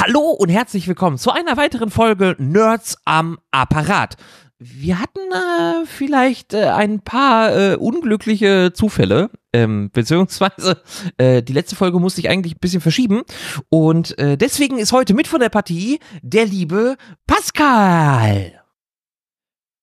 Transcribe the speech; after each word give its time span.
Hallo 0.00 0.30
und 0.30 0.48
herzlich 0.48 0.88
willkommen 0.88 1.18
zu 1.18 1.30
einer 1.30 1.56
weiteren 1.56 1.90
Folge 1.90 2.34
Nerds 2.38 2.98
am 3.04 3.38
Apparat. 3.50 4.16
Wir 4.62 5.00
hatten 5.00 5.20
äh, 5.32 5.86
vielleicht 5.86 6.52
äh, 6.52 6.66
ein 6.66 7.00
paar 7.00 7.56
äh, 7.56 7.76
unglückliche 7.76 8.72
Zufälle, 8.74 9.30
ähm, 9.54 9.88
beziehungsweise 9.90 10.82
äh, 11.16 11.42
die 11.42 11.54
letzte 11.54 11.76
Folge 11.76 11.98
musste 11.98 12.20
ich 12.20 12.28
eigentlich 12.28 12.56
ein 12.56 12.60
bisschen 12.60 12.82
verschieben 12.82 13.22
und 13.70 14.18
äh, 14.18 14.36
deswegen 14.36 14.76
ist 14.76 14.92
heute 14.92 15.14
mit 15.14 15.28
von 15.28 15.40
der 15.40 15.48
Partie 15.48 15.98
der 16.20 16.44
liebe 16.44 16.98
Pascal. 17.26 18.60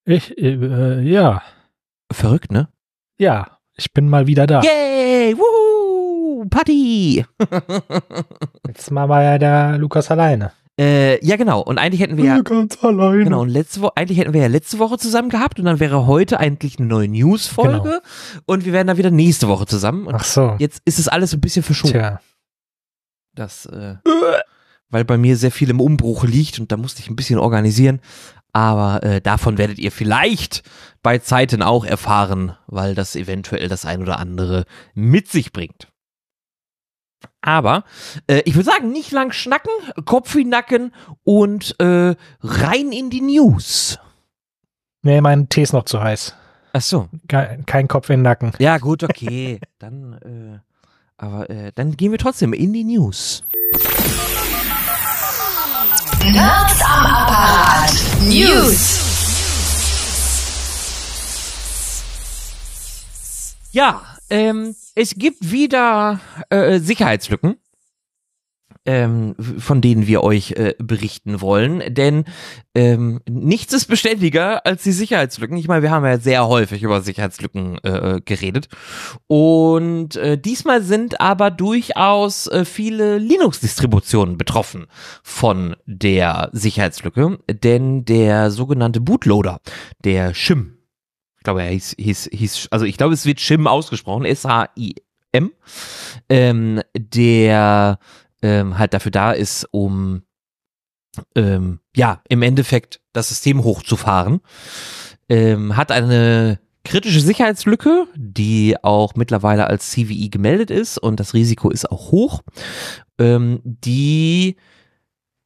Ich, 0.05 0.37
äh, 0.37 1.01
ja. 1.01 1.41
Verrückt, 2.13 2.51
ne? 2.51 2.69
Ja, 3.17 3.57
ich 3.75 3.93
bin 3.93 4.07
mal 4.07 4.27
wieder 4.27 4.45
da. 4.45 4.61
Yay! 4.61 5.35
Wuhu! 5.35 6.47
Party! 6.49 7.25
Letztes 8.67 8.91
Mal 8.91 9.09
war 9.09 9.23
ja 9.23 9.39
der 9.39 9.79
Lukas 9.79 10.11
alleine. 10.11 10.51
Äh, 10.79 11.25
ja, 11.25 11.35
genau. 11.37 11.61
Und 11.61 11.77
eigentlich 11.79 12.01
hätten 12.01 12.17
wir 12.17 12.25
ja 12.25 12.41
ganz 12.41 12.83
alleine. 12.83 13.23
Genau, 13.23 13.41
und 13.41 13.49
letzte 13.49 13.81
Woche, 13.81 13.93
eigentlich 13.95 14.19
hätten 14.19 14.33
wir 14.33 14.41
ja 14.41 14.47
letzte 14.47 14.77
Woche 14.79 14.97
zusammen 14.97 15.29
gehabt 15.29 15.59
und 15.59 15.65
dann 15.65 15.79
wäre 15.79 16.05
heute 16.05 16.39
eigentlich 16.39 16.77
eine 16.77 16.87
neue 16.87 17.07
News-Folge 17.07 17.81
Genau. 17.83 17.99
und 18.45 18.65
wir 18.65 18.73
wären 18.73 18.87
dann 18.87 18.97
wieder 18.97 19.11
nächste 19.11 19.47
Woche 19.47 19.65
zusammen. 19.65 20.05
Und 20.07 20.15
Ach 20.15 20.23
so. 20.23 20.55
jetzt 20.59 20.81
ist 20.85 20.99
es 20.99 21.07
alles 21.07 21.33
ein 21.33 21.41
bisschen 21.41 21.63
verschoben. 21.63 21.93
Tja. 21.93 22.19
Das, 23.33 23.65
äh, 23.67 23.95
weil 24.89 25.05
bei 25.05 25.17
mir 25.17 25.37
sehr 25.37 25.51
viel 25.51 25.69
im 25.69 25.79
Umbruch 25.81 26.23
liegt 26.23 26.59
und 26.59 26.71
da 26.71 26.77
musste 26.77 27.01
ich 27.01 27.09
ein 27.09 27.15
bisschen 27.15 27.39
organisieren. 27.39 27.99
Aber 28.53 29.03
äh, 29.03 29.21
davon 29.21 29.57
werdet 29.59 29.77
ihr 29.77 29.91
vielleicht 29.91 30.63
bei 31.03 31.19
Zeiten 31.19 31.61
auch 31.61 31.85
erfahren, 31.85 32.55
weil 32.65 32.95
das 32.95 33.15
eventuell 33.15 33.67
das 33.67 33.85
ein 33.85 34.01
oder 34.01 34.17
andere 34.19 34.65
mit 34.95 35.27
sich 35.27 35.51
bringt. 35.51 35.87
Aber 37.41 37.83
äh, 38.27 38.41
ich 38.45 38.55
würde 38.55 38.69
sagen, 38.69 38.91
nicht 38.91 39.11
lang 39.11 39.31
schnacken, 39.31 39.71
Kopf 40.05 40.35
in 40.35 40.43
den 40.43 40.49
Nacken 40.49 40.93
und 41.23 41.79
äh, 41.79 42.15
rein 42.41 42.91
in 42.91 43.09
die 43.09 43.21
News. 43.21 43.99
Nee, 45.01 45.21
mein 45.21 45.47
Tee 45.49 45.61
ist 45.61 45.73
noch 45.73 45.85
zu 45.85 46.01
heiß. 46.01 46.35
Ach 46.73 46.81
so. 46.81 47.07
Kein, 47.27 47.65
kein 47.65 47.87
Kopf 47.87 48.09
in 48.09 48.17
den 48.17 48.23
Nacken. 48.23 48.51
Ja, 48.59 48.77
gut, 48.77 49.03
okay. 49.03 49.59
dann, 49.79 50.13
äh, 50.13 50.59
aber 51.17 51.49
äh, 51.49 51.71
dann 51.73 51.95
gehen 51.95 52.11
wir 52.11 52.19
trotzdem 52.19 52.53
in 52.53 52.73
die 52.73 52.83
News. 52.83 53.43
Nerds 56.23 56.81
am 56.81 57.05
Apparat. 57.05 57.93
News. 58.21 59.03
Ja, 63.71 64.16
ähm, 64.29 64.75
es 64.95 65.15
gibt 65.15 65.51
wieder 65.51 66.19
äh, 66.49 66.79
Sicherheitslücken, 66.79 67.57
ähm, 68.87 69.35
von 69.59 69.81
denen 69.81 70.07
wir 70.07 70.23
euch 70.23 70.51
äh, 70.51 70.73
berichten 70.79 71.41
wollen, 71.41 71.83
denn 71.93 72.23
ähm, 72.73 73.19
nichts 73.29 73.73
ist 73.73 73.87
beständiger 73.87 74.65
als 74.65 74.83
die 74.83 74.93
Sicherheitslücken. 74.93 75.57
Ich 75.57 75.67
meine, 75.67 75.83
wir 75.83 75.91
haben 75.91 76.05
ja 76.05 76.17
sehr 76.17 76.47
häufig 76.47 76.83
über 76.83 77.01
Sicherheitslücken 77.01 77.77
äh, 77.83 78.21
geredet 78.23 78.69
und 79.27 80.15
äh, 80.15 80.37
diesmal 80.37 80.81
sind 80.81 81.19
aber 81.19 81.51
durchaus 81.51 82.47
äh, 82.47 82.63
viele 82.63 83.17
Linux-Distributionen 83.17 84.37
betroffen 84.37 84.87
von 85.21 85.75
der 85.85 86.49
Sicherheitslücke, 86.53 87.39
denn 87.51 88.05
der 88.05 88.51
sogenannte 88.51 89.01
Bootloader, 89.01 89.59
der 90.03 90.33
Shim, 90.33 90.76
glaube, 91.47 91.63
er 91.63 91.69
hieß, 91.69 91.95
hieß, 91.97 92.29
hieß, 92.33 92.67
also 92.71 92.83
ich 92.83 92.97
glaube, 92.97 93.13
es 93.13 93.25
wird 93.25 93.39
Shim 93.39 93.67
ausgesprochen, 93.67 94.25
S-H-I-M, 94.25 95.51
ähm, 96.27 96.81
der 96.93 97.99
ähm, 98.41 98.77
halt 98.77 98.93
dafür 98.93 99.11
da 99.11 99.31
ist, 99.31 99.65
um 99.71 100.23
ähm, 101.35 101.79
ja, 101.95 102.21
im 102.27 102.41
Endeffekt 102.41 102.99
das 103.13 103.29
System 103.29 103.63
hochzufahren, 103.63 104.41
ähm, 105.29 105.77
hat 105.77 105.93
eine 105.93 106.59
kritische 106.83 107.21
Sicherheitslücke, 107.21 108.07
die 108.15 108.75
auch 108.83 109.15
mittlerweile 109.15 109.67
als 109.67 109.91
CVE 109.91 110.27
gemeldet 110.29 110.69
ist 110.69 110.97
und 110.97 111.21
das 111.21 111.33
Risiko 111.33 111.69
ist 111.69 111.89
auch 111.89 112.11
hoch, 112.11 112.41
ähm, 113.19 113.61
die 113.63 114.57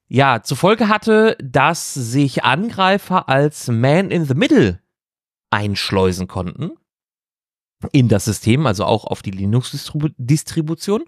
ja 0.07 0.41
zur 0.41 0.57
Folge 0.57 0.87
hatte, 0.87 1.37
dass 1.43 1.93
sich 1.93 2.43
Angreifer 2.43 3.29
als 3.29 3.67
Man 3.67 4.09
in 4.09 4.25
the 4.25 4.33
Middle 4.33 4.80
einschleusen 5.51 6.27
konnten 6.27 6.71
in 7.91 8.07
das 8.07 8.25
System, 8.25 8.67
also 8.67 8.85
auch 8.85 9.05
auf 9.05 9.21
die 9.21 9.31
Linux-Distribution. 9.31 11.03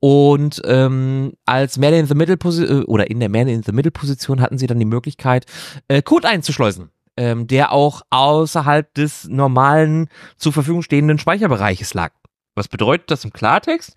Und 0.00 0.60
ähm, 0.64 1.34
als 1.46 1.78
Man 1.78 1.94
in 1.94 2.06
the 2.06 2.14
Middle 2.14 2.36
Position 2.36 2.84
oder 2.84 3.10
in 3.10 3.20
der 3.20 3.28
Man 3.28 3.48
in 3.48 3.62
the 3.62 3.72
Middle 3.72 3.92
Position 3.92 4.40
hatten 4.40 4.58
sie 4.58 4.66
dann 4.66 4.78
die 4.78 4.84
Möglichkeit, 4.84 5.46
äh, 5.88 6.02
Code 6.02 6.28
einzuschleusen, 6.28 6.90
ähm, 7.16 7.46
der 7.46 7.72
auch 7.72 8.02
außerhalb 8.10 8.92
des 8.94 9.28
normalen 9.28 10.08
zur 10.36 10.52
Verfügung 10.52 10.82
stehenden 10.82 11.18
Speicherbereiches 11.18 11.94
lag. 11.94 12.12
Was 12.54 12.68
bedeutet 12.68 13.10
das 13.10 13.24
im 13.24 13.32
Klartext? 13.32 13.94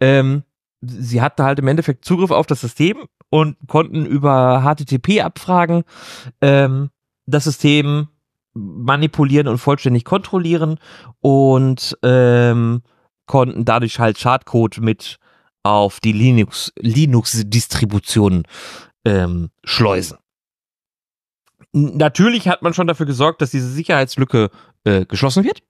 Ähm, 0.00 0.44
sie 0.80 1.20
hatten 1.20 1.42
halt 1.42 1.58
im 1.58 1.68
Endeffekt 1.68 2.04
Zugriff 2.04 2.30
auf 2.30 2.46
das 2.46 2.60
System 2.60 3.04
und 3.30 3.56
konnten 3.66 4.06
über 4.06 4.62
HTTP-Abfragen 4.62 5.82
ähm, 6.40 6.90
das 7.26 7.44
System 7.44 8.08
manipulieren 8.58 9.48
und 9.48 9.58
vollständig 9.58 10.04
kontrollieren 10.04 10.78
und 11.20 11.96
ähm, 12.02 12.82
konnten 13.26 13.64
dadurch 13.64 13.98
halt 13.98 14.18
Schadcode 14.18 14.78
mit 14.78 15.18
auf 15.62 16.00
die 16.00 16.12
Linux 16.12 16.72
Linux-Distribution 16.78 18.44
ähm, 19.04 19.50
schleusen. 19.64 20.18
Natürlich 21.72 22.48
hat 22.48 22.62
man 22.62 22.74
schon 22.74 22.86
dafür 22.86 23.06
gesorgt, 23.06 23.42
dass 23.42 23.50
diese 23.50 23.68
Sicherheitslücke 23.70 24.50
äh, 24.84 25.04
geschlossen 25.04 25.44
wird. 25.44 25.62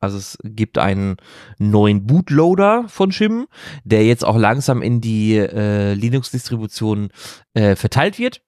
Also 0.00 0.16
es 0.16 0.38
gibt 0.42 0.78
einen 0.78 1.16
neuen 1.58 2.06
Bootloader 2.06 2.84
von 2.88 3.12
Shim, 3.12 3.46
der 3.84 4.04
jetzt 4.06 4.24
auch 4.24 4.36
langsam 4.36 4.80
in 4.80 5.00
die 5.00 5.36
äh, 5.36 5.92
Linux-Distribution 5.92 7.10
äh, 7.52 7.76
verteilt 7.76 8.18
wird. 8.18 8.42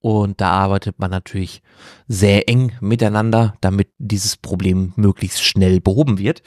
Und 0.00 0.40
da 0.40 0.50
arbeitet 0.50 0.98
man 0.98 1.10
natürlich 1.10 1.62
sehr 2.08 2.48
eng 2.48 2.72
miteinander, 2.80 3.54
damit 3.60 3.92
dieses 3.98 4.36
Problem 4.36 4.92
möglichst 4.96 5.42
schnell 5.42 5.80
behoben 5.80 6.18
wird. 6.18 6.42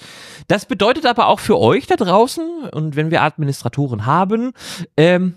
Das 0.47 0.65
bedeutet 0.65 1.05
aber 1.05 1.27
auch 1.27 1.39
für 1.39 1.57
euch 1.57 1.87
da 1.87 1.95
draußen, 1.95 2.69
und 2.71 2.95
wenn 2.95 3.11
wir 3.11 3.21
Administratoren 3.21 4.05
haben, 4.05 4.51
ähm, 4.97 5.35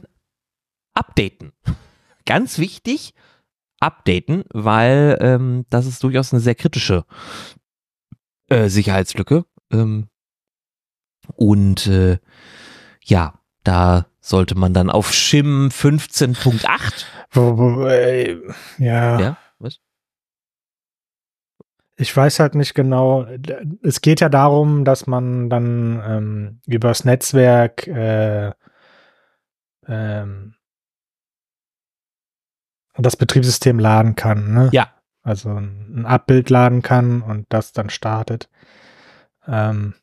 updaten. 0.95 1.53
Ganz 2.27 2.59
wichtig, 2.59 3.15
updaten, 3.81 4.45
weil 4.53 5.17
ähm, 5.21 5.65
das 5.71 5.87
ist 5.87 6.03
durchaus 6.03 6.33
eine 6.33 6.41
sehr 6.41 6.55
kritische 6.55 7.05
äh, 8.49 8.69
Sicherheitslücke. 8.69 9.45
Ähm, 9.73 10.09
und 11.35 11.87
äh, 11.87 12.19
ja, 13.05 13.39
da 13.65 14.07
sollte 14.29 14.55
man 14.57 14.75
dann 14.75 14.91
auf 14.91 15.13
Shim 15.13 15.69
15.8 15.69 17.05
Wo, 17.31 17.59
wo, 17.59 17.87
äh, 17.87 18.41
ja. 18.79 19.21
Ja, 19.21 19.37
was? 19.59 19.81
Ich 21.97 22.17
weiß 22.17 22.39
halt 22.39 22.55
nicht 22.55 22.75
genau. 22.75 23.27
Es 23.83 24.01
geht 24.01 24.21
ja 24.21 24.29
darum, 24.29 24.85
dass 24.85 25.07
man 25.07 25.51
dann 25.51 26.03
ähm, 26.07 26.61
übers 26.67 27.05
Netzwerk 27.05 27.87
äh, 27.89 28.53
ähm, 29.87 30.55
das 32.97 33.17
Betriebssystem 33.17 33.79
laden 33.79 34.15
kann. 34.15 34.53
Ne? 34.53 34.71
Ja. 34.73 34.93
Also 35.23 35.51
ein 35.51 35.89
ein 35.99 36.07
Abbild 36.07 36.51
laden 36.51 36.83
kann 36.83 37.23
und 37.23 37.47
das 37.49 37.73
dann 37.73 37.91
startet. 37.91 38.49
Ähm, 39.47 39.95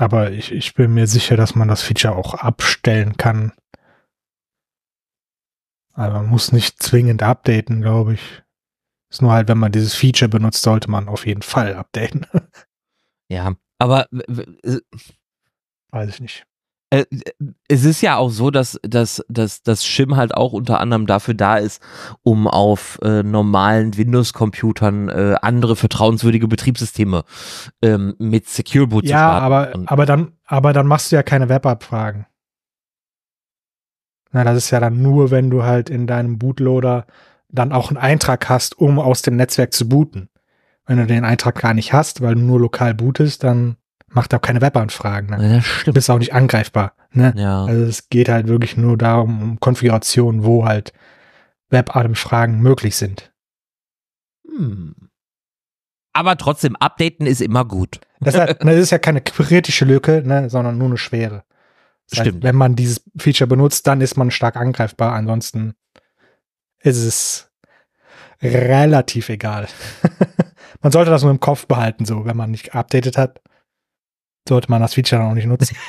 aber 0.00 0.30
ich, 0.32 0.50
ich 0.52 0.74
bin 0.74 0.94
mir 0.94 1.06
sicher, 1.06 1.36
dass 1.36 1.54
man 1.54 1.68
das 1.68 1.82
Feature 1.82 2.16
auch 2.16 2.34
abstellen 2.34 3.16
kann. 3.16 3.52
Also 5.94 6.16
man 6.16 6.26
muss 6.26 6.52
nicht 6.52 6.82
zwingend 6.82 7.22
updaten, 7.22 7.80
glaube 7.82 8.14
ich. 8.14 8.42
Ist 9.10 9.22
nur 9.22 9.32
halt, 9.32 9.48
wenn 9.48 9.58
man 9.58 9.72
dieses 9.72 9.94
Feature 9.94 10.28
benutzt, 10.28 10.62
sollte 10.62 10.90
man 10.90 11.08
auf 11.08 11.26
jeden 11.26 11.42
Fall 11.42 11.74
updaten. 11.74 12.26
Ja, 13.32 13.54
aber 13.78 14.08
w- 14.10 14.80
Weiß 15.92 16.08
ich 16.08 16.20
nicht. 16.20 16.46
Äh, 16.90 17.04
es 17.68 17.84
ist 17.84 18.00
ja 18.02 18.16
auch 18.16 18.30
so, 18.30 18.50
dass, 18.50 18.78
dass, 18.82 19.24
dass 19.28 19.62
das 19.62 19.84
Shim 19.84 20.16
halt 20.16 20.34
auch 20.34 20.52
unter 20.52 20.80
anderem 20.80 21.06
dafür 21.06 21.34
da 21.34 21.56
ist, 21.56 21.80
um 22.22 22.46
auf 22.48 22.98
äh, 23.02 23.22
normalen 23.22 23.96
Windows-Computern 23.96 25.08
äh, 25.08 25.34
andere 25.40 25.76
vertrauenswürdige 25.76 26.48
Betriebssysteme 26.48 27.22
ähm, 27.82 28.14
mit 28.18 28.48
Secure 28.48 28.88
Boot 28.88 29.04
zu 29.04 29.10
Ja, 29.10 29.18
starten. 29.18 29.44
aber, 29.44 29.74
Und- 29.74 29.90
aber 29.90 30.06
dann, 30.06 30.32
aber 30.46 30.72
dann 30.72 30.86
machst 30.86 31.12
du 31.12 31.16
ja 31.16 31.22
keine 31.22 31.48
Webabfragen. 31.48 32.26
Na, 34.32 34.44
das 34.44 34.56
ist 34.56 34.70
ja 34.70 34.80
dann 34.80 35.02
nur, 35.02 35.30
wenn 35.30 35.50
du 35.50 35.62
halt 35.64 35.90
in 35.90 36.06
deinem 36.06 36.38
Bootloader 36.38 37.06
dann 37.48 37.72
auch 37.72 37.88
einen 37.88 37.96
Eintrag 37.96 38.48
hast, 38.48 38.78
um 38.78 38.98
aus 39.00 39.22
dem 39.22 39.36
Netzwerk 39.36 39.72
zu 39.72 39.88
booten. 39.88 40.28
Wenn 40.86 40.98
du 40.98 41.06
den 41.06 41.24
Eintrag 41.24 41.56
gar 41.60 41.74
nicht 41.74 41.92
hast, 41.92 42.20
weil 42.20 42.34
du 42.36 42.40
nur 42.40 42.60
lokal 42.60 42.94
bootest, 42.94 43.42
dann 43.44 43.76
macht 44.10 44.34
auch 44.34 44.40
keine 44.40 44.60
Webanfragen. 44.60 45.30
Ne? 45.30 45.42
Ja, 45.42 45.56
das 45.56 45.64
Du 45.64 45.70
stimmt. 45.70 45.94
bist 45.94 46.10
auch 46.10 46.18
nicht 46.18 46.34
angreifbar. 46.34 46.94
Ne? 47.12 47.32
Ja. 47.36 47.64
Also 47.64 47.84
es 47.84 48.08
geht 48.08 48.28
halt 48.28 48.48
wirklich 48.48 48.76
nur 48.76 48.98
darum, 48.98 49.42
um 49.42 49.60
Konfigurationen, 49.60 50.44
wo 50.44 50.64
halt 50.64 50.92
Webanfragen 51.70 52.60
möglich 52.60 52.96
sind. 52.96 53.32
Hm. 54.46 54.94
Aber 56.12 56.36
trotzdem, 56.36 56.76
updaten 56.76 57.26
ist 57.26 57.40
immer 57.40 57.64
gut. 57.64 58.00
Das, 58.22 58.34
ist 58.34 58.40
halt, 58.40 58.62
das 58.62 58.76
ist 58.76 58.90
ja 58.90 58.98
keine 58.98 59.22
kritische 59.22 59.86
Lücke, 59.86 60.22
ne, 60.22 60.50
sondern 60.50 60.76
nur 60.76 60.88
eine 60.88 60.98
schwere. 60.98 61.42
Das 62.10 62.18
heißt, 62.18 62.28
Stimmt. 62.28 62.44
wenn 62.44 62.54
man 62.54 62.76
dieses 62.76 63.02
Feature 63.16 63.48
benutzt, 63.48 63.86
dann 63.86 64.02
ist 64.02 64.18
man 64.18 64.30
stark 64.30 64.56
angreifbar. 64.56 65.14
Ansonsten 65.14 65.72
ist 66.80 66.98
es 66.98 67.50
relativ 68.42 69.30
egal. 69.30 69.68
man 70.82 70.92
sollte 70.92 71.10
das 71.10 71.22
nur 71.22 71.30
im 71.30 71.40
Kopf 71.40 71.66
behalten, 71.66 72.04
so. 72.04 72.26
Wenn 72.26 72.36
man 72.36 72.50
nicht 72.50 72.72
geupdatet 72.72 73.16
hat, 73.16 73.40
sollte 74.50 74.70
man 74.70 74.82
das 74.82 74.92
Feature 74.94 75.22
noch 75.22 75.34
nicht 75.34 75.46
nutzen. 75.46 75.76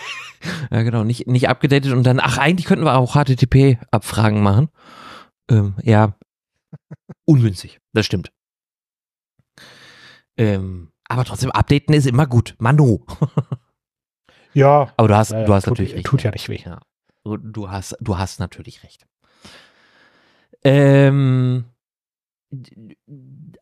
Ja, 0.72 0.82
genau. 0.82 1.04
Nicht, 1.04 1.28
nicht 1.28 1.50
abgedatet 1.50 1.92
und 1.94 2.02
dann, 2.02 2.20
ach, 2.20 2.40
eigentlich 2.40 2.66
könnten 2.66 2.84
wir 2.84 2.96
auch 2.98 3.14
HTTP-Abfragen 3.14 4.42
machen. 4.42 4.70
Ähm, 5.52 5.76
ja. 5.84 6.16
Ungünstig. 7.26 7.80
Das 7.94 8.08
stimmt. 8.08 8.32
Ähm, 10.38 10.92
aber 11.08 11.26
trotzdem, 11.26 11.52
updaten 11.52 11.94
ist 11.94 12.08
immer 12.08 12.26
gut. 12.26 12.56
Manu. 12.58 13.06
ja, 14.56 14.92
Aber 14.98 15.08
du 15.10 15.16
hast, 15.16 15.30
Ja, 15.32 15.44
du 15.46 15.54
hast 15.54 15.66
tut- 15.66 15.74
natürlich 15.78 15.94
recht. 15.94 16.06
tut 16.08 16.24
ja 16.24 16.32
nicht 16.32 16.50
weh. 16.50 16.60
Ja. 16.66 16.80
Du, 17.24 17.38
du 17.38 17.70
hast, 17.70 17.96
du 18.00 18.18
hast 18.18 18.40
natürlich 18.40 18.82
recht. 18.84 19.06
Ähm, 20.64 21.66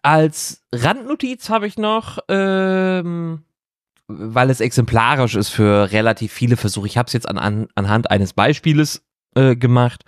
als 0.01 0.63
Randnotiz 0.73 1.49
habe 1.49 1.67
ich 1.67 1.77
noch, 1.77 2.19
ähm, 2.29 3.43
weil 4.09 4.50
es 4.50 4.59
exemplarisch 4.59 5.35
ist 5.35 5.50
für 5.50 5.91
relativ 5.91 6.33
viele 6.33 6.57
Versuche. 6.57 6.88
Ich 6.88 6.97
habe 6.97 7.07
es 7.07 7.13
jetzt 7.13 7.29
an, 7.29 7.38
an, 7.38 7.67
anhand 7.75 8.09
eines 8.09 8.33
Beispieles 8.33 9.03
äh, 9.35 9.56
gemacht. 9.56 10.03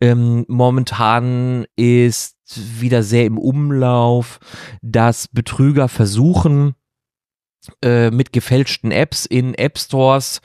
Ähm, 0.00 0.44
momentan 0.48 1.66
ist 1.74 2.36
wieder 2.76 3.02
sehr 3.02 3.24
im 3.24 3.38
Umlauf, 3.38 4.38
dass 4.82 5.28
Betrüger 5.28 5.88
versuchen, 5.88 6.74
äh, 7.82 8.10
mit 8.10 8.32
gefälschten 8.32 8.90
Apps 8.90 9.24
in 9.24 9.54
App 9.54 9.78
Stores, 9.78 10.40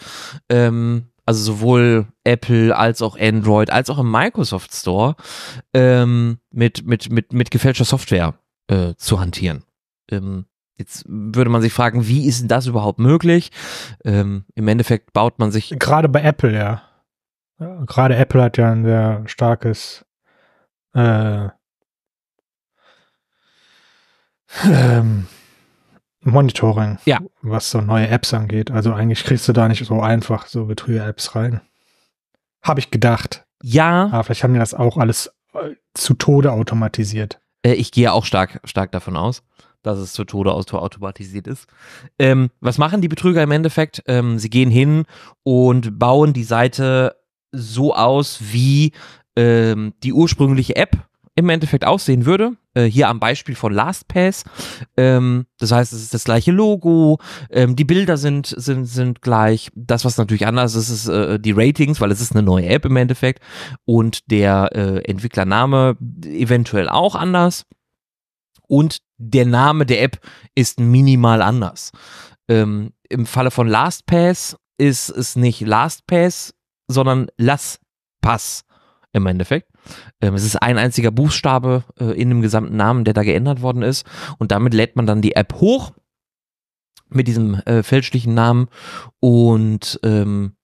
ähm, 0.50 1.10
also 1.26 1.44
sowohl 1.44 2.08
Apple 2.24 2.76
als 2.76 3.02
auch 3.02 3.18
Android, 3.18 3.70
als 3.70 3.90
auch 3.90 4.00
im 4.00 4.12
Microsoft 4.12 4.74
Store, 4.74 5.16
ähm, 5.74 6.40
mit, 6.52 6.86
mit, 6.86 7.12
mit, 7.12 7.34
mit 7.34 7.52
gefälschter 7.52 7.86
Software 7.86 8.36
äh, 8.68 8.94
zu 8.96 9.20
hantieren. 9.20 9.64
Ähm, 10.10 10.46
jetzt 10.76 11.06
würde 11.08 11.50
man 11.50 11.62
sich 11.62 11.74
fragen, 11.74 12.08
wie 12.08 12.28
ist 12.28 12.42
denn 12.42 12.48
das 12.48 12.68
überhaupt 12.68 13.00
möglich? 13.00 13.52
Ähm, 14.04 14.46
Im 14.56 14.68
Endeffekt 14.68 15.14
baut 15.14 15.40
man 15.40 15.52
sich 15.52 15.76
Gerade 15.80 16.10
bei 16.10 16.22
Apple, 16.22 16.54
ja. 16.54 16.82
ja. 17.60 17.84
Gerade 17.86 18.16
Apple 18.16 18.42
hat 18.42 18.58
ja 18.58 18.72
ein 18.72 18.84
sehr 18.84 19.24
starkes 19.28 20.06
äh, 20.94 21.48
ähm, 24.66 25.28
Monitoring, 26.22 27.00
Ja. 27.06 27.20
was 27.42 27.70
so 27.70 27.82
neue 27.82 28.08
Apps 28.08 28.34
angeht. 28.34 28.72
Also 28.72 28.94
eigentlich 28.94 29.24
kriegst 29.24 29.48
du 29.48 29.54
da 29.54 29.68
nicht 29.68 29.86
so 29.86 30.02
einfach 30.02 30.48
so 30.48 30.66
Betrüger-Apps 30.66 31.36
rein. 31.36 31.62
Habe 32.62 32.80
ich 32.80 32.92
gedacht. 32.92 33.46
ja, 33.62 34.06
Aber 34.12 34.24
vielleicht 34.24 34.44
haben 34.44 34.54
die 34.54 34.60
das 34.60 34.74
auch 34.74 34.98
alles 34.98 35.34
äh, 35.54 35.72
zu 35.94 36.14
Tode 36.14 36.52
automatisiert. 36.54 37.42
Äh, 37.66 37.74
ich 37.74 37.92
gehe 37.92 38.14
auch 38.14 38.26
stark, 38.26 38.62
stark 38.64 38.92
davon 38.94 39.18
aus, 39.18 39.44
dass 39.84 40.00
es 40.00 40.14
zu 40.14 40.24
Tode 40.24 40.54
auto 40.54 40.78
automatisiert 40.78 41.48
ist. 41.48 41.68
Ähm, 42.18 42.50
was 42.60 42.78
machen 42.78 43.02
die 43.02 43.08
Betrüger 43.08 43.44
im 43.44 43.52
Endeffekt? 43.52 44.02
Ähm, 44.08 44.40
sie 44.40 44.50
gehen 44.50 44.72
hin 44.72 45.04
und 45.44 46.00
bauen 46.00 46.34
die 46.34 46.44
Seite 46.44 47.16
so 47.52 47.94
aus, 47.94 48.40
wie 48.52 48.94
ähm, 49.36 49.94
die 50.04 50.14
ursprüngliche 50.14 50.76
App 50.76 50.98
im 51.36 51.50
Endeffekt 51.50 51.86
aussehen 51.86 52.26
würde. 52.26 52.54
Äh, 52.76 52.86
hier 52.86 53.08
am 53.08 53.20
Beispiel 53.20 53.56
von 53.56 53.74
LastPass. 53.74 54.44
Ähm, 54.98 55.46
das 55.60 55.72
heißt, 55.72 55.94
es 55.94 56.02
ist 56.04 56.14
das 56.14 56.24
gleiche 56.26 56.52
Logo, 56.52 57.20
ähm, 57.50 57.76
die 57.76 57.86
Bilder 57.86 58.18
sind, 58.18 58.48
sind, 58.48 58.86
sind 58.86 59.22
gleich. 59.22 59.72
Das, 59.76 60.06
was 60.06 60.18
natürlich 60.18 60.46
anders 60.46 60.76
ist, 60.76 60.90
ist 60.90 61.08
äh, 61.08 61.40
die 61.40 61.54
Ratings, 61.54 62.02
weil 62.02 62.12
es 62.12 62.22
ist 62.22 62.34
eine 62.34 62.44
neue 62.44 62.68
App 62.68 62.86
im 62.86 62.98
Endeffekt 62.98 63.42
und 63.86 64.32
der 64.32 64.70
äh, 64.74 65.10
Entwicklername 65.10 65.98
eventuell 66.24 66.88
auch 66.88 67.16
anders 67.16 67.66
und 68.68 69.00
der 69.18 69.46
Name 69.46 69.86
der 69.86 70.02
App 70.02 70.20
ist 70.56 70.80
minimal 70.80 71.42
anders. 71.42 71.92
Ähm, 72.48 72.94
Im 73.10 73.26
Falle 73.26 73.52
von 73.52 73.68
LastPass 73.68 74.58
ist 74.78 75.10
es 75.10 75.36
nicht 75.36 75.62
LastPass, 75.62 76.54
sondern 76.88 77.28
LastPass 77.38 78.66
im 79.14 79.26
Endeffekt. 79.28 79.70
Ähm, 80.22 80.34
es 80.34 80.44
ist 80.44 80.62
ein 80.62 80.78
einziger 80.78 81.12
Buchstabe 81.12 81.84
äh, 82.00 82.20
in 82.20 82.30
dem 82.30 82.42
gesamten 82.42 82.76
Namen, 82.76 83.04
der 83.04 83.14
da 83.14 83.24
geändert 83.24 83.62
worden 83.62 83.84
ist 83.84 84.06
und 84.40 84.52
damit 84.52 84.74
lädt 84.74 84.96
man 84.96 85.06
dann 85.06 85.22
die 85.22 85.36
App 85.36 85.56
hoch 85.56 85.94
mit 87.10 87.28
diesem 87.28 87.56
äh, 87.66 87.84
fälschlichen 87.84 88.34
Namen 88.34 88.68
und 89.20 90.00
ähm, 90.04 90.56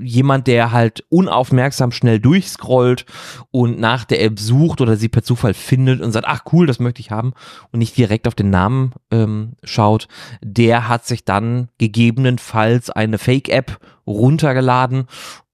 jemand, 0.00 0.46
der 0.46 0.72
halt 0.72 1.04
unaufmerksam 1.10 1.92
schnell 1.92 2.18
durchscrollt 2.18 3.04
und 3.50 3.78
nach 3.78 4.04
der 4.04 4.22
App 4.22 4.38
sucht 4.38 4.80
oder 4.80 4.96
sie 4.96 5.08
per 5.08 5.22
Zufall 5.22 5.54
findet 5.54 6.00
und 6.00 6.12
sagt, 6.12 6.26
ach 6.26 6.44
cool, 6.52 6.66
das 6.66 6.80
möchte 6.80 7.00
ich 7.00 7.10
haben 7.10 7.34
und 7.72 7.80
nicht 7.80 7.96
direkt 7.96 8.26
auf 8.26 8.34
den 8.34 8.50
Namen 8.50 8.92
ähm, 9.10 9.52
schaut, 9.62 10.08
der 10.42 10.88
hat 10.88 11.06
sich 11.06 11.24
dann 11.24 11.68
gegebenenfalls 11.78 12.90
eine 12.90 13.18
Fake-App 13.18 13.78
runtergeladen 14.06 15.06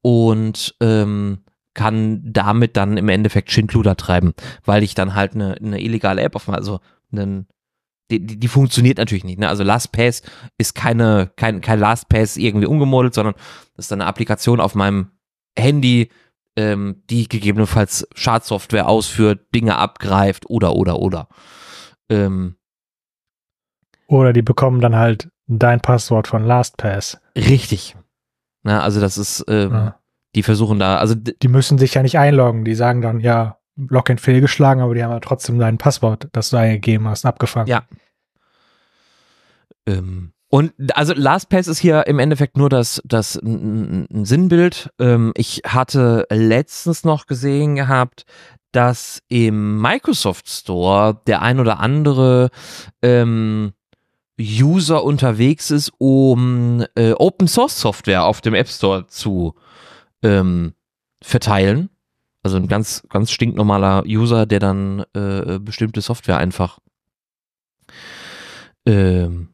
und 0.02 0.74
ähm, 0.80 1.38
kann 1.74 2.20
damit 2.24 2.76
dann 2.76 2.96
im 2.96 3.08
Endeffekt 3.08 3.50
Schindluder 3.50 3.96
treiben, 3.96 4.34
weil 4.64 4.82
ich 4.82 4.94
dann 4.94 5.14
halt 5.14 5.34
eine, 5.34 5.54
eine 5.56 5.80
illegale 5.80 6.22
App 6.22 6.36
auf 6.36 6.48
also 6.48 6.80
einen 7.10 7.46
die, 8.10 8.25
die, 8.26 8.38
die 8.38 8.49
funktioniert 8.49 8.99
natürlich 8.99 9.25
nicht. 9.25 9.38
Ne? 9.38 9.49
Also 9.49 9.62
LastPass 9.62 10.22
ist 10.58 10.75
keine, 10.75 11.31
kein, 11.37 11.60
kein 11.60 11.78
LastPass 11.78 12.37
irgendwie 12.37 12.66
umgemodelt, 12.66 13.14
sondern 13.14 13.34
das 13.76 13.87
ist 13.87 13.93
eine 13.93 14.06
Applikation 14.06 14.60
auf 14.60 14.75
meinem 14.75 15.12
Handy, 15.58 16.10
ähm, 16.56 17.02
die 17.08 17.28
gegebenenfalls 17.28 18.06
Schadsoftware 18.14 18.88
ausführt, 18.88 19.46
Dinge 19.55 19.77
abgreift 19.77 20.48
oder, 20.50 20.74
oder, 20.74 20.98
oder. 20.98 21.29
Ähm, 22.10 22.56
Oder 24.08 24.32
die 24.34 24.43
bekommen 24.43 24.81
dann 24.81 24.96
halt 24.96 25.31
dein 25.46 25.81
Passwort 25.81 26.29
von 26.29 26.44
LastPass. 26.44 27.20
richtig. 27.36 27.96
Na, 28.62 28.82
also 28.82 29.00
das 29.00 29.17
ist, 29.19 29.44
ähm, 29.48 29.72
Ja. 29.72 29.98
die 30.34 30.43
versuchen 30.43 30.79
da, 30.79 30.98
also 30.98 31.15
Die 31.15 31.48
müssen 31.48 31.79
sich 31.79 31.94
ja 31.94 32.03
nicht 32.03 32.19
einloggen. 32.19 32.65
Die 32.65 32.74
sagen 32.74 33.00
dann, 33.03 33.20
ja, 33.20 33.58
Login 33.76 34.19
fehlgeschlagen, 34.19 34.82
aber 34.82 34.94
die 34.94 35.02
haben 35.02 35.12
ja 35.12 35.20
trotzdem 35.20 35.58
dein 35.58 35.79
Passwort, 35.79 36.29
das 36.32 36.50
du 36.50 36.56
eingegeben 36.56 37.08
hast, 37.08 37.24
abgefangen. 37.24 37.69
Ja. 37.69 37.84
Ähm, 39.86 40.32
und 40.48 40.74
also 40.94 41.14
LastPass 41.14 41.67
ist 41.67 41.79
hier 41.79 42.06
im 42.06 42.19
Endeffekt 42.19 42.58
nur 42.58 42.69
das, 42.69 43.00
das 43.06 43.36
ein 43.36 44.24
Sinnbild. 44.26 44.91
Ähm, 44.98 45.32
ich 45.34 45.62
hatte 45.67 46.26
letztens 46.31 47.05
noch 47.05 47.26
gesehen 47.26 47.74
gehabt, 47.74 48.26
dass 48.70 49.22
im 49.29 49.81
Microsoft 49.81 50.48
Store 50.48 51.20
der 51.26 51.41
ein 51.41 51.58
oder 51.58 51.81
andere 51.81 52.50
ähm, 53.00 53.72
User 54.38 55.05
unterwegs 55.05 55.70
ist, 55.70 55.93
um 55.98 56.84
äh, 56.96 57.12
Open 57.12 57.48
Source 57.48 57.81
Software 57.81 58.24
auf 58.24 58.41
dem 58.41 58.55
App 58.55 58.69
Store 58.69 59.06
zu 59.06 59.55
ähm, 60.22 60.74
verteilen. 61.22 61.88
Also 62.43 62.56
ein 62.56 62.67
ganz, 62.67 63.05
ganz 63.08 63.31
stinknormaler 63.31 64.05
User, 64.05 64.46
der 64.46 64.58
dann 64.58 65.05
äh, 65.15 65.61
bestimmte 65.61 66.01
Software 66.01 66.39
einfach 66.39 66.81
ähm, 68.84 69.51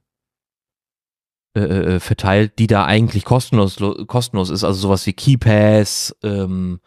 äh, 1.54 1.60
äh, 1.60 2.00
verteilt, 2.00 2.58
die 2.58 2.66
da 2.66 2.86
eigentlich 2.86 3.24
kostenlos, 3.24 3.78
lo- 3.78 4.06
kostenlos 4.06 4.48
ist. 4.48 4.64
Also 4.64 4.80
sowas 4.80 5.04
wie 5.06 5.12
KeyPass 5.12 6.16
ähm, 6.22 6.80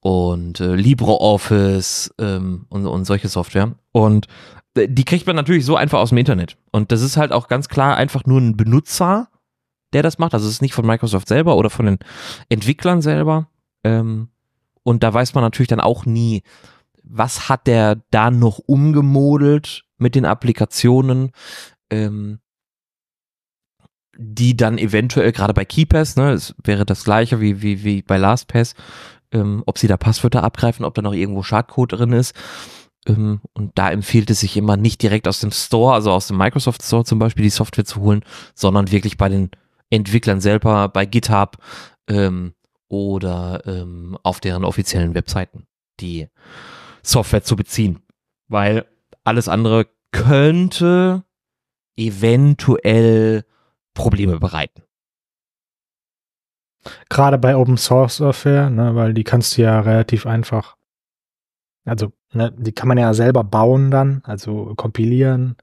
und 0.00 0.60
äh, 0.60 0.74
LibreOffice 0.76 2.14
ähm, 2.18 2.66
und, 2.70 2.86
und 2.86 3.04
solche 3.04 3.28
Software. 3.28 3.74
Und 3.92 4.28
äh, 4.76 4.88
die 4.88 5.04
kriegt 5.04 5.26
man 5.26 5.36
natürlich 5.36 5.66
so 5.66 5.76
einfach 5.76 5.98
aus 5.98 6.08
dem 6.08 6.18
Internet. 6.18 6.56
Und 6.72 6.90
das 6.90 7.02
ist 7.02 7.18
halt 7.18 7.32
auch 7.32 7.48
ganz 7.48 7.68
klar 7.68 7.96
einfach 7.96 8.24
nur 8.24 8.40
ein 8.40 8.56
Benutzer, 8.56 9.28
der 9.92 10.02
das 10.02 10.18
macht. 10.18 10.32
Also 10.32 10.46
es 10.46 10.54
ist 10.54 10.62
nicht 10.62 10.74
von 10.74 10.86
Microsoft 10.86 11.28
selber 11.28 11.56
oder 11.56 11.68
von 11.68 11.86
den 11.86 11.98
Entwicklern 12.48 13.02
selber. 13.02 13.48
Ähm, 13.84 14.28
und 14.84 15.02
da 15.02 15.12
weiß 15.12 15.34
man 15.34 15.42
natürlich 15.42 15.68
dann 15.68 15.80
auch 15.80 16.06
nie, 16.06 16.42
was 17.02 17.48
hat 17.48 17.66
der 17.66 18.00
da 18.10 18.30
noch 18.30 18.58
umgemodelt 18.58 19.84
mit 19.98 20.14
den 20.14 20.24
Applikationen, 20.24 21.32
ähm, 21.90 22.38
die 24.16 24.56
dann 24.56 24.78
eventuell 24.78 25.32
gerade 25.32 25.54
bei 25.54 25.64
KeyPass, 25.64 26.16
ne, 26.16 26.32
es 26.32 26.54
wäre 26.62 26.86
das 26.86 27.04
gleiche 27.04 27.40
wie, 27.40 27.62
wie, 27.62 27.82
wie 27.82 28.02
bei 28.02 28.16
LastPass, 28.16 28.74
ähm, 29.32 29.62
ob 29.66 29.78
sie 29.78 29.88
da 29.88 29.96
Passwörter 29.96 30.44
abgreifen, 30.44 30.84
ob 30.84 30.94
da 30.94 31.02
noch 31.02 31.12
irgendwo 31.12 31.42
Schadcode 31.42 31.92
drin 31.92 32.12
ist. 32.12 32.34
Ähm, 33.06 33.40
und 33.54 33.72
da 33.74 33.90
empfiehlt 33.90 34.30
es 34.30 34.40
sich 34.40 34.56
immer 34.56 34.76
nicht 34.76 35.02
direkt 35.02 35.26
aus 35.26 35.40
dem 35.40 35.50
Store, 35.50 35.94
also 35.94 36.12
aus 36.12 36.28
dem 36.28 36.38
Microsoft 36.38 36.82
Store 36.82 37.04
zum 37.04 37.18
Beispiel, 37.18 37.42
die 37.42 37.50
Software 37.50 37.84
zu 37.84 38.00
holen, 38.00 38.24
sondern 38.54 38.90
wirklich 38.92 39.16
bei 39.16 39.28
den 39.28 39.50
Entwicklern 39.90 40.40
selber, 40.40 40.88
bei 40.88 41.06
GitHub 41.06 41.56
ähm, 42.08 42.54
oder 42.94 43.62
ähm, 43.66 44.16
auf 44.22 44.40
deren 44.40 44.64
offiziellen 44.64 45.14
Webseiten 45.14 45.66
die 46.00 46.28
Software 47.02 47.42
zu 47.42 47.56
beziehen. 47.56 48.02
Weil 48.48 48.86
alles 49.24 49.48
andere 49.48 49.86
könnte 50.12 51.24
eventuell 51.96 53.44
Probleme 53.94 54.38
bereiten. 54.38 54.82
Gerade 57.08 57.38
bei 57.38 57.56
Open 57.56 57.78
Source 57.78 58.16
Software, 58.16 58.70
ne, 58.70 58.94
weil 58.94 59.14
die 59.14 59.24
kannst 59.24 59.56
du 59.56 59.62
ja 59.62 59.80
relativ 59.80 60.26
einfach, 60.26 60.76
also 61.84 62.12
ne, 62.32 62.52
die 62.56 62.72
kann 62.72 62.88
man 62.88 62.98
ja 62.98 63.14
selber 63.14 63.42
bauen 63.42 63.90
dann, 63.90 64.22
also 64.24 64.74
kompilieren. 64.76 65.56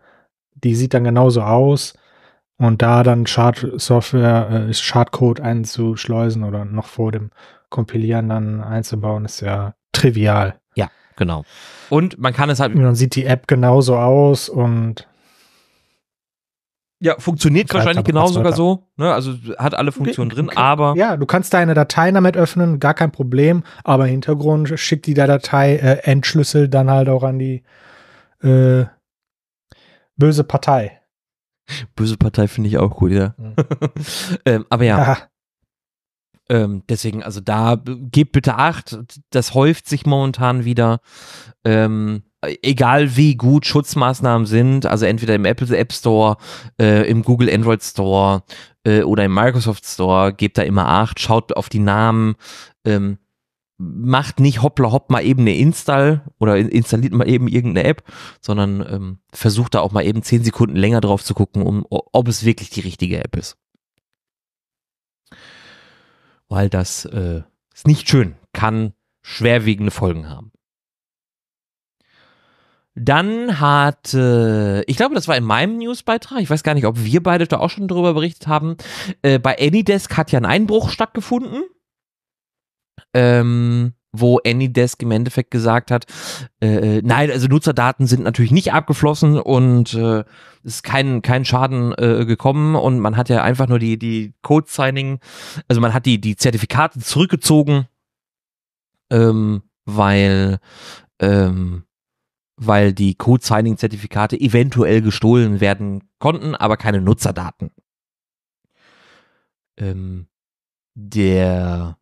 Die 0.56 0.76
sieht 0.76 0.94
dann 0.94 1.04
genauso 1.04 1.42
aus. 1.42 1.94
Und 2.62 2.84
da 2.84 3.02
dann 3.02 3.26
Schadsoftware, 3.26 4.68
äh, 4.70 4.74
Schadcode 4.76 5.42
einzuschleusen 5.42 6.44
oder 6.44 6.64
noch 6.64 6.86
vor 6.86 7.12
dem 7.12 7.32
Kompilieren 7.70 8.30
dann 8.30 8.62
einzubauen, 8.62 9.26
ist 9.26 9.42
ja 9.42 9.74
trivial. 9.94 10.60
Ja, 10.76 10.92
genau. 11.16 11.44
Und 11.90 12.20
man 12.20 12.34
kann 12.34 12.52
es 12.52 12.60
halt. 12.60 12.76
Und 12.76 12.84
dann 12.84 12.94
sieht 12.94 13.16
die 13.16 13.26
App 13.26 13.48
genauso 13.48 13.98
aus 13.98 14.48
und 14.48 15.08
ja, 17.00 17.16
funktioniert 17.18 17.74
wahrscheinlich 17.74 18.06
genau 18.06 18.28
sogar 18.28 18.54
so. 18.54 18.84
Ne? 18.96 19.12
Also 19.12 19.34
hat 19.58 19.74
alle 19.74 19.92
Funktionen 19.92 20.30
drin, 20.30 20.50
Okay. 20.50 20.58
aber 20.60 20.94
Ja, 20.96 21.18
du 21.18 21.26
kannst 21.26 21.56
deine 21.56 21.74
Dateien 21.74 22.14
damit 22.14 22.38
öffnen, 22.38 22.80
gar 22.80 22.94
kein 22.94 23.12
Problem, 23.12 23.64
aber 23.84 24.06
im 24.06 24.12
Hintergrund 24.12 24.72
schickt 24.80 25.08
die 25.08 25.16
der 25.16 25.26
Datei 25.26 25.78
äh, 25.78 26.04
entschlüsselt 26.04 26.72
dann 26.76 26.92
halt 26.92 27.10
auch 27.10 27.24
an 27.24 27.40
die 27.40 27.64
äh, 28.44 28.86
böse 30.16 30.44
Partei. 30.44 31.01
Böse 31.96 32.18
Partei 32.18 32.48
finde 32.48 32.70
ich 32.70 32.78
auch 32.78 32.96
gut, 32.96 33.12
ja. 33.12 33.34
Mhm. 33.38 33.56
ähm, 34.46 34.66
aber 34.70 34.84
ja, 34.84 35.18
ähm, 36.52 36.84
deswegen, 36.90 37.24
also 37.24 37.40
da 37.40 37.82
gebt 37.86 38.34
bitte 38.34 38.58
Acht, 38.58 39.00
das 39.30 39.54
häuft 39.54 39.88
sich 39.88 40.06
momentan 40.06 40.66
wieder. 40.66 41.00
Ähm, 41.64 42.24
egal 42.42 43.16
wie 43.16 43.36
gut 43.36 43.66
Schutzmaßnahmen 43.66 44.46
sind, 44.46 44.86
also 44.86 45.06
entweder 45.06 45.36
im 45.36 45.46
Apple 45.46 45.78
App 45.78 45.94
Store, 45.94 46.36
äh, 46.78 47.10
im 47.10 47.24
Google 47.24 47.50
Android 47.50 47.82
Store 47.84 48.44
äh, 48.84 49.04
oder 49.04 49.24
im 49.26 49.34
Microsoft 49.34 49.86
Store, 49.86 50.34
gebt 50.34 50.58
da 50.58 50.64
immer 50.64 50.88
Acht, 50.90 51.22
schaut 51.22 51.56
auf 51.56 51.70
die 51.70 51.80
Namen, 51.80 52.36
ähm, 52.84 53.18
macht 53.84 54.40
nicht 54.40 54.62
hoppla 54.62 54.92
hopp 54.92 55.10
mal 55.10 55.26
eben 55.26 55.42
eine 55.42 55.56
Install 55.56 56.22
oder 56.40 56.56
in- 56.58 56.70
installiert 56.70 57.14
mal 57.14 57.28
eben 57.28 57.48
irgendeine 57.48 57.88
App, 57.88 58.04
sondern 58.40 58.86
ähm, 58.88 59.20
versucht 59.34 59.74
da 59.74 59.80
auch 59.80 59.92
mal 59.92 60.06
eben 60.06 60.22
zehn 60.22 60.44
Sekunden 60.44 60.76
länger 60.76 61.02
drauf 61.02 61.24
zu 61.24 61.34
gucken, 61.34 61.64
um, 61.64 61.86
ob 61.90 62.28
es 62.28 62.46
wirklich 62.46 62.70
die 62.70 62.82
richtige 62.82 63.24
App 63.24 63.36
ist. 63.36 63.58
Weil 66.48 66.70
das 66.70 67.06
äh, 67.06 67.42
ist 67.74 67.88
nicht 67.88 68.08
schön, 68.10 68.36
kann 68.54 68.94
schwerwiegende 69.22 69.92
Folgen 69.92 70.30
haben. 70.30 70.52
Dann 72.94 73.60
hat, 73.62 74.14
äh, 74.14 74.82
ich 74.84 74.98
glaube, 74.98 75.16
das 75.16 75.30
war 75.30 75.38
in 75.38 75.46
meinem 75.46 75.78
Newsbeitrag, 75.78 76.42
ich 76.42 76.50
weiß 76.50 76.62
gar 76.62 76.74
nicht, 76.74 76.86
ob 76.86 77.02
wir 77.04 77.24
beide 77.24 77.48
da 77.48 77.60
auch 77.60 77.70
schon 77.70 77.88
drüber 77.88 78.14
berichtet 78.14 78.48
haben, 78.48 78.76
äh, 79.22 79.40
bei 79.40 79.58
Anydesk 79.58 80.18
hat 80.18 80.32
ja 80.34 80.40
ein 80.40 80.46
Einbruch 80.46 80.90
stattgefunden, 80.90 81.64
ähm, 83.14 83.94
wo 84.14 84.40
Anydesk 84.46 85.02
im 85.04 85.12
Endeffekt 85.12 85.52
gesagt 85.52 85.90
hat, 85.90 86.06
äh, 86.62 86.98
äh, 86.98 87.02
nein, 87.04 87.32
also 87.32 87.48
Nutzerdaten 87.48 88.08
sind 88.08 88.24
natürlich 88.24 88.52
nicht 88.52 88.74
abgeflossen 88.74 89.40
und 89.40 89.94
äh, 89.94 90.20
es 90.64 90.76
ist 90.76 90.84
kein, 90.84 91.22
kein 91.22 91.46
Schaden 91.46 91.94
äh, 91.94 92.26
gekommen 92.26 92.76
und 92.76 93.00
man 93.00 93.16
hat 93.16 93.30
ja 93.30 93.42
einfach 93.42 93.68
nur 93.68 93.80
die, 93.80 93.98
die 93.98 94.34
Code-Signing, 94.42 95.20
also 95.68 95.80
man 95.82 95.94
hat 95.94 96.06
die, 96.06 96.20
die 96.20 96.36
Zertifikate 96.36 97.00
zurückgezogen, 97.00 97.88
ähm, 99.10 99.64
weil, 99.86 100.60
ähm, 101.20 101.84
weil 102.58 102.94
die 102.94 103.16
Code-Signing-Zertifikate 103.16 104.40
eventuell 104.40 105.02
gestohlen 105.02 105.62
werden 105.62 106.04
konnten, 106.20 106.54
aber 106.56 106.76
keine 106.76 107.02
Nutzerdaten. 107.02 107.72
Ähm, 109.78 110.28
der, 110.94 111.98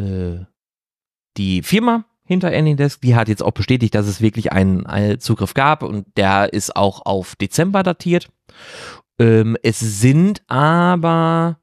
äh, 0.00 0.46
die 1.36 1.62
Firma 1.62 2.04
hinter 2.24 2.48
Anydesk, 2.48 3.00
die 3.00 3.16
hat 3.16 3.28
jetzt 3.28 3.42
auch 3.42 3.50
bestätigt, 3.50 3.94
dass 3.94 4.06
es 4.06 4.20
wirklich 4.20 4.52
einen, 4.52 4.86
einen 4.86 5.18
Zugriff 5.18 5.52
gab 5.54 5.82
und 5.82 6.06
der 6.16 6.52
ist 6.52 6.76
auch 6.76 7.04
auf 7.04 7.34
Dezember 7.34 7.82
datiert. 7.82 8.30
Ähm, 9.18 9.56
es 9.62 9.80
sind 9.80 10.42
aber 10.46 11.58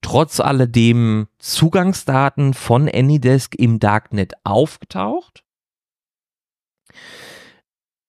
trotz 0.00 0.40
alledem 0.40 1.28
Zugangsdaten 1.38 2.54
von 2.54 2.88
Anydesk 2.88 3.54
im 3.56 3.78
Darknet 3.78 4.32
aufgetaucht. 4.44 5.44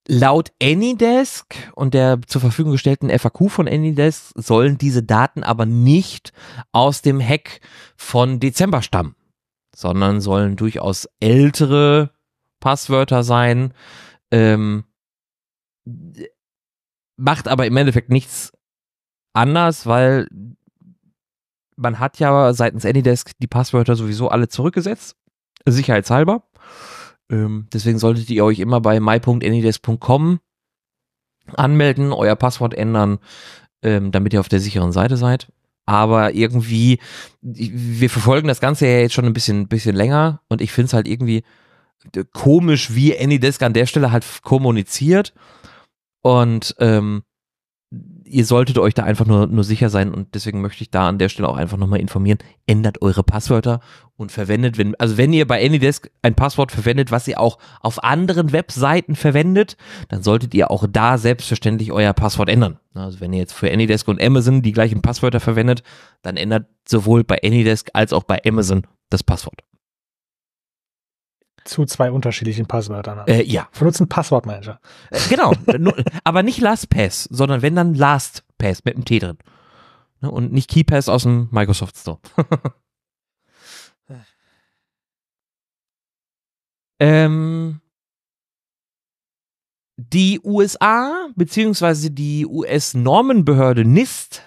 Laut 0.07 0.51
Anydesk 0.61 1.55
und 1.75 1.93
der 1.93 2.19
zur 2.25 2.41
Verfügung 2.41 2.71
gestellten 2.71 3.09
FAQ 3.09 3.49
von 3.49 3.67
Anydesk 3.67 4.31
sollen 4.35 4.77
diese 4.77 5.03
Daten 5.03 5.43
aber 5.43 5.65
nicht 5.67 6.33
aus 6.71 7.03
dem 7.03 7.21
Hack 7.21 7.61
von 7.95 8.39
Dezember 8.39 8.81
stammen, 8.81 9.15
sondern 9.79 10.19
sollen 10.19 10.57
durchaus 10.57 11.07
ältere 11.21 12.11
Passwörter 12.59 13.23
sein. 13.23 13.73
Ähm, 14.29 14.83
macht 17.15 17.47
aber 17.47 17.65
im 17.65 17.77
Endeffekt 17.77 18.09
nichts 18.09 18.51
anders, 19.31 19.85
weil 19.85 20.27
man 21.77 21.99
hat 21.99 22.19
ja 22.19 22.51
seitens 22.51 22.85
Anydesk 22.85 23.31
die 23.39 23.47
Passwörter 23.47 23.95
sowieso 23.95 24.27
alle 24.27 24.49
zurückgesetzt, 24.49 25.15
sicherheitshalber. 25.65 26.43
Ähm, 27.31 27.67
deswegen 27.71 27.99
solltet 27.99 28.29
ihr 28.29 28.43
euch 28.43 28.59
immer 28.59 28.81
bei 28.81 28.99
my.anydesk.com 28.99 30.41
anmelden, 31.55 32.11
euer 32.11 32.35
Passwort 32.35 32.73
ändern, 32.73 33.19
ähm, 33.81 34.11
damit 34.11 34.33
ihr 34.33 34.41
auf 34.41 34.49
der 34.49 34.59
sicheren 34.59 34.91
Seite 34.91 35.15
seid. 35.15 35.53
Aber 35.89 36.35
irgendwie, 36.35 36.99
wir 37.41 38.11
verfolgen 38.11 38.47
das 38.47 38.61
Ganze 38.61 38.85
ja 38.85 38.99
jetzt 38.99 39.15
schon 39.15 39.25
ein 39.25 39.33
bisschen, 39.33 39.67
bisschen 39.67 39.95
länger 39.95 40.39
und 40.47 40.61
ich 40.61 40.71
finde 40.71 40.85
es 40.85 40.93
halt 40.93 41.07
irgendwie 41.07 41.41
äh, 42.15 42.25
komisch, 42.31 42.93
wie 42.93 43.17
Anydesk 43.17 43.63
an 43.63 43.73
der 43.73 43.87
Stelle 43.87 44.11
halt 44.11 44.23
kommuniziert. 44.43 45.33
Und 46.21 46.75
ähm, 46.77 47.23
ihr 48.29 48.45
solltet 48.45 48.77
euch 48.77 48.93
da 48.93 49.03
einfach 49.03 49.25
nur, 49.25 49.47
nur 49.47 49.63
sicher 49.63 49.89
sein 49.89 50.13
und 50.13 50.33
deswegen 50.35 50.61
möchte 50.61 50.83
ich 50.83 50.91
da 50.91 51.07
an 51.07 51.17
der 51.17 51.29
Stelle 51.29 51.47
auch 51.49 51.57
einfach 51.57 51.77
nochmal 51.77 51.99
informieren. 51.99 52.39
Ändert 52.67 53.01
eure 53.01 53.23
Passwörter 53.23 53.79
und 54.15 54.31
verwendet, 54.31 54.77
wenn, 54.77 54.95
also 54.95 55.17
wenn 55.17 55.33
ihr 55.33 55.47
bei 55.47 55.63
Anydesk 55.65 56.09
ein 56.21 56.35
Passwort 56.35 56.71
verwendet, 56.71 57.11
was 57.11 57.27
ihr 57.27 57.39
auch 57.39 57.57
auf 57.81 58.03
anderen 58.03 58.51
Webseiten 58.51 59.15
verwendet, 59.15 59.77
dann 60.09 60.23
solltet 60.23 60.53
ihr 60.53 60.71
auch 60.71 60.85
da 60.89 61.17
selbstverständlich 61.17 61.91
euer 61.91 62.13
Passwort 62.13 62.49
ändern. 62.49 62.79
Also 62.93 63.19
wenn 63.19 63.33
ihr 63.33 63.39
jetzt 63.39 63.53
für 63.53 63.71
Anydesk 63.71 64.07
und 64.07 64.21
Amazon 64.21 64.61
die 64.61 64.73
gleichen 64.73 65.01
Passwörter 65.01 65.39
verwendet, 65.39 65.83
dann 66.21 66.37
ändert 66.37 66.67
sowohl 66.87 67.23
bei 67.23 67.39
Anydesk 67.43 67.89
als 67.93 68.13
auch 68.13 68.23
bei 68.23 68.39
Amazon 68.45 68.83
das 69.09 69.23
Passwort. 69.23 69.61
Zu 71.69 71.85
zwei 71.85 72.09
unterschiedlichen 72.11 72.65
Passwörtern. 72.65 73.27
Äh, 73.27 73.43
ja, 73.43 73.67
Wir 73.73 73.85
nutzen 73.85 74.09
Passwortmanager. 74.09 74.79
Äh, 75.11 75.19
genau. 75.29 75.53
Aber 76.23 76.41
nicht 76.41 76.59
LastPass, 76.59 77.25
sondern 77.25 77.61
wenn 77.61 77.75
dann 77.75 77.93
LastPass 77.93 78.83
mit 78.85 78.95
einem 78.95 79.05
T 79.05 79.19
drin. 79.19 79.37
Ne, 80.21 80.31
Und 80.31 80.51
nicht 80.51 80.67
KeyPass 80.67 81.09
aus 81.09 81.23
dem 81.23 81.47
Microsoft 81.51 81.95
Store. 81.95 82.17
ähm, 86.99 87.81
die 89.95 90.39
USA, 90.43 91.27
beziehungsweise 91.35 92.09
die 92.09 92.47
US-Normenbehörde 92.47 93.85
NIST, 93.85 94.41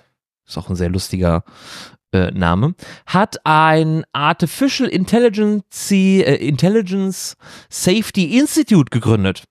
ist 0.44 0.58
auch 0.58 0.68
ein 0.68 0.76
sehr 0.76 0.90
lustiger 0.90 1.44
äh, 2.12 2.31
Name, 2.31 2.75
hat 3.07 3.45
ein 3.45 4.04
Artificial 4.12 4.88
Intelligence, 4.88 5.90
äh, 5.90 6.35
Intelligence 6.37 7.37
Safety 7.69 8.38
Institute 8.38 8.90
gegründet 8.90 9.45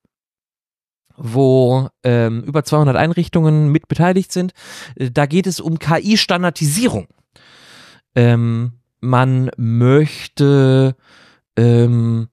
wo 1.23 1.89
ähm, 2.03 2.43
über 2.43 2.63
200 2.63 2.95
Einrichtungen 2.95 3.69
mit 3.69 3.87
beteiligt 3.87 4.31
sind. 4.31 4.53
Äh, 4.95 5.11
Da 5.11 5.27
geht 5.27 5.45
es 5.45 5.59
um 5.59 5.77
KI-Standardisierung. 5.77 7.07
Ähm, 8.15 8.79
man 9.01 9.51
möchte 9.57 10.95
ähm, 11.55 12.29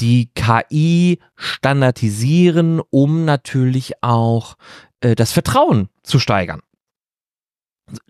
die 0.00 0.30
KI 0.34 1.18
standardisieren, 1.36 2.80
um 2.90 3.24
natürlich 3.24 4.02
auch 4.02 4.56
äh, 5.00 5.14
das 5.14 5.32
Vertrauen 5.32 5.88
zu 6.02 6.18
steigern. 6.18 6.60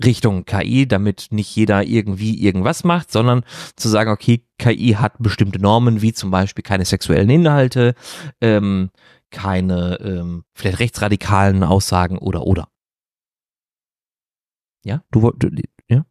Richtung 0.03 0.45
KI, 0.45 0.87
damit 0.87 1.29
nicht 1.31 1.55
jeder 1.57 1.83
irgendwie 1.83 2.41
irgendwas 2.41 2.85
macht, 2.85 3.11
sondern 3.11 3.45
zu 3.77 3.89
sagen, 3.89 4.11
okay, 4.11 4.45
KI 4.59 4.97
hat 4.99 5.15
bestimmte 5.19 5.59
Normen, 5.59 6.03
wie 6.03 6.13
zum 6.13 6.31
Beispiel 6.31 6.63
keine 6.63 6.85
sexuellen 6.85 7.31
Inhalte, 7.31 7.95
ähm, 8.41 8.91
keine 9.31 9.99
ähm, 10.01 10.45
vielleicht 10.55 10.81
rechtsradikalen 10.81 11.65
Aussagen 11.65 12.19
oder 12.19 12.47
oder. 12.47 12.69
Ja, 14.85 15.03
du 15.11 15.23
wolltest, 15.23 15.53
ja? 15.89 16.05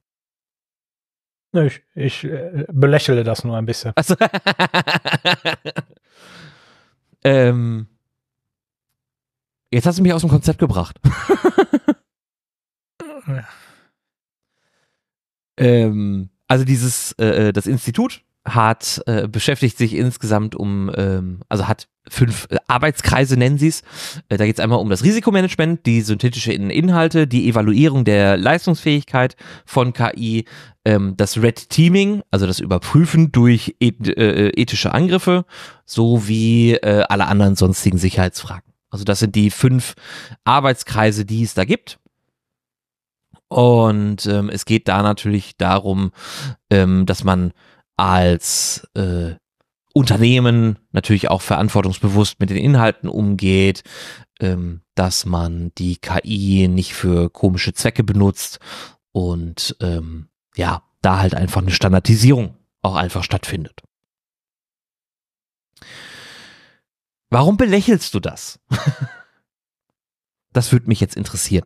Nö, 1.53 1.67
Ich, 1.67 1.83
ich 1.93 2.23
äh, 2.23 2.65
belächle 2.71 3.23
das 3.23 3.43
nur 3.43 3.57
ein 3.57 3.65
bisschen. 3.65 3.91
Also, 3.95 4.15
ähm, 7.23 7.87
jetzt 9.69 9.85
hast 9.85 9.99
du 9.99 10.03
mich 10.03 10.13
aus 10.13 10.21
dem 10.21 10.29
Konzept 10.29 10.59
gebracht. 10.59 10.99
ähm, 15.57 16.29
also 16.47 16.65
dieses, 16.65 17.13
äh, 17.13 17.53
das 17.53 17.67
Institut 17.67 18.23
hat 18.43 19.01
äh, 19.05 19.27
beschäftigt 19.27 19.77
sich 19.77 19.93
insgesamt 19.93 20.55
um, 20.55 20.91
ähm, 20.95 21.41
also 21.47 21.67
hat 21.67 21.87
fünf 22.09 22.47
äh, 22.49 22.57
Arbeitskreise, 22.67 23.37
nennen 23.37 23.59
sie 23.59 23.67
es. 23.67 23.83
Äh, 24.29 24.37
da 24.37 24.45
geht 24.45 24.55
es 24.55 24.59
einmal 24.59 24.79
um 24.79 24.89
das 24.89 25.03
Risikomanagement, 25.03 25.85
die 25.85 26.01
synthetische 26.01 26.51
In- 26.51 26.71
Inhalte, 26.71 27.27
die 27.27 27.47
Evaluierung 27.47 28.03
der 28.03 28.37
Leistungsfähigkeit 28.37 29.35
von 29.65 29.93
KI, 29.93 30.45
ähm, 30.85 31.15
das 31.17 31.39
Red 31.39 31.69
Teaming, 31.69 32.23
also 32.31 32.47
das 32.47 32.59
Überprüfen 32.59 33.31
durch 33.31 33.75
eth 33.79 34.07
äh, 34.07 34.49
ethische 34.49 34.91
Angriffe, 34.91 35.45
sowie 35.85 36.73
äh, 36.73 37.03
alle 37.07 37.27
anderen 37.27 37.55
sonstigen 37.55 37.99
Sicherheitsfragen. 37.99 38.73
Also 38.89 39.05
das 39.05 39.19
sind 39.19 39.35
die 39.35 39.51
fünf 39.51 39.93
Arbeitskreise, 40.43 41.25
die 41.25 41.43
es 41.43 41.53
da 41.53 41.63
gibt. 41.63 41.99
Und 43.51 44.27
ähm, 44.27 44.47
es 44.47 44.63
geht 44.63 44.87
da 44.87 45.03
natürlich 45.03 45.57
darum, 45.57 46.13
ähm, 46.69 47.05
dass 47.05 47.25
man 47.25 47.51
als 47.97 48.87
äh, 48.93 49.31
Unternehmen 49.93 50.79
natürlich 50.93 51.29
auch 51.29 51.41
verantwortungsbewusst 51.41 52.39
mit 52.39 52.49
den 52.49 52.55
Inhalten 52.55 53.09
umgeht, 53.09 53.83
ähm, 54.39 54.83
dass 54.95 55.25
man 55.25 55.73
die 55.77 55.97
KI 55.97 56.69
nicht 56.69 56.93
für 56.93 57.29
komische 57.29 57.73
Zwecke 57.73 58.05
benutzt 58.05 58.59
und 59.11 59.75
ähm, 59.81 60.29
ja, 60.55 60.83
da 61.01 61.19
halt 61.19 61.35
einfach 61.35 61.61
eine 61.61 61.71
Standardisierung 61.71 62.55
auch 62.81 62.95
einfach 62.95 63.25
stattfindet. 63.25 63.81
Warum 67.29 67.57
belächelst 67.57 68.13
du 68.13 68.21
das? 68.21 68.61
das 70.53 70.71
würde 70.71 70.87
mich 70.87 71.01
jetzt 71.01 71.17
interessieren. 71.17 71.65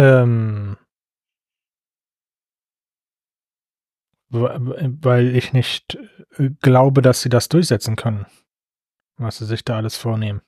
Ähm, 0.00 0.78
weil 4.30 5.36
ich 5.36 5.52
nicht 5.52 5.98
äh, 6.38 6.50
glaube, 6.62 7.02
dass 7.02 7.20
sie 7.20 7.28
das 7.28 7.50
durchsetzen 7.50 7.96
können, 7.96 8.26
was 9.18 9.38
sie 9.38 9.44
sich 9.44 9.62
da 9.62 9.76
alles 9.76 9.96
vornehmen. 9.96 10.40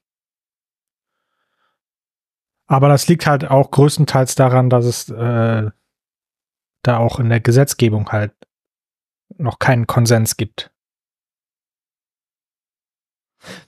Aber 2.66 2.88
das 2.88 3.08
liegt 3.08 3.26
halt 3.26 3.44
auch 3.44 3.70
größtenteils 3.70 4.36
daran, 4.36 4.70
dass 4.70 4.86
es 4.86 5.10
äh, 5.10 5.70
da 6.82 6.96
auch 6.96 7.20
in 7.20 7.28
der 7.28 7.40
Gesetzgebung 7.40 8.10
halt 8.10 8.32
noch 9.36 9.58
keinen 9.58 9.86
Konsens 9.86 10.38
gibt. 10.38 10.72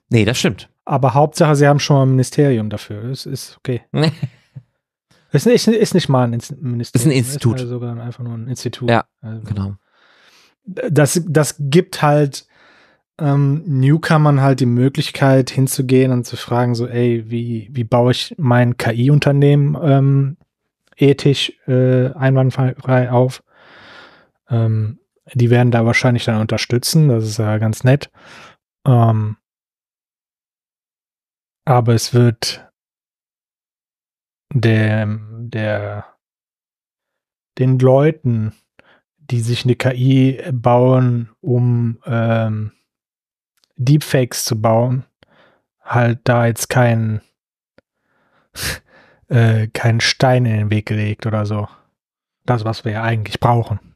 Nee, 0.08 0.24
das 0.24 0.38
stimmt. 0.38 0.70
Aber 0.86 1.12
Hauptsache, 1.12 1.56
sie 1.56 1.66
haben 1.66 1.80
schon 1.80 2.08
ein 2.08 2.10
Ministerium 2.12 2.70
dafür. 2.70 3.02
Das 3.08 3.26
ist 3.26 3.58
okay. 3.58 3.84
Ist 5.34 5.46
nicht, 5.46 5.66
ist 5.66 5.94
nicht 5.94 6.08
mal 6.08 6.24
ein 6.24 6.40
Ministerium. 6.60 7.10
Institut. 7.10 7.56
Ist 7.56 7.62
halt 7.62 7.70
sogar 7.70 8.00
einfach 8.00 8.22
nur 8.22 8.34
ein 8.34 8.48
Institut. 8.48 8.88
Ja, 8.88 9.04
Also, 9.20 9.42
Genau. 9.42 9.74
das, 10.64 11.20
das 11.26 11.56
gibt 11.58 12.02
halt 12.02 12.46
ähm, 13.18 13.62
Newcomern 13.66 14.40
halt 14.40 14.60
die 14.60 14.66
Möglichkeit 14.66 15.50
hinzugehen 15.50 16.12
und 16.12 16.24
zu 16.24 16.36
fragen, 16.36 16.74
so, 16.74 16.86
ey, 16.86 17.30
wie, 17.30 17.68
wie 17.72 17.84
baue 17.84 18.12
ich 18.12 18.34
mein 18.38 18.76
KI-Unternehmen 18.76 19.76
ähm, 19.82 20.36
ethisch 20.96 21.52
äh, 21.66 22.12
einwandfrei 22.12 23.10
auf? 23.10 23.42
Ähm, 24.48 24.98
die 25.32 25.50
werden 25.50 25.70
da 25.70 25.86
wahrscheinlich 25.86 26.24
dann 26.24 26.40
unterstützen, 26.40 27.08
das 27.08 27.24
ist 27.24 27.38
ja 27.38 27.58
ganz 27.58 27.82
nett. 27.82 28.10
Ähm, 28.86 29.36
aber 31.64 31.94
es 31.94 32.12
wird 32.12 32.66
der, 34.54 35.18
der, 35.38 36.06
den 37.58 37.78
Leuten, 37.78 38.54
die 39.18 39.40
sich 39.40 39.64
eine 39.64 39.74
KI 39.74 40.42
bauen, 40.52 41.30
um 41.40 41.98
ähm, 42.06 42.72
Deepfakes 43.76 44.44
zu 44.44 44.60
bauen, 44.60 45.04
halt 45.82 46.20
da 46.24 46.46
jetzt 46.46 46.68
kein, 46.68 47.20
äh, 49.28 49.68
kein 49.68 50.00
Stein 50.00 50.46
in 50.46 50.56
den 50.56 50.70
Weg 50.70 50.86
gelegt 50.86 51.26
oder 51.26 51.44
so. 51.44 51.68
Das, 52.46 52.64
was 52.64 52.84
wir 52.84 52.92
ja 52.92 53.02
eigentlich 53.02 53.40
brauchen. 53.40 53.94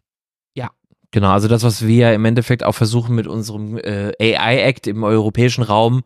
Genau, 1.10 1.30
also 1.30 1.48
das, 1.48 1.62
was 1.62 1.86
wir 1.86 2.12
im 2.12 2.24
Endeffekt 2.26 2.64
auch 2.64 2.74
versuchen 2.74 3.14
mit 3.14 3.26
unserem 3.26 3.78
äh, 3.78 4.12
AI-Act 4.20 4.86
im 4.86 5.04
europäischen 5.04 5.62
Raum, 5.62 6.02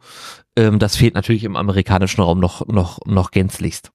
ähm, 0.57 0.79
das 0.79 0.97
fehlt 0.97 1.15
natürlich 1.15 1.43
im 1.43 1.57
amerikanischen 1.57 2.21
Raum 2.21 2.39
noch, 2.39 2.67
noch, 2.69 3.01
noch 3.05 3.33
gänzlichst. 3.33 3.91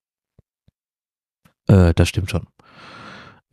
Äh, 1.67 1.93
das 1.93 2.09
stimmt 2.09 2.31
schon. 2.31 2.47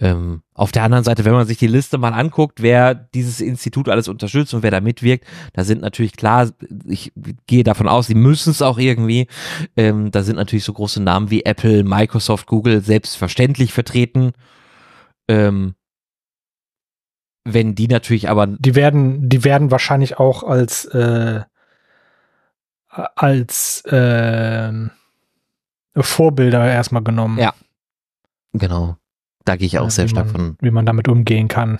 Ähm, 0.00 0.42
auf 0.54 0.72
der 0.72 0.82
anderen 0.82 1.04
Seite, 1.04 1.24
wenn 1.24 1.34
man 1.34 1.46
sich 1.46 1.58
die 1.58 1.68
Liste 1.68 1.98
mal 1.98 2.12
anguckt, 2.12 2.60
wer 2.60 2.94
dieses 2.94 3.40
Institut 3.40 3.88
alles 3.88 4.08
unterstützt 4.08 4.52
und 4.52 4.64
wer 4.64 4.72
da 4.72 4.80
mitwirkt, 4.80 5.24
da 5.52 5.62
sind 5.62 5.82
natürlich 5.82 6.16
klar, 6.16 6.50
ich 6.84 7.12
gehe 7.46 7.62
davon 7.62 7.86
aus, 7.86 8.08
sie 8.08 8.16
müssen 8.16 8.50
es 8.50 8.60
auch 8.60 8.78
irgendwie, 8.78 9.28
ähm, 9.76 10.10
da 10.10 10.24
sind 10.24 10.34
natürlich 10.34 10.64
so 10.64 10.72
große 10.72 11.00
Namen 11.00 11.30
wie 11.30 11.44
Apple, 11.44 11.84
Microsoft, 11.84 12.48
Google 12.48 12.80
selbstverständlich 12.80 13.72
vertreten. 13.72 14.32
Ähm, 15.28 15.76
wenn 17.44 17.76
die 17.76 17.88
natürlich 17.88 18.28
aber 18.28 18.48
Die 18.48 18.74
werden, 18.74 19.28
die 19.28 19.44
werden 19.44 19.70
wahrscheinlich 19.70 20.18
auch 20.18 20.42
als, 20.42 20.86
äh, 20.86 21.42
als 22.88 23.84
ähm, 23.86 24.90
Vorbilder 25.94 26.66
erstmal 26.66 27.04
genommen. 27.04 27.38
Ja. 27.38 27.54
Genau. 28.54 28.96
Da 29.44 29.56
gehe 29.56 29.66
ich 29.66 29.78
auch 29.78 29.88
äh, 29.88 29.90
sehr 29.90 30.04
wie 30.06 30.08
stark 30.10 30.26
man, 30.26 30.34
von. 30.34 30.56
Wie 30.60 30.70
man 30.70 30.86
damit 30.86 31.08
umgehen 31.08 31.48
kann. 31.48 31.78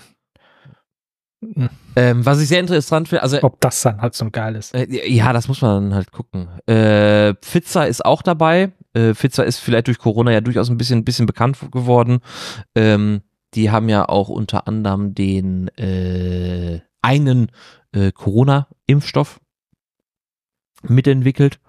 Hm, 1.41 1.69
Ähm, 1.95 2.25
was 2.25 2.39
ich 2.41 2.47
sehr 2.47 2.59
interessant 2.59 3.07
finde, 3.09 3.23
also 3.23 3.41
Ob 3.41 3.59
das 3.61 3.81
dann 3.81 4.01
halt 4.01 4.13
so 4.13 4.29
geil 4.29 4.55
ist. 4.55 4.73
äh, 4.75 5.09
ja, 5.09 5.33
das 5.33 5.47
muss 5.47 5.61
man 5.61 5.83
dann 5.85 5.93
halt 5.95 6.11
gucken. 6.11 6.47
Äh, 6.67 7.33
Pfizer 7.41 7.87
ist 7.87 8.05
auch 8.05 8.21
dabei. 8.21 8.71
Äh, 8.93 9.13
Pfizer 9.15 9.45
ist 9.45 9.59
vielleicht 9.59 9.87
durch 9.87 9.97
Corona 9.97 10.31
ja 10.31 10.41
durchaus 10.41 10.69
ein 10.69 10.77
bisschen, 10.77 11.03
bisschen 11.05 11.25
bekannt 11.25 11.57
geworden. 11.71 12.19
Ähm, 12.75 13.21
die 13.53 13.71
haben 13.71 13.89
ja 13.89 14.07
auch 14.09 14.29
unter 14.29 14.67
anderem 14.67 15.15
den 15.15 15.69
äh, 15.77 16.81
einen 17.01 17.51
äh, 17.93 18.11
Corona-Impfstoff 18.11 19.39
mitentwickelt. 20.83 21.59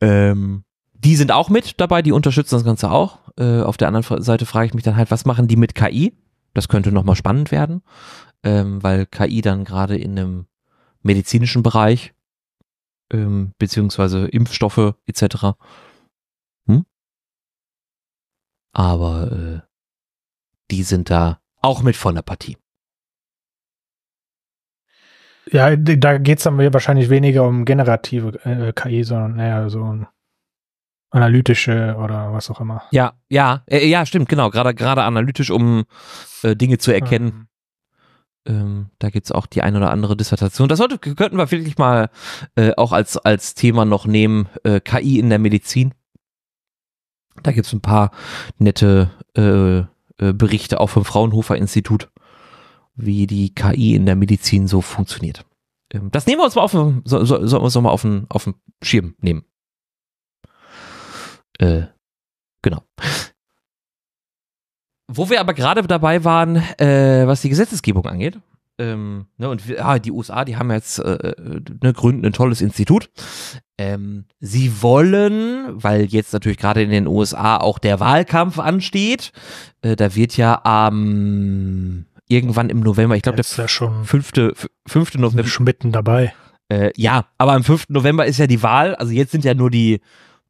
Ähm, 0.00 0.64
die 0.94 1.16
sind 1.16 1.30
auch 1.30 1.48
mit 1.48 1.80
dabei, 1.80 2.02
die 2.02 2.12
unterstützen 2.12 2.56
das 2.56 2.64
Ganze 2.64 2.90
auch. 2.90 3.18
Äh, 3.38 3.60
auf 3.62 3.76
der 3.76 3.88
anderen 3.88 4.22
Seite 4.22 4.46
frage 4.46 4.66
ich 4.66 4.74
mich 4.74 4.84
dann 4.84 4.96
halt, 4.96 5.10
was 5.10 5.24
machen 5.24 5.48
die 5.48 5.56
mit 5.56 5.74
KI? 5.74 6.16
Das 6.54 6.68
könnte 6.68 6.90
nochmal 6.90 7.16
spannend 7.16 7.50
werden, 7.50 7.82
ähm, 8.42 8.82
weil 8.82 9.06
KI 9.06 9.42
dann 9.42 9.64
gerade 9.64 9.96
in 9.96 10.18
einem 10.18 10.46
medizinischen 11.02 11.62
Bereich, 11.62 12.14
ähm, 13.12 13.52
beziehungsweise 13.58 14.26
Impfstoffe 14.26 14.94
etc. 15.06 15.56
Hm? 16.66 16.86
Aber 18.72 19.32
äh, 19.32 19.60
die 20.70 20.82
sind 20.82 21.10
da 21.10 21.40
auch 21.60 21.82
mit 21.82 21.96
von 21.96 22.14
der 22.14 22.22
Partie. 22.22 22.56
Ja, 25.52 25.76
da 25.76 26.18
geht 26.18 26.38
es 26.38 26.44
dann 26.44 26.58
wahrscheinlich 26.58 27.08
weniger 27.08 27.46
um 27.46 27.64
generative 27.64 28.44
äh, 28.44 28.72
KI, 28.72 29.04
sondern 29.04 29.38
eher 29.38 29.70
so 29.70 29.84
ein 29.84 30.08
analytische 31.10 31.96
oder 31.98 32.32
was 32.32 32.50
auch 32.50 32.60
immer. 32.60 32.82
Ja, 32.90 33.14
ja, 33.28 33.62
äh, 33.66 33.86
ja, 33.86 34.06
stimmt, 34.06 34.28
genau. 34.28 34.50
Gerade 34.50 34.74
gerade 34.74 35.02
analytisch, 35.02 35.50
um 35.50 35.84
äh, 36.42 36.56
Dinge 36.56 36.78
zu 36.78 36.92
erkennen. 36.92 37.48
Ähm, 38.46 38.90
da 38.98 39.10
gibt's 39.10 39.32
auch 39.32 39.46
die 39.46 39.62
ein 39.62 39.76
oder 39.76 39.90
andere 39.90 40.16
Dissertation. 40.16 40.68
Das 40.68 40.78
sollte, 40.78 40.98
könnten 40.98 41.36
wir 41.36 41.50
wirklich 41.50 41.78
mal 41.78 42.10
äh, 42.54 42.72
auch 42.76 42.92
als, 42.92 43.16
als 43.16 43.54
Thema 43.54 43.84
noch 43.84 44.06
nehmen, 44.06 44.48
äh, 44.62 44.80
KI 44.80 45.18
in 45.18 45.30
der 45.30 45.38
Medizin. 45.38 45.94
Da 47.42 47.52
gibt's 47.52 47.72
ein 47.72 47.80
paar 47.80 48.12
nette 48.58 49.10
äh, 49.36 49.78
äh, 49.78 50.32
Berichte 50.32 50.80
auch 50.80 50.88
vom 50.88 51.04
Fraunhofer 51.04 51.56
Institut, 51.56 52.08
wie 52.94 53.26
die 53.26 53.54
KI 53.54 53.94
in 53.94 54.06
der 54.06 54.16
Medizin 54.16 54.68
so 54.68 54.80
funktioniert. 54.80 55.44
Ähm, 55.92 56.10
das 56.10 56.26
nehmen 56.26 56.40
wir 56.40 56.44
uns 56.44 56.54
mal 56.54 56.62
auf, 56.62 56.72
so, 56.72 57.02
so, 57.04 57.24
sollen 57.24 57.50
wir 57.50 57.60
uns 57.62 57.76
auf 57.76 58.02
den, 58.02 58.26
auf 58.28 58.44
den 58.44 58.54
Schirm 58.82 59.14
nehmen. 59.20 59.44
Äh, 61.58 61.86
Genau. 62.66 62.82
Wo 65.08 65.30
wir 65.30 65.38
aber 65.40 65.54
gerade 65.54 65.82
dabei 65.82 66.24
waren, 66.24 66.56
äh, 66.56 67.24
was 67.24 67.42
die 67.42 67.48
Gesetzesgebung 67.48 68.06
angeht, 68.06 68.40
ähm, 68.78 69.26
ne, 69.38 69.48
und 69.48 69.68
wir, 69.68 69.86
ah, 69.86 70.00
die 70.00 70.10
USA, 70.10 70.44
die 70.44 70.56
haben 70.56 70.70
jetzt 70.72 70.98
äh, 70.98 71.12
äh, 71.12 71.60
ne, 71.80 71.92
gründen 71.92 72.26
ein 72.26 72.32
tolles 72.32 72.60
Institut. 72.60 73.08
Ähm, 73.78 74.24
sie 74.40 74.82
wollen, 74.82 75.80
weil 75.80 76.06
jetzt 76.06 76.32
natürlich 76.32 76.58
gerade 76.58 76.82
in 76.82 76.90
den 76.90 77.06
USA 77.06 77.56
auch 77.56 77.78
der 77.78 78.00
Wahlkampf 78.00 78.58
ansteht, 78.58 79.30
äh, 79.82 79.94
da 79.94 80.16
wird 80.16 80.36
ja 80.36 80.60
am 80.64 82.06
irgendwann 82.28 82.68
im 82.68 82.80
November, 82.80 83.14
ich 83.14 83.22
glaube 83.22 83.40
der 83.40 83.46
ja 83.56 83.68
schon 83.68 84.04
fünfte, 84.04 84.54
fünfte 84.88 85.20
November, 85.20 85.48
schon 85.48 85.64
mitten 85.64 85.92
dabei. 85.92 86.34
äh, 86.68 86.90
ja, 86.96 87.26
aber 87.38 87.52
am 87.52 87.62
5. 87.62 87.90
November 87.90 88.26
ist 88.26 88.38
ja 88.38 88.48
die 88.48 88.64
Wahl, 88.64 88.96
also 88.96 89.12
jetzt 89.12 89.30
sind 89.30 89.44
ja 89.44 89.54
nur 89.54 89.70
die, 89.70 90.00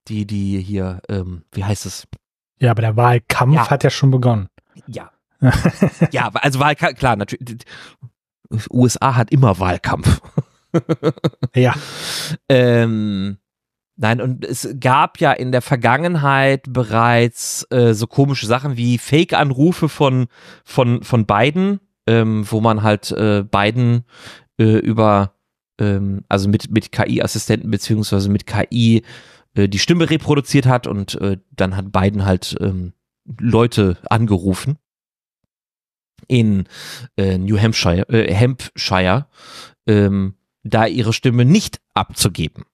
die, 0.08 0.26
die 0.26 0.60
hier, 0.60 1.00
ähm, 1.08 1.42
wie 1.52 1.64
heißt 1.64 1.86
es? 1.86 2.06
Ja, 2.58 2.70
aber 2.70 2.82
der 2.82 2.96
Wahlkampf 2.96 3.54
Ja. 3.54 3.70
hat 3.70 3.84
ja 3.84 3.90
schon 3.90 4.10
begonnen. 4.10 4.48
Ja. 4.86 5.10
ja, 6.12 6.30
also 6.34 6.58
Wahlkampf, 6.60 6.98
klar, 6.98 7.16
natürlich. 7.16 7.58
USA 8.70 9.14
hat 9.16 9.30
immer 9.30 9.58
Wahlkampf. 9.58 10.20
Ja, 11.54 11.74
Ähm, 12.50 13.38
nein, 13.96 14.20
und 14.20 14.44
es 14.44 14.68
gab 14.78 15.18
ja 15.20 15.32
in 15.32 15.50
der 15.50 15.62
Vergangenheit 15.62 16.64
bereits 16.68 17.66
äh, 17.70 17.94
so 17.94 18.06
komische 18.06 18.46
Sachen 18.46 18.76
wie 18.76 18.98
Fake-Anrufe 18.98 19.88
von, 19.88 20.26
von, 20.64 21.02
von 21.02 21.24
Biden, 21.24 21.80
ähm, 22.06 22.44
wo 22.50 22.60
man 22.60 22.82
halt 22.82 23.10
äh, 23.12 23.42
Biden 23.42 24.04
äh, 24.60 24.78
über, 24.78 25.32
ähm, 25.80 26.24
also 26.28 26.48
mit, 26.50 26.70
mit 26.70 26.92
KI-Assistenten 26.92 27.70
beziehungsweise 27.70 28.28
mit 28.28 28.46
KI 28.46 29.02
äh, 29.56 29.68
die 29.68 29.78
Stimme 29.80 30.08
reproduziert 30.08 30.66
hat 30.66 30.86
und 30.86 31.20
äh, 31.20 31.38
dann 31.50 31.76
hat 31.76 31.90
Biden 31.90 32.24
halt 32.24 32.56
ähm, 32.60 32.92
Leute 33.40 33.96
angerufen 34.08 34.78
in 36.28 36.64
äh, 37.16 37.38
New 37.38 37.58
Hampshire, 37.58 38.08
äh, 38.08 38.34
Hampshire 38.34 39.26
ähm, 39.86 40.34
da 40.62 40.86
ihre 40.86 41.12
Stimme 41.12 41.44
nicht 41.44 41.80
abzugeben. 41.94 42.64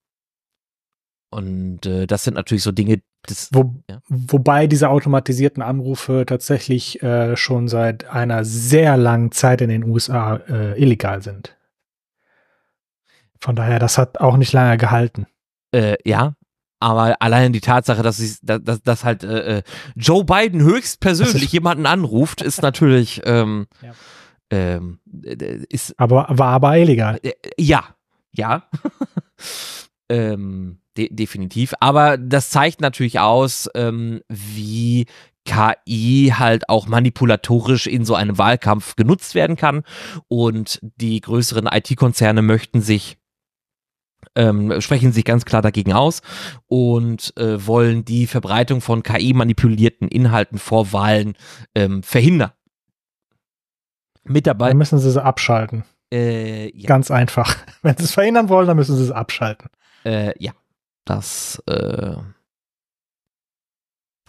Und 1.30 1.86
äh, 1.86 2.06
das 2.06 2.24
sind 2.24 2.34
natürlich 2.34 2.62
so 2.62 2.72
Dinge, 2.72 3.00
das, 3.22 3.48
Wo, 3.52 3.74
Ja. 3.88 4.00
wobei 4.08 4.66
diese 4.66 4.90
automatisierten 4.90 5.62
Anrufe 5.62 6.24
tatsächlich 6.26 7.02
äh, 7.02 7.36
schon 7.36 7.68
seit 7.68 8.04
einer 8.04 8.44
sehr 8.44 8.96
langen 8.96 9.32
Zeit 9.32 9.60
in 9.62 9.68
den 9.70 9.84
USA 9.84 10.36
äh, 10.48 10.80
illegal 10.80 11.22
sind. 11.22 11.56
Von 13.40 13.56
daher, 13.56 13.78
das 13.78 13.98
hat 13.98 14.18
auch 14.20 14.36
nicht 14.36 14.52
lange 14.52 14.76
gehalten. 14.76 15.26
äh, 15.74 15.96
ja, 16.04 16.34
aber 16.82 17.16
allein 17.20 17.52
die 17.52 17.60
Tatsache, 17.60 18.02
dass, 18.02 18.16
sie, 18.16 18.36
dass, 18.42 18.82
dass, 18.82 19.04
halt 19.04 19.24
äh, 19.24 19.58
äh, 19.58 19.62
Joe 19.96 20.24
Biden 20.24 20.60
höchstpersönlich 20.60 21.52
jemanden 21.52 21.86
anruft, 21.86 22.42
ist 22.42 22.62
natürlich 22.62 23.22
ähm, 23.24 23.66
Ja. 23.80 23.92
ähm, 24.50 24.98
äh, 25.24 25.64
ist 25.68 25.94
Aber 25.98 26.26
war 26.28 26.48
aber 26.54 26.76
illegal. 26.76 27.20
Äh, 27.22 27.32
ja, 27.58 27.84
ja. 28.32 28.64
ähm, 30.08 30.78
de 30.96 31.08
definitiv. 31.12 31.74
Aber 31.80 32.18
das 32.18 32.50
zeigt 32.50 32.80
natürlich 32.80 33.18
aus, 33.20 33.68
ähm, 33.74 34.20
wie 34.28 35.06
KI 35.44 36.32
halt 36.36 36.68
auch 36.68 36.86
manipulatorisch 36.86 37.86
in 37.86 38.04
so 38.04 38.14
einem 38.14 38.38
Wahlkampf 38.38 38.96
genutzt 38.96 39.34
werden 39.34 39.56
kann. 39.56 39.82
Und 40.28 40.80
die 40.82 41.20
größeren 41.20 41.66
IT-Konzerne 41.66 42.42
möchten 42.42 42.80
sich 42.80 43.16
ähm, 44.34 44.80
sprechen 44.80 45.12
sich 45.12 45.24
ganz 45.24 45.44
klar 45.44 45.62
dagegen 45.62 45.92
aus 45.92 46.22
und 46.66 47.36
äh, 47.36 47.66
wollen 47.66 48.04
die 48.04 48.26
Verbreitung 48.26 48.80
von 48.80 49.02
KI-manipulierten 49.02 50.08
Inhalten 50.08 50.58
vor 50.58 50.92
Wahlen 50.92 51.34
ähm, 51.74 52.02
verhindern. 52.02 52.52
Mit 54.24 54.46
dabei, 54.46 54.68
Dann 54.68 54.78
müssen 54.78 54.98
sie 54.98 55.10
sie 55.10 55.22
abschalten. 55.22 55.84
äh, 56.12 56.70
ja. 56.76 56.86
Ganz 56.86 57.10
einfach. 57.10 57.56
Wenn 57.82 57.96
sie 57.96 58.04
es 58.04 58.12
verhindern 58.14 58.48
wollen, 58.48 58.68
dann 58.68 58.76
müssen 58.76 58.96
sie 58.96 59.02
es 59.04 59.10
abschalten. 59.10 59.68
Äh, 60.04 60.32
ja, 60.42 60.52
das, 61.04 61.62
äh, 61.66 62.16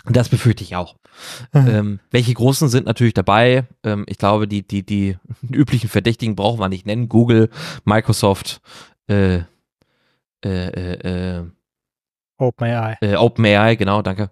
das 0.06 0.30
befürchte 0.30 0.64
ich 0.64 0.76
auch. 0.76 0.98
ähm, 1.54 2.00
welche 2.12 2.34
großen 2.34 2.68
sind 2.70 2.86
natürlich 2.88 3.14
dabei? 3.14 3.68
Ähm, 3.84 4.04
ich 4.08 4.18
glaube, 4.18 4.48
die, 4.48 4.68
die, 4.68 4.84
die 4.86 5.18
üblichen 5.50 5.90
Verdächtigen 5.90 6.36
brauchen 6.36 6.60
wir 6.60 6.70
nicht 6.70 6.86
nennen. 6.86 7.08
Google, 7.08 7.50
Microsoft, 7.86 8.62
äh, 9.08 9.42
äh, 10.44 10.68
äh, 10.68 11.40
äh, 11.40 11.44
OpenAI. 12.38 12.98
äh, 13.02 13.16
OpenAI, 13.16 13.76
genau, 13.76 14.02
danke. 14.02 14.32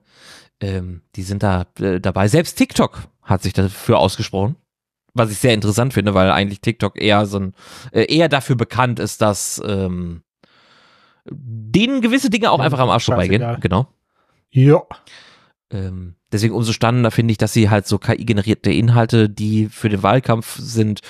Ähm, 0.60 1.02
die 1.16 1.24
sind 1.24 1.44
da 1.44 1.66
äh, 1.80 2.00
dabei. 2.00 2.28
Selbst 2.28 2.56
TikTok 2.56 3.08
hat 3.22 3.44
sich 3.44 3.54
dafür 3.54 4.00
ausgesprochen. 4.00 4.56
Was 5.14 5.32
ich 5.32 5.40
sehr 5.40 5.54
interessant 5.54 5.94
finde, 5.94 6.14
weil 6.14 6.32
eigentlich 6.32 6.62
TikTok 6.62 7.02
eher 7.02 7.26
so 7.26 7.40
ein, 7.40 7.54
äh, 7.92 8.06
eher 8.06 8.30
dafür 8.30 8.56
bekannt 8.56 9.00
ist, 9.00 9.22
dass 9.22 9.62
ähm, 9.66 10.24
denen 11.26 12.02
gewisse 12.02 12.30
Dinge 12.30 12.52
auch 12.52 12.60
Ja, 12.60 12.66
einfach 12.66 12.80
am 12.80 12.90
Arsch 12.90 13.06
vorbeigehen. 13.06 13.58
Genau. 13.60 13.88
Ja. 14.52 14.84
Ähm, 15.72 16.16
deswegen 16.32 16.54
umso 16.54 16.74
spannender 16.74 17.12
finde 17.12 17.32
ich, 17.32 17.38
dass 17.38 17.54
sie 17.54 17.70
halt 17.70 17.88
so 17.88 17.98
KI-generierte 17.98 18.72
Inhalte, 18.72 19.30
die 19.30 19.68
für 19.68 19.90
den 19.90 20.04
Wahlkampf 20.04 20.58
sind, 20.60 21.02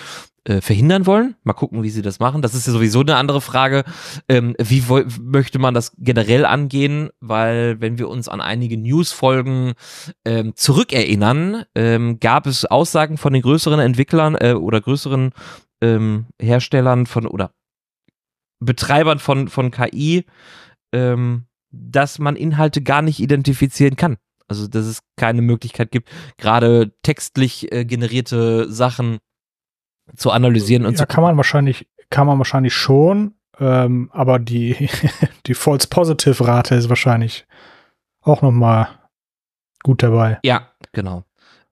äh, 0.43 0.61
verhindern 0.61 1.05
wollen. 1.05 1.35
Mal 1.43 1.53
gucken, 1.53 1.83
wie 1.83 1.89
sie 1.89 2.01
das 2.01 2.19
machen. 2.19 2.41
Das 2.41 2.55
ist 2.55 2.65
ja 2.65 2.73
sowieso 2.73 3.01
eine 3.01 3.15
andere 3.15 3.41
Frage. 3.41 3.83
Ähm, 4.27 4.55
wie 4.59 4.83
möchte 5.21 5.59
man 5.59 5.73
das 5.73 5.93
generell 5.97 6.45
angehen? 6.45 7.09
Weil 7.19 7.79
wenn 7.79 7.97
wir 7.99 8.09
uns 8.09 8.27
an 8.27 8.41
einige 8.41 8.77
News-Folgen 8.77 9.73
ähm, 10.25 10.55
zurückerinnern, 10.55 11.65
ähm, 11.75 12.19
gab 12.19 12.47
es 12.47 12.65
Aussagen 12.65 13.17
von 13.17 13.33
den 13.33 13.41
größeren 13.43 13.79
Entwicklern 13.79 14.35
äh, 14.35 14.53
oder 14.53 14.81
größeren 14.81 15.31
ähm, 15.81 16.25
Herstellern 16.41 17.05
von 17.05 17.27
oder 17.27 17.51
Betreibern 18.59 19.19
von, 19.19 19.47
von 19.47 19.71
KI, 19.71 20.25
ähm, 20.91 21.45
dass 21.71 22.19
man 22.19 22.35
Inhalte 22.35 22.81
gar 22.81 23.01
nicht 23.01 23.19
identifizieren 23.19 23.95
kann. 23.95 24.17
Also, 24.47 24.67
dass 24.67 24.85
es 24.85 25.01
keine 25.17 25.41
Möglichkeit 25.41 25.91
gibt, 25.91 26.09
gerade 26.37 26.93
textlich 27.03 27.71
äh, 27.71 27.85
generierte 27.85 28.71
Sachen 28.71 29.19
zu 30.15 30.31
analysieren 30.31 30.85
und 30.85 30.93
ja, 30.93 30.99
zu 30.99 31.05
kann 31.07 31.23
man 31.23 31.37
wahrscheinlich, 31.37 31.87
kann 32.09 32.27
man 32.27 32.37
wahrscheinlich 32.37 32.73
schon, 32.73 33.35
ähm, 33.59 34.09
aber 34.13 34.39
die, 34.39 34.89
die 35.45 35.53
False 35.53 35.87
Positive 35.87 36.45
Rate 36.47 36.75
ist 36.75 36.89
wahrscheinlich 36.89 37.45
auch 38.21 38.41
noch 38.41 38.51
mal 38.51 38.87
gut 39.83 40.03
dabei. 40.03 40.39
Ja, 40.43 40.69
genau. 40.91 41.23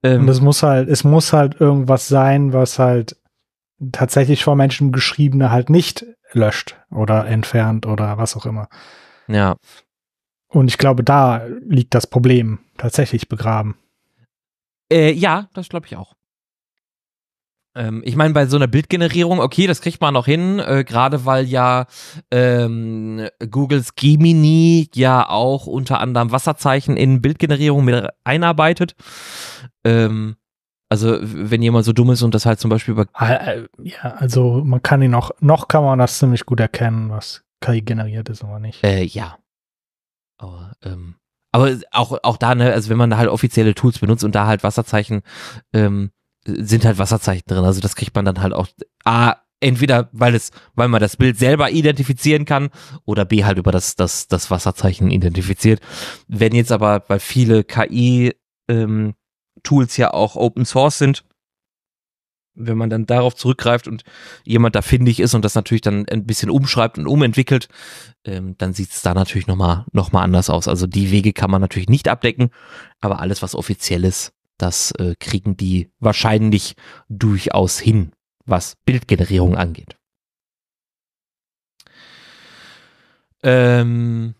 Und 0.01 0.11
Ähm, 0.11 0.29
es 0.29 0.39
muss 0.41 0.63
halt, 0.63 0.87
es 0.89 1.03
muss 1.03 1.33
halt 1.33 1.59
irgendwas 1.59 2.07
sein, 2.07 2.53
was 2.53 2.79
halt 2.79 3.17
tatsächlich 3.91 4.43
vor 4.43 4.55
Menschen 4.55 4.91
geschriebene 4.91 5.51
halt 5.51 5.69
nicht 5.69 6.05
löscht 6.31 6.77
oder 6.91 7.25
entfernt 7.27 7.85
oder 7.85 8.17
was 8.17 8.35
auch 8.37 8.45
immer. 8.45 8.69
ja, 9.27 9.55
Und 10.47 10.67
ich 10.69 10.77
glaube, 10.77 11.03
da 11.03 11.45
liegt 11.67 11.93
das 11.95 12.07
Problem 12.07 12.59
tatsächlich 12.77 13.29
begraben. 13.29 13.77
Äh, 14.91 15.11
ja, 15.11 15.49
das 15.53 15.69
glaube 15.69 15.85
ich 15.87 15.95
auch. 15.95 16.15
Ähm, 17.75 18.01
ich 18.03 18.15
meine, 18.15 18.33
bei 18.33 18.47
so 18.47 18.55
einer 18.57 18.67
Bildgenerierung, 18.67 19.39
okay, 19.39 19.67
das 19.67 19.81
kriegt 19.81 20.01
man 20.01 20.13
noch 20.13 20.25
hin, 20.25 20.59
äh, 20.59 20.83
gerade 20.83 21.25
weil 21.25 21.45
ja 21.45 21.85
ähm, 22.31 23.27
Googles 23.49 23.95
Gemini 23.95 24.89
ja 24.95 25.29
auch 25.29 25.67
unter 25.67 25.99
anderem 25.99 26.31
Wasserzeichen 26.31 26.97
in 26.97 27.21
Bildgenerierung 27.21 27.85
mit 27.85 28.07
einarbeitet. 28.23 28.95
Ähm, 29.83 30.35
also, 30.91 31.19
wenn 31.21 31.61
jemand 31.61 31.85
so 31.85 31.93
dumm 31.93 32.09
ist 32.09 32.23
und 32.23 32.33
das 32.33 32.47
halt 32.47 32.59
zum 32.59 32.69
Beispiel 32.69 32.93
über 32.93 33.05
Äh, 33.19 33.59
äh, 33.59 33.67
Ja, 33.83 34.15
also 34.15 34.63
man 34.65 34.81
kann 34.81 35.03
ihn 35.03 35.11
noch, 35.11 35.31
noch 35.39 35.67
kann 35.67 35.83
man 35.83 35.99
das 35.99 36.17
ziemlich 36.17 36.47
gut 36.47 36.59
erkennen, 36.59 37.11
was 37.11 37.43
KI 37.61 37.81
generiert 37.81 38.27
ist 38.29 38.43
oder 38.43 38.59
nicht. 38.59 38.83
Äh, 38.83 39.03
ja. 39.03 39.37
Aber, 40.39 40.71
ähm, 40.83 41.15
aber 41.51 41.77
auch, 41.91 42.17
auch 42.23 42.37
da, 42.37 42.55
ne, 42.55 42.73
also 42.73 42.89
wenn 42.89 42.97
man 42.97 43.11
da 43.11 43.17
halt 43.17 43.29
offizielle 43.29 43.75
Tools 43.75 43.99
benutzt 43.99 44.23
und 44.23 44.33
da 44.33 44.47
halt 44.47 44.63
Wasserzeichen, 44.63 45.21
ähm, 45.73 46.09
sind 46.57 46.85
halt 46.85 46.97
Wasserzeichen 46.97 47.45
drin. 47.47 47.63
Also 47.63 47.81
das 47.81 47.95
kriegt 47.95 48.15
man 48.15 48.25
dann 48.25 48.41
halt 48.41 48.53
auch 48.53 48.67
A, 49.03 49.35
entweder 49.59 50.09
weil 50.11 50.35
es, 50.35 50.51
weil 50.75 50.87
man 50.87 51.01
das 51.01 51.17
Bild 51.17 51.37
selber 51.37 51.71
identifizieren 51.71 52.45
kann 52.45 52.69
oder 53.05 53.25
B 53.25 53.43
halt 53.45 53.57
über 53.57 53.71
das, 53.71 53.95
das, 53.95 54.27
das 54.27 54.51
Wasserzeichen 54.51 55.11
identifiziert. 55.11 55.81
Wenn 56.27 56.55
jetzt 56.55 56.71
aber, 56.71 57.03
weil 57.07 57.19
viele 57.19 57.63
KI 57.63 58.33
ähm, 58.69 59.15
Tools 59.63 59.97
ja 59.97 60.13
auch 60.13 60.35
Open 60.35 60.65
Source 60.65 60.97
sind, 60.97 61.25
wenn 62.59 62.77
man 62.77 62.89
dann 62.89 63.05
darauf 63.05 63.35
zurückgreift 63.35 63.87
und 63.87 64.03
jemand 64.43 64.75
da 64.75 64.81
findig 64.81 65.19
ist 65.19 65.33
und 65.33 65.45
das 65.45 65.55
natürlich 65.55 65.81
dann 65.81 66.05
ein 66.09 66.25
bisschen 66.25 66.49
umschreibt 66.49 66.97
und 66.97 67.07
umentwickelt, 67.07 67.69
ähm, 68.25 68.55
dann 68.57 68.73
sieht 68.73 68.91
es 68.91 69.01
da 69.01 69.13
natürlich 69.13 69.47
nochmal 69.47 69.85
noch 69.93 70.11
mal 70.11 70.23
anders 70.23 70.49
aus. 70.49 70.67
Also 70.67 70.85
die 70.85 71.11
Wege 71.11 71.33
kann 71.33 71.49
man 71.49 71.61
natürlich 71.61 71.89
nicht 71.89 72.07
abdecken, 72.07 72.49
aber 72.99 73.19
alles, 73.19 73.41
was 73.41 73.55
offiziell 73.55 74.03
ist, 74.03 74.33
das 74.61 74.91
äh, 74.91 75.15
kriegen 75.19 75.57
die 75.57 75.89
wahrscheinlich 75.99 76.75
durchaus 77.09 77.79
hin, 77.79 78.11
was 78.45 78.75
Bildgenerierung 78.85 79.55
angeht. 79.55 79.95
Ähm, 83.41 84.35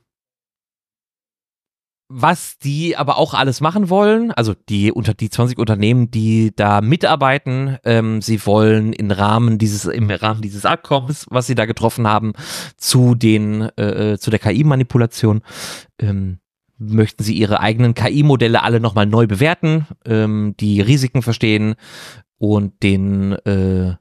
was 2.12 2.58
die 2.58 2.98
aber 2.98 3.18
auch 3.18 3.36
alles 3.36 3.62
machen 3.62 3.90
wollen, 3.90 4.32
also 4.32 4.56
die 4.68 4.92
unter 4.92 5.14
die 5.14 5.30
20 5.30 5.60
Unternehmen, 5.60 6.10
die 6.10 6.52
da 6.56 6.82
mitarbeiten, 6.82 7.78
ähm, 7.84 8.24
sie 8.24 8.44
wollen 8.48 8.94
im 8.94 9.12
Rahmen 9.12 9.60
dieses 9.60 9.86
im 9.86 10.10
Rahmen 10.10 10.42
dieses 10.42 10.66
Abkommens, 10.66 11.28
was 11.30 11.46
sie 11.46 11.54
da 11.54 11.66
getroffen 11.66 12.08
haben, 12.08 12.34
zu 12.78 13.14
den 13.14 13.62
äh, 13.78 14.18
zu 14.20 14.32
der 14.32 14.40
KI-Manipulation, 14.40 15.44
ähm, 16.00 16.40
möchten 16.80 17.24
sie 17.24 17.34
ihre 17.36 17.60
eigenen 17.60 17.94
KI-Modelle 17.94 18.64
alle 18.64 18.80
nochmal 18.80 19.06
neu 19.06 19.28
bewerten, 19.28 19.86
ähm, 20.06 20.56
die 20.60 20.82
Risiken 20.82 21.22
verstehen 21.22 21.76
und 22.38 22.82
den 22.82 23.34
äh, 23.46 23.96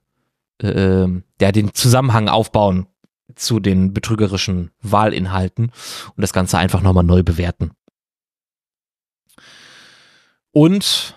äh, 0.60 1.22
der 1.40 1.52
den 1.52 1.74
Zusammenhang 1.74 2.28
aufbauen 2.28 2.86
zu 3.34 3.60
den 3.60 3.92
betrügerischen 3.92 4.70
Wahlinhalten 4.80 5.66
und 5.66 6.20
das 6.20 6.32
Ganze 6.32 6.58
einfach 6.58 6.80
nochmal 6.80 7.04
neu 7.04 7.22
bewerten. 7.22 7.72
Und 10.52 11.14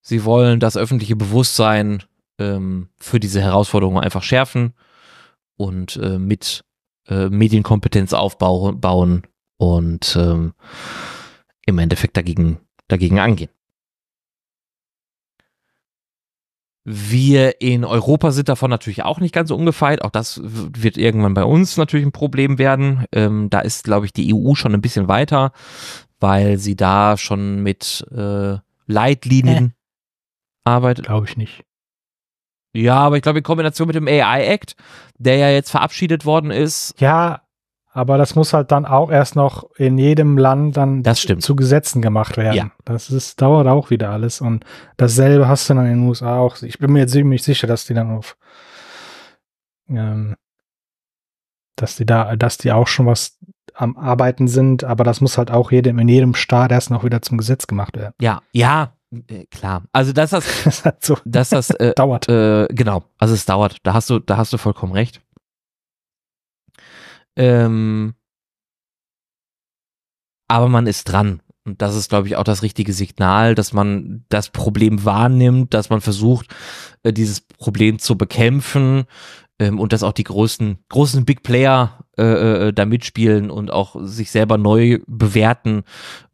sie 0.00 0.24
wollen 0.24 0.60
das 0.60 0.76
öffentliche 0.76 1.16
Bewusstsein 1.16 2.02
ähm, 2.38 2.88
für 2.98 3.18
diese 3.18 3.40
Herausforderung 3.40 3.98
einfach 3.98 4.22
schärfen 4.22 4.74
und 5.56 5.96
äh, 5.96 6.18
mit 6.18 6.64
äh, 7.08 7.28
Medienkompetenz 7.28 8.12
aufbauen 8.12 9.26
und 9.62 10.16
ähm, 10.16 10.54
im 11.64 11.78
Endeffekt 11.78 12.16
dagegen, 12.16 12.58
dagegen 12.88 13.20
angehen. 13.20 13.50
Wir 16.84 17.60
in 17.60 17.84
Europa 17.84 18.32
sind 18.32 18.48
davon 18.48 18.70
natürlich 18.70 19.04
auch 19.04 19.20
nicht 19.20 19.32
ganz 19.32 19.50
so 19.50 19.56
ungefeit. 19.56 20.02
Auch 20.02 20.10
das 20.10 20.40
wird 20.42 20.96
irgendwann 20.96 21.34
bei 21.34 21.44
uns 21.44 21.76
natürlich 21.76 22.04
ein 22.04 22.10
Problem 22.10 22.58
werden. 22.58 23.04
Ähm, 23.12 23.50
da 23.50 23.60
ist, 23.60 23.84
glaube 23.84 24.04
ich, 24.06 24.12
die 24.12 24.34
EU 24.34 24.56
schon 24.56 24.74
ein 24.74 24.80
bisschen 24.80 25.06
weiter, 25.06 25.52
weil 26.18 26.58
sie 26.58 26.74
da 26.74 27.16
schon 27.16 27.62
mit 27.62 28.04
äh, 28.10 28.56
Leitlinien 28.86 29.66
äh. 29.66 29.72
arbeitet. 30.64 31.06
Glaube 31.06 31.28
ich 31.28 31.36
nicht. 31.36 31.62
Ja, 32.74 32.96
aber 32.96 33.14
ich 33.14 33.22
glaube 33.22 33.38
in 33.38 33.44
Kombination 33.44 33.86
mit 33.86 33.94
dem 33.94 34.08
AI 34.08 34.44
Act, 34.44 34.74
der 35.18 35.36
ja 35.36 35.50
jetzt 35.50 35.70
verabschiedet 35.70 36.24
worden 36.24 36.50
ist. 36.50 36.98
Ja, 36.98 37.42
aber 37.92 38.16
das 38.16 38.34
muss 38.34 38.54
halt 38.54 38.72
dann 38.72 38.86
auch 38.86 39.10
erst 39.10 39.36
noch 39.36 39.70
in 39.76 39.98
jedem 39.98 40.38
Land 40.38 40.78
dann 40.78 41.04
zu 41.14 41.54
Gesetzen 41.54 42.00
gemacht 42.00 42.38
werden. 42.38 42.56
Ja. 42.56 42.70
Das 42.84 43.10
ist, 43.10 43.40
dauert 43.40 43.66
auch 43.66 43.90
wieder 43.90 44.10
alles. 44.10 44.40
Und 44.40 44.64
dasselbe 44.96 45.46
hast 45.46 45.68
du 45.68 45.74
dann 45.74 45.86
in 45.86 46.00
den 46.00 46.08
USA 46.08 46.38
auch. 46.38 46.60
Ich 46.62 46.78
bin 46.78 46.92
mir 46.92 47.00
jetzt 47.00 47.12
ziemlich 47.12 47.42
sicher, 47.42 47.66
dass 47.66 47.84
die 47.84 47.92
dann 47.92 48.10
auf, 48.10 48.36
ähm, 49.90 50.36
dass 51.76 51.96
die 51.96 52.06
da, 52.06 52.34
dass 52.36 52.56
die 52.56 52.72
auch 52.72 52.86
schon 52.88 53.06
was 53.06 53.38
am 53.74 53.96
Arbeiten 53.98 54.48
sind, 54.48 54.84
aber 54.84 55.04
das 55.04 55.20
muss 55.20 55.36
halt 55.36 55.50
auch 55.50 55.70
jedem, 55.70 55.98
in 55.98 56.08
jedem 56.08 56.34
Staat 56.34 56.72
erst 56.72 56.90
noch 56.90 57.04
wieder 57.04 57.20
zum 57.20 57.38
Gesetz 57.38 57.66
gemacht 57.66 57.96
werden. 57.96 58.14
Ja, 58.20 58.40
ja, 58.52 58.94
äh, 59.28 59.44
klar. 59.50 59.82
Also 59.92 60.12
dass 60.12 60.30
das, 60.30 60.44
das, 60.82 60.94
so, 61.00 61.18
dass 61.24 61.50
das 61.50 61.70
äh, 61.70 61.92
dauert. 61.96 62.28
Äh, 62.28 62.68
genau. 62.70 63.04
Also 63.18 63.34
es 63.34 63.44
dauert. 63.44 63.76
Da 63.82 63.92
hast 63.92 64.08
du, 64.08 64.18
da 64.18 64.36
hast 64.38 64.52
du 64.52 64.58
vollkommen 64.58 64.92
recht. 64.92 65.20
Ähm, 67.36 68.14
aber 70.48 70.68
man 70.68 70.86
ist 70.86 71.04
dran. 71.04 71.40
Und 71.64 71.80
das 71.80 71.94
ist, 71.94 72.08
glaube 72.08 72.26
ich, 72.26 72.36
auch 72.36 72.44
das 72.44 72.62
richtige 72.62 72.92
Signal, 72.92 73.54
dass 73.54 73.72
man 73.72 74.24
das 74.28 74.50
Problem 74.50 75.04
wahrnimmt, 75.04 75.74
dass 75.74 75.90
man 75.90 76.00
versucht, 76.00 76.48
äh, 77.04 77.12
dieses 77.12 77.40
Problem 77.40 78.00
zu 78.00 78.18
bekämpfen 78.18 79.04
ähm, 79.60 79.78
und 79.78 79.92
dass 79.92 80.02
auch 80.02 80.12
die 80.12 80.24
großen, 80.24 80.78
großen 80.88 81.24
Big 81.24 81.44
Player 81.44 82.04
äh, 82.18 82.68
äh, 82.68 82.72
da 82.72 82.84
mitspielen 82.84 83.48
und 83.50 83.70
auch 83.70 83.96
sich 84.02 84.32
selber 84.32 84.58
neu 84.58 84.98
bewerten 85.06 85.84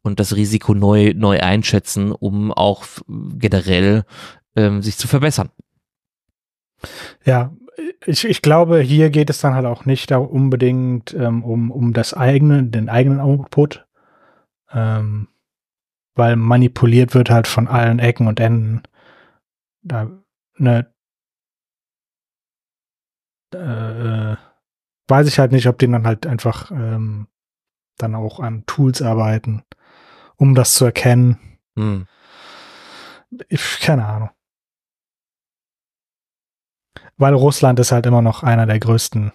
und 0.02 0.18
das 0.18 0.34
Risiko 0.34 0.74
neu, 0.74 1.12
neu 1.14 1.40
einschätzen, 1.40 2.10
um 2.12 2.50
auch 2.50 2.84
generell 3.06 4.04
ähm, 4.56 4.80
sich 4.80 4.96
zu 4.96 5.08
verbessern. 5.08 5.50
Ja, 7.24 7.52
ich, 8.06 8.24
ich 8.24 8.42
glaube, 8.42 8.80
hier 8.80 9.10
geht 9.10 9.30
es 9.30 9.40
dann 9.40 9.54
halt 9.54 9.66
auch 9.66 9.84
nicht 9.84 10.10
da 10.10 10.18
unbedingt 10.18 11.14
ähm, 11.14 11.44
um, 11.44 11.70
um 11.70 11.92
das 11.92 12.14
eigene, 12.14 12.64
den 12.64 12.88
eigenen 12.88 13.20
Output, 13.20 13.86
ähm, 14.72 15.28
weil 16.14 16.36
manipuliert 16.36 17.14
wird 17.14 17.30
halt 17.30 17.46
von 17.46 17.68
allen 17.68 17.98
Ecken 17.98 18.26
und 18.26 18.40
Enden. 18.40 18.82
Da, 19.82 20.10
ne, 20.56 20.92
äh, 23.54 24.36
weiß 25.08 25.28
ich 25.28 25.38
halt 25.38 25.52
nicht, 25.52 25.66
ob 25.66 25.78
die 25.78 25.90
dann 25.90 26.06
halt 26.06 26.26
einfach 26.26 26.70
ähm, 26.70 27.28
dann 27.96 28.14
auch 28.14 28.40
an 28.40 28.64
Tools 28.66 29.02
arbeiten, 29.02 29.62
um 30.36 30.54
das 30.54 30.74
zu 30.74 30.84
erkennen. 30.84 31.38
Hm. 31.76 32.06
Ich, 33.48 33.80
keine 33.80 34.06
Ahnung 34.06 34.30
weil 37.18 37.34
Russland 37.34 37.78
ist 37.80 37.92
halt 37.92 38.06
immer 38.06 38.22
noch 38.22 38.42
einer 38.42 38.66
der 38.66 38.78
größten 38.78 39.32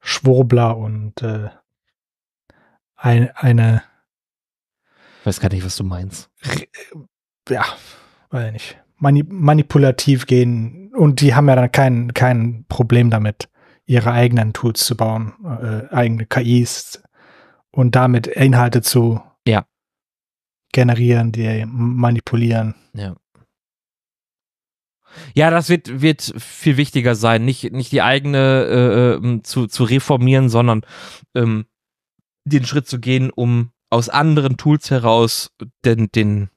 Schwurbler 0.00 0.76
und 0.76 1.20
äh, 1.22 1.50
ein, 2.94 3.30
eine. 3.34 3.82
Ich 5.20 5.26
weiß 5.26 5.40
gar 5.40 5.50
nicht, 5.50 5.64
was 5.64 5.76
du 5.76 5.84
meinst. 5.84 6.30
Ja, 7.48 7.64
weiß 8.30 8.46
ich 8.46 8.52
nicht. 8.52 8.78
Mani 8.98 9.24
manipulativ 9.28 10.26
gehen 10.26 10.94
und 10.94 11.20
die 11.20 11.34
haben 11.34 11.48
ja 11.48 11.56
dann 11.56 11.70
kein, 11.70 12.14
kein 12.14 12.64
Problem 12.68 13.10
damit, 13.10 13.48
ihre 13.84 14.12
eigenen 14.12 14.52
Tools 14.52 14.84
zu 14.84 14.96
bauen, 14.96 15.34
äh, 15.44 15.94
eigene 15.94 16.24
KIs 16.24 17.02
und 17.70 17.94
damit 17.94 18.26
Inhalte 18.26 18.80
zu 18.80 19.20
ja. 19.46 19.66
generieren, 20.72 21.32
die 21.32 21.64
manipulieren. 21.66 22.74
Ja. 22.94 23.16
Ja, 25.34 25.50
das 25.50 25.68
wird, 25.68 26.00
wird 26.00 26.34
viel 26.38 26.76
wichtiger 26.76 27.14
sein, 27.14 27.44
nicht, 27.44 27.72
nicht 27.72 27.92
die 27.92 28.02
eigene 28.02 28.64
äh, 28.64 29.14
ähm, 29.14 29.44
zu, 29.44 29.66
zu 29.66 29.84
reformieren, 29.84 30.48
sondern 30.48 30.82
ähm, 31.34 31.66
den 32.44 32.64
Schritt 32.64 32.88
zu 32.88 33.00
gehen, 33.00 33.30
um 33.30 33.72
aus 33.90 34.08
anderen 34.08 34.56
Tools 34.56 34.90
heraus 34.90 35.52
den, 35.84 36.08
den, 36.12 36.50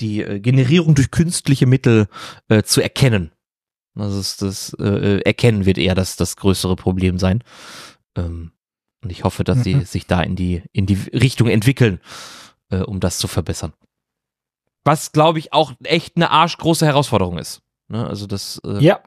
die 0.00 0.22
äh, 0.22 0.40
Generierung 0.40 0.94
durch 0.94 1.10
künstliche 1.10 1.66
Mittel 1.66 2.08
äh, 2.48 2.62
zu 2.62 2.80
erkennen. 2.80 3.32
Das 3.94 4.14
ist 4.14 4.42
das 4.42 4.74
äh, 4.78 4.84
äh, 5.18 5.20
Erkennen 5.22 5.66
wird 5.66 5.78
eher 5.78 5.94
das, 5.94 6.16
das 6.16 6.36
größere 6.36 6.76
Problem 6.76 7.18
sein. 7.18 7.42
Ähm, 8.16 8.52
und 9.02 9.10
ich 9.10 9.24
hoffe, 9.24 9.44
dass 9.44 9.58
mhm. 9.58 9.62
sie 9.62 9.80
sich 9.84 10.06
da 10.06 10.22
in 10.22 10.36
die, 10.36 10.62
in 10.72 10.86
die 10.86 10.94
Richtung 11.12 11.48
entwickeln, 11.48 12.00
äh, 12.70 12.78
um 12.78 13.00
das 13.00 13.18
zu 13.18 13.28
verbessern. 13.28 13.72
Was, 14.84 15.12
glaube 15.12 15.38
ich, 15.38 15.52
auch 15.52 15.72
echt 15.84 16.16
eine 16.16 16.30
arschgroße 16.30 16.86
Herausforderung 16.86 17.38
ist. 17.38 17.62
Ne? 17.88 18.06
Also 18.06 18.26
das 18.26 18.60
äh, 18.64 18.82
ja. 18.82 19.00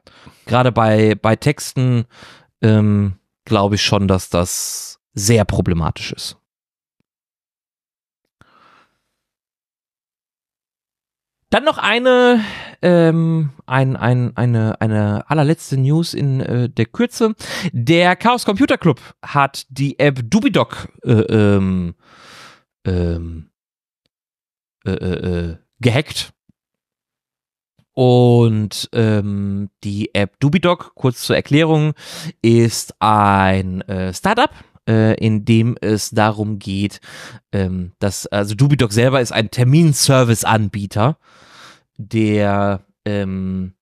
gerade 0.46 0.70
bei, 0.70 1.14
bei 1.14 1.36
Texten 1.36 2.06
ähm, 2.62 3.18
glaube 3.44 3.74
ich 3.74 3.82
schon, 3.82 4.08
dass 4.08 4.30
das 4.30 5.00
sehr 5.14 5.44
problematisch 5.44 6.12
ist. 6.12 6.36
Dann 11.54 11.62
noch 11.62 11.78
eine, 11.78 12.40
ähm, 12.82 13.50
ein, 13.64 13.96
ein, 13.96 14.36
eine, 14.36 14.80
eine 14.80 15.30
allerletzte 15.30 15.76
News 15.76 16.12
in 16.12 16.40
äh, 16.40 16.68
der 16.68 16.86
Kürze. 16.86 17.36
Der 17.72 18.16
Chaos 18.16 18.44
Computer 18.44 18.76
Club 18.76 19.00
hat 19.22 19.64
die 19.68 19.96
App 20.00 20.18
Dubidoc 20.24 20.88
äh, 21.04 21.12
ähm, 21.12 21.94
ähm, 22.84 23.50
äh, 24.84 24.90
äh, 24.90 25.50
äh 25.50 25.56
gehackt. 25.84 26.32
Und 27.92 28.88
ähm, 28.92 29.70
die 29.84 30.12
App 30.14 30.40
Dubidoc, 30.40 30.96
kurz 30.96 31.22
zur 31.22 31.36
Erklärung, 31.36 31.92
ist 32.42 32.96
ein 32.98 33.82
äh, 33.82 34.12
Startup, 34.12 34.50
äh, 34.88 35.14
in 35.24 35.44
dem 35.44 35.76
es 35.80 36.10
darum 36.10 36.58
geht, 36.58 37.00
ähm, 37.52 37.92
dass, 38.00 38.26
also 38.26 38.56
Dubidoc 38.56 38.92
selber 38.92 39.20
ist 39.20 39.30
ein 39.30 39.52
Terminservice-Anbieter, 39.52 41.18
der 41.96 42.84
ähm, 43.04 43.74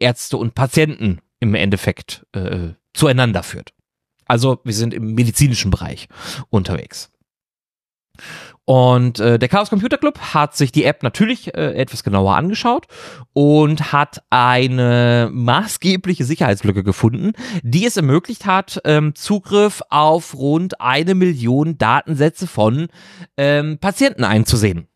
Ärzte 0.00 0.36
und 0.36 0.56
Patienten 0.56 1.20
im 1.38 1.54
Endeffekt 1.54 2.26
äh, 2.32 2.70
zueinander 2.92 3.44
führt. 3.44 3.72
Also 4.26 4.60
wir 4.64 4.74
sind 4.74 4.94
im 4.94 5.14
medizinischen 5.14 5.70
Bereich 5.70 6.08
unterwegs. 6.48 7.10
Und 8.70 9.18
äh, 9.18 9.36
der 9.36 9.48
Chaos 9.48 9.68
Computer 9.68 9.98
Club 9.98 10.16
hat 10.32 10.54
sich 10.54 10.70
die 10.70 10.84
App 10.84 11.02
natürlich 11.02 11.52
äh, 11.56 11.74
etwas 11.74 12.04
genauer 12.04 12.36
angeschaut 12.36 12.86
und 13.32 13.92
hat 13.92 14.22
eine 14.30 15.28
maßgebliche 15.32 16.24
Sicherheitslücke 16.24 16.84
gefunden, 16.84 17.32
die 17.64 17.84
es 17.84 17.96
ermöglicht 17.96 18.46
hat, 18.46 18.80
ähm, 18.84 19.16
Zugriff 19.16 19.82
auf 19.90 20.36
rund 20.36 20.80
eine 20.80 21.16
Million 21.16 21.78
Datensätze 21.78 22.46
von 22.46 22.86
ähm, 23.36 23.78
Patienten 23.78 24.22
einzusehen. 24.22 24.86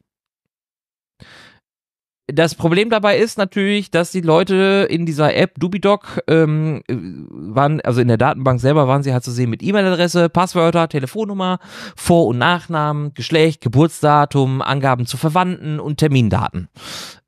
Das 2.26 2.54
Problem 2.54 2.88
dabei 2.88 3.18
ist 3.18 3.36
natürlich, 3.36 3.90
dass 3.90 4.10
die 4.10 4.22
Leute 4.22 4.86
in 4.88 5.04
dieser 5.04 5.34
App 5.34 5.58
Dubidoc 5.58 6.22
ähm, 6.26 6.82
waren, 6.88 7.80
also 7.82 8.00
in 8.00 8.08
der 8.08 8.16
Datenbank 8.16 8.60
selber 8.60 8.88
waren 8.88 9.02
sie 9.02 9.12
halt 9.12 9.24
zu 9.24 9.30
sehen 9.30 9.50
mit 9.50 9.62
E-Mail-Adresse, 9.62 10.30
Passwörter, 10.30 10.88
Telefonnummer, 10.88 11.58
Vor- 11.96 12.26
und 12.28 12.38
Nachnamen, 12.38 13.12
Geschlecht, 13.12 13.60
Geburtsdatum, 13.60 14.62
Angaben 14.62 15.06
zu 15.06 15.18
Verwandten 15.18 15.78
und 15.80 15.98
Termindaten. 15.98 16.68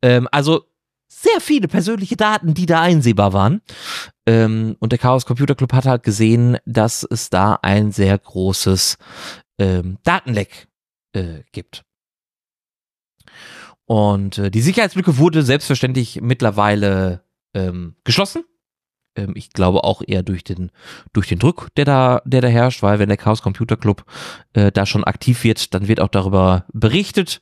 Ähm, 0.01 0.29
also 0.33 0.65
sehr 1.09 1.41
viele 1.41 1.69
persönliche 1.69 2.17
Daten, 2.17 2.55
die 2.55 2.67
da 2.67 2.81
einsehbar 2.81 3.33
waren. 3.33 3.61
Ähm, 4.27 4.77
und 4.81 4.93
der 4.93 4.99
Chaos 4.99 5.27
Computer 5.27 5.55
Club 5.55 5.73
hat 5.75 5.85
halt 5.85 6.05
gesehen, 6.05 6.57
dass 6.65 7.07
es 7.09 7.29
da 7.29 7.59
ein 7.63 7.93
sehr 7.93 8.19
großes 8.19 8.97
ähm, 9.59 9.99
Datenleck 10.05 10.69
äh, 11.13 11.43
gibt. 11.53 11.86
Und 13.87 14.39
äh, 14.39 14.51
die 14.51 14.61
Sicherheitslücke 14.61 15.19
wurde 15.19 15.43
selbstverständlich 15.43 16.21
mittlerweile 16.21 17.23
ähm, 17.55 17.95
geschlossen. 18.05 18.45
Ähm, 19.17 19.33
ich 19.37 19.53
glaube 19.53 19.85
auch 19.85 20.03
eher 20.07 20.23
durch 20.23 20.45
den, 20.45 20.71
durch 21.13 21.29
den 21.29 21.39
Druck, 21.39 21.69
der 21.77 21.85
da, 21.85 22.23
der 22.25 22.41
da 22.41 22.49
herrscht, 22.49 22.83
weil 22.83 22.99
wenn 22.99 23.09
der 23.09 23.17
Chaos 23.17 23.43
Computer 23.43 23.77
Club 23.77 24.05
äh, 24.53 24.73
da 24.73 24.87
schon 24.87 25.05
aktiv 25.05 25.45
wird, 25.45 25.73
dann 25.73 25.89
wird 25.89 26.01
auch 26.01 26.09
darüber 26.09 26.67
berichtet. 26.73 27.41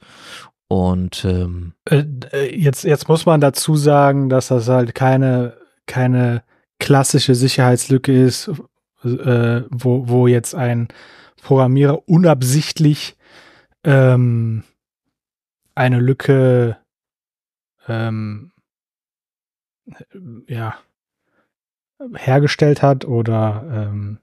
Und 0.69 1.25
ähm, 1.25 1.73
Äh, 1.89 2.05
äh, 2.33 2.57
jetzt, 2.57 2.85
jetzt 2.85 3.09
muss 3.09 3.27
man 3.27 3.41
dazu 3.41 3.77
sagen, 3.77 4.29
dass 4.29 4.49
das 4.49 4.69
halt 4.69 4.95
keine, 4.95 5.57
keine 5.87 6.43
klassische 6.79 7.35
Sicherheitslücke 7.35 8.13
ist, 8.25 8.49
äh, 9.05 9.63
wo, 9.71 10.09
wo 10.09 10.27
jetzt 10.27 10.55
ein 10.55 10.89
Programmierer 11.43 12.09
unabsichtlich 12.09 13.17
ähm, 13.85 14.65
eine 15.75 16.01
Lücke 16.01 16.79
ähm, 17.89 18.53
ja, 20.47 20.79
hergestellt 22.17 22.83
hat 22.83 23.05
oder 23.05 23.65
ähm, 23.71 24.19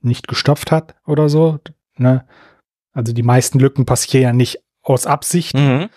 nicht 0.00 0.28
gestopft 0.28 0.70
hat 0.70 0.96
oder 1.06 1.28
so. 1.28 1.58
Ne? 1.96 2.26
Also 2.92 3.12
die 3.12 3.22
meisten 3.22 3.58
Lücken 3.58 3.86
passieren 3.86 4.22
ja 4.22 4.32
nicht 4.32 4.62
aus 4.82 5.06
Absicht. 5.06 5.54
mhm. 5.54 5.88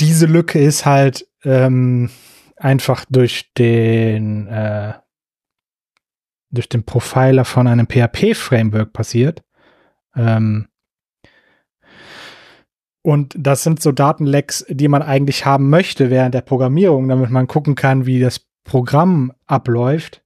Diese 0.00 0.26
Lücke 0.26 0.58
ist 0.58 0.84
halt 0.84 1.28
ähm, 1.44 2.10
einfach 2.56 3.04
durch 3.08 3.52
den 3.54 4.48
äh, 4.48 4.94
durch 6.50 6.68
den 6.68 6.84
Profiler 6.84 7.44
von 7.44 7.68
einem 7.68 7.86
PHP-Framework 7.86 8.92
passiert. 8.92 9.44
Ähm, 10.16 10.69
und 13.02 13.34
das 13.38 13.62
sind 13.62 13.80
so 13.80 13.92
Datenlecks, 13.92 14.64
die 14.68 14.88
man 14.88 15.02
eigentlich 15.02 15.46
haben 15.46 15.70
möchte 15.70 16.10
während 16.10 16.34
der 16.34 16.42
Programmierung, 16.42 17.08
damit 17.08 17.30
man 17.30 17.46
gucken 17.46 17.74
kann, 17.74 18.06
wie 18.06 18.20
das 18.20 18.46
Programm 18.64 19.32
abläuft. 19.46 20.22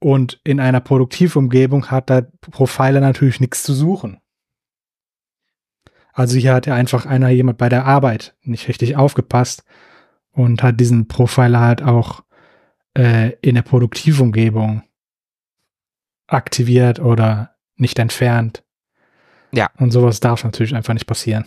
Und 0.00 0.40
in 0.44 0.60
einer 0.60 0.80
Produktivumgebung 0.80 1.90
hat 1.90 2.08
der 2.08 2.30
Profiler 2.40 3.00
natürlich 3.00 3.40
nichts 3.40 3.64
zu 3.64 3.74
suchen. 3.74 4.18
Also 6.12 6.38
hier 6.38 6.54
hat 6.54 6.66
ja 6.66 6.74
einfach 6.74 7.04
einer 7.04 7.30
jemand 7.30 7.58
bei 7.58 7.68
der 7.68 7.84
Arbeit 7.84 8.36
nicht 8.42 8.68
richtig 8.68 8.96
aufgepasst 8.96 9.64
und 10.30 10.62
hat 10.62 10.78
diesen 10.78 11.08
Profiler 11.08 11.60
halt 11.60 11.82
auch 11.82 12.22
äh, 12.96 13.32
in 13.40 13.56
der 13.56 13.62
Produktivumgebung 13.62 14.82
aktiviert 16.28 17.00
oder 17.00 17.56
nicht 17.76 17.98
entfernt. 17.98 18.62
Ja. 19.52 19.70
Und 19.78 19.90
sowas 19.90 20.20
darf 20.20 20.44
natürlich 20.44 20.74
einfach 20.76 20.94
nicht 20.94 21.06
passieren. 21.06 21.46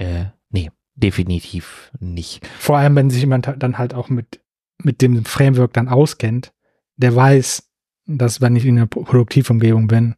Äh, 0.00 0.26
nee, 0.50 0.70
definitiv 0.94 1.92
nicht. 2.00 2.46
Vor 2.58 2.78
allem, 2.78 2.96
wenn 2.96 3.10
sich 3.10 3.20
jemand 3.20 3.54
dann 3.58 3.78
halt 3.78 3.94
auch 3.94 4.08
mit, 4.08 4.40
mit 4.82 5.02
dem 5.02 5.24
Framework 5.24 5.72
dann 5.72 5.88
auskennt, 5.88 6.52
der 6.96 7.14
weiß, 7.14 7.70
dass 8.06 8.40
wenn 8.40 8.56
ich 8.56 8.64
in 8.66 8.76
einer 8.78 8.86
Pro- 8.86 9.02
Produktivumgebung 9.04 9.86
bin, 9.86 10.16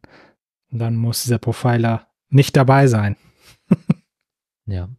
dann 0.69 0.95
muss 0.95 1.23
dieser 1.23 1.37
Profiler 1.37 2.07
nicht 2.29 2.55
dabei 2.55 2.87
sein. 2.87 3.15
Ja. 4.65 4.89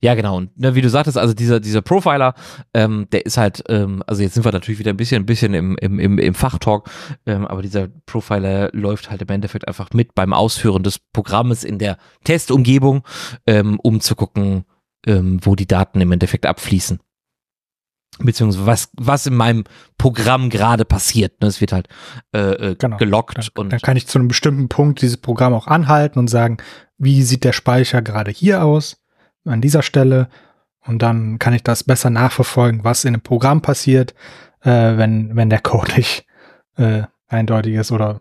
Ja, 0.00 0.14
genau. 0.14 0.36
Und 0.36 0.56
ne, 0.58 0.74
wie 0.76 0.80
du 0.80 0.88
sagtest, 0.88 1.18
also 1.18 1.34
dieser, 1.34 1.58
dieser 1.58 1.82
Profiler, 1.82 2.34
ähm, 2.72 3.08
der 3.10 3.26
ist 3.26 3.36
halt, 3.36 3.64
ähm, 3.68 4.04
also 4.06 4.22
jetzt 4.22 4.34
sind 4.34 4.44
wir 4.44 4.52
natürlich 4.52 4.78
wieder 4.78 4.92
ein 4.92 4.96
bisschen, 4.96 5.22
ein 5.22 5.26
bisschen 5.26 5.54
im, 5.54 5.76
im, 5.78 5.98
im, 5.98 6.18
im 6.18 6.34
Fachtalk, 6.34 6.88
ähm, 7.26 7.46
aber 7.46 7.62
dieser 7.62 7.88
Profiler 8.06 8.70
läuft 8.72 9.10
halt 9.10 9.22
im 9.22 9.28
Endeffekt 9.28 9.66
einfach 9.66 9.90
mit 9.92 10.14
beim 10.14 10.32
Ausführen 10.32 10.84
des 10.84 11.00
Programmes 11.00 11.64
in 11.64 11.78
der 11.78 11.98
Testumgebung, 12.22 13.02
ähm, 13.46 13.80
um 13.82 14.00
zu 14.00 14.14
gucken, 14.14 14.64
ähm, 15.06 15.40
wo 15.42 15.56
die 15.56 15.66
Daten 15.66 16.00
im 16.00 16.12
Endeffekt 16.12 16.46
abfließen. 16.46 17.00
Beziehungsweise 18.20 18.66
was, 18.66 18.90
was 18.96 19.26
in 19.26 19.34
meinem 19.34 19.64
Programm 19.96 20.48
gerade 20.50 20.84
passiert. 20.84 21.40
Ne? 21.40 21.48
Es 21.48 21.60
wird 21.60 21.72
halt 21.72 21.88
äh, 22.34 22.70
äh, 22.70 22.74
Genau. 22.76 22.96
gelockt 22.96 23.36
Dann, 23.38 23.48
und 23.56 23.72
dann 23.72 23.80
kann 23.80 23.96
ich 23.96 24.06
zu 24.06 24.18
einem 24.18 24.28
bestimmten 24.28 24.68
Punkt 24.68 25.02
dieses 25.02 25.16
Programm 25.18 25.54
auch 25.54 25.66
anhalten 25.66 26.18
und 26.18 26.28
sagen, 26.28 26.56
wie 26.98 27.22
sieht 27.22 27.44
der 27.44 27.52
Speicher 27.52 28.02
gerade 28.02 28.30
hier 28.32 28.64
aus, 28.64 28.97
an 29.48 29.60
dieser 29.60 29.82
Stelle. 29.82 30.28
Und 30.86 31.02
dann 31.02 31.38
kann 31.38 31.52
ich 31.54 31.62
das 31.62 31.84
besser 31.84 32.08
nachverfolgen, 32.10 32.84
was 32.84 33.04
in 33.04 33.12
dem 33.12 33.20
Programm 33.22 33.60
passiert, 33.62 34.14
äh, 34.62 34.96
wenn, 34.96 35.36
wenn 35.36 35.50
der 35.50 35.60
Code 35.60 35.92
nicht 35.96 36.24
äh, 36.76 37.02
eindeutig 37.26 37.74
ist 37.74 37.92
oder 37.92 38.20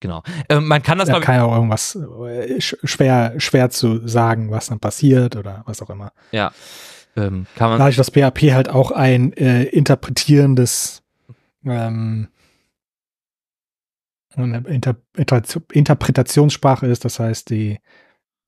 genau. 0.00 0.22
Ähm, 0.48 0.66
man 0.68 0.82
kann 0.82 0.98
das, 0.98 1.08
ich, 1.08 1.20
kann 1.20 1.34
ja 1.36 1.44
auch 1.44 1.54
irgendwas 1.54 1.94
äh, 1.96 2.56
sch- 2.58 2.78
schwer, 2.84 3.34
schwer 3.38 3.68
zu 3.70 4.06
sagen, 4.08 4.50
was 4.50 4.68
dann 4.68 4.80
passiert 4.80 5.36
oder 5.36 5.62
was 5.66 5.82
auch 5.82 5.90
immer. 5.90 6.12
ähm, 7.14 7.46
kann 7.56 7.70
man 7.70 7.78
Dadurch, 7.78 7.96
dass 7.96 8.10
PHP 8.10 8.52
halt 8.54 8.70
auch 8.70 8.90
ein 8.90 9.32
äh, 9.34 9.64
interpretierendes 9.64 11.02
ähm, 11.64 12.28
eine 14.34 14.58
Inter 14.66 14.96
Inter 15.14 15.42
Interpretationssprache 15.72 16.86
ist, 16.86 17.04
das 17.04 17.18
heißt, 17.18 17.50
die, 17.50 17.78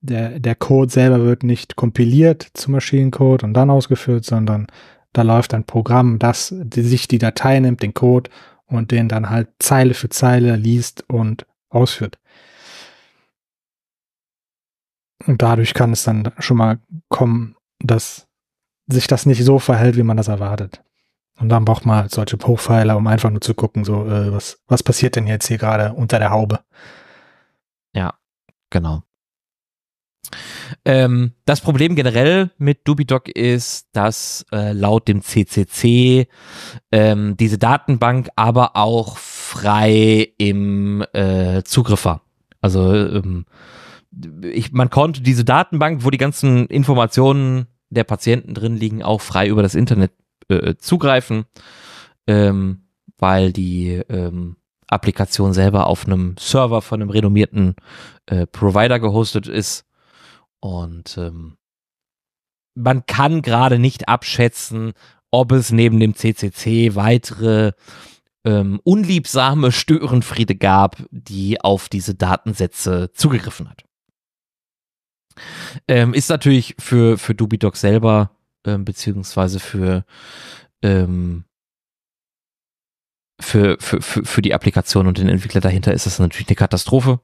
der, 0.05 0.39
der 0.39 0.55
Code 0.55 0.91
selber 0.91 1.23
wird 1.23 1.43
nicht 1.43 1.75
kompiliert 1.75 2.47
zum 2.53 2.73
Maschinencode 2.73 3.43
und 3.43 3.53
dann 3.53 3.69
ausgeführt, 3.69 4.25
sondern 4.25 4.67
da 5.13 5.21
läuft 5.21 5.53
ein 5.53 5.63
Programm, 5.63 6.19
das 6.19 6.53
die, 6.57 6.81
sich 6.81 7.07
die 7.07 7.17
Datei 7.17 7.59
nimmt, 7.59 7.81
den 7.81 7.93
Code 7.93 8.29
und 8.65 8.91
den 8.91 9.07
dann 9.07 9.29
halt 9.29 9.49
Zeile 9.59 9.93
für 9.93 10.09
Zeile 10.09 10.55
liest 10.55 11.03
und 11.09 11.45
ausführt. 11.69 12.19
Und 15.25 15.41
dadurch 15.41 15.73
kann 15.73 15.91
es 15.91 16.03
dann 16.03 16.31
schon 16.39 16.57
mal 16.57 16.79
kommen, 17.09 17.55
dass 17.79 18.27
sich 18.87 19.07
das 19.07 19.25
nicht 19.25 19.43
so 19.43 19.59
verhält, 19.59 19.95
wie 19.95 20.03
man 20.03 20.17
das 20.17 20.27
erwartet. 20.27 20.83
Und 21.39 21.49
dann 21.49 21.65
braucht 21.65 21.85
man 21.85 21.97
halt 21.97 22.11
solche 22.11 22.37
Profiler, 22.37 22.95
um 22.95 23.07
einfach 23.07 23.29
nur 23.29 23.41
zu 23.41 23.53
gucken, 23.55 23.83
so, 23.83 24.05
äh, 24.05 24.31
was, 24.31 24.61
was 24.67 24.83
passiert 24.83 25.15
denn 25.15 25.27
jetzt 25.27 25.47
hier 25.47 25.57
gerade 25.57 25.93
unter 25.93 26.19
der 26.19 26.29
Haube? 26.29 26.59
Genau. 28.75 29.04
Ähm, 30.83 31.33
das 31.45 31.61
Problem 31.61 31.95
generell 31.95 32.51
mit 32.57 32.87
Dubidoc 32.87 33.29
ist, 33.29 33.87
dass 33.93 34.45
äh, 34.51 34.73
laut 34.73 35.07
dem 35.07 35.21
CCC 35.21 36.27
ähm, 36.91 37.37
diese 37.37 37.57
Datenbank 37.57 38.29
aber 38.35 38.75
auch 38.75 39.17
frei 39.17 40.29
im 40.37 41.03
äh, 41.13 41.63
Zugriff 41.63 42.05
war. 42.05 42.21
Also 42.61 42.93
ähm, 42.93 43.45
ich, 44.41 44.71
man 44.71 44.89
konnte 44.89 45.21
diese 45.21 45.45
Datenbank, 45.45 46.03
wo 46.03 46.09
die 46.09 46.17
ganzen 46.17 46.67
Informationen 46.67 47.67
der 47.89 48.03
Patienten 48.03 48.53
drin 48.53 48.75
liegen, 48.75 49.03
auch 49.03 49.21
frei 49.21 49.47
über 49.47 49.61
das 49.61 49.75
Internet 49.75 50.11
äh, 50.47 50.75
zugreifen, 50.77 51.45
ähm, 52.27 52.83
weil 53.17 53.51
die 53.51 54.01
ähm, 54.09 54.57
Applikation 54.87 55.53
selber 55.53 55.87
auf 55.87 56.05
einem 56.05 56.35
Server 56.37 56.81
von 56.81 57.01
einem 57.01 57.09
renommierten 57.09 57.75
äh, 58.27 58.45
Provider 58.45 58.99
gehostet 58.99 59.47
ist. 59.47 59.85
Und 60.65 61.15
ähm, 61.19 61.57
man 62.73 63.05
kann 63.05 63.43
gerade 63.43 63.77
nicht 63.77 64.09
abschätzen, 64.09 64.93
ob 65.29 65.51
es 65.51 65.71
neben 65.71 65.99
dem 65.99 66.15
CCC 66.15 66.95
weitere 66.95 67.73
ähm, 68.43 68.81
unliebsame 68.83 69.71
Störenfriede 69.71 70.55
gab, 70.55 70.97
die 71.11 71.61
auf 71.61 71.87
diese 71.87 72.15
Datensätze 72.15 73.11
zugegriffen 73.13 73.69
hat. 73.69 73.83
Ähm, 75.87 76.15
ist 76.15 76.29
natürlich 76.29 76.73
für, 76.79 77.19
für 77.19 77.35
Dubidoc 77.35 77.77
selber, 77.77 78.31
ähm, 78.65 78.85
beziehungsweise 78.85 79.59
für, 79.59 80.03
ähm, 80.81 81.43
für, 83.39 83.77
für, 83.79 84.01
für, 84.01 84.25
für 84.25 84.41
die 84.41 84.55
Applikation 84.55 85.05
und 85.05 85.19
den 85.19 85.29
Entwickler 85.29 85.61
dahinter 85.61 85.93
ist 85.93 86.07
das 86.07 86.17
natürlich 86.17 86.47
eine 86.47 86.55
Katastrophe, 86.55 87.19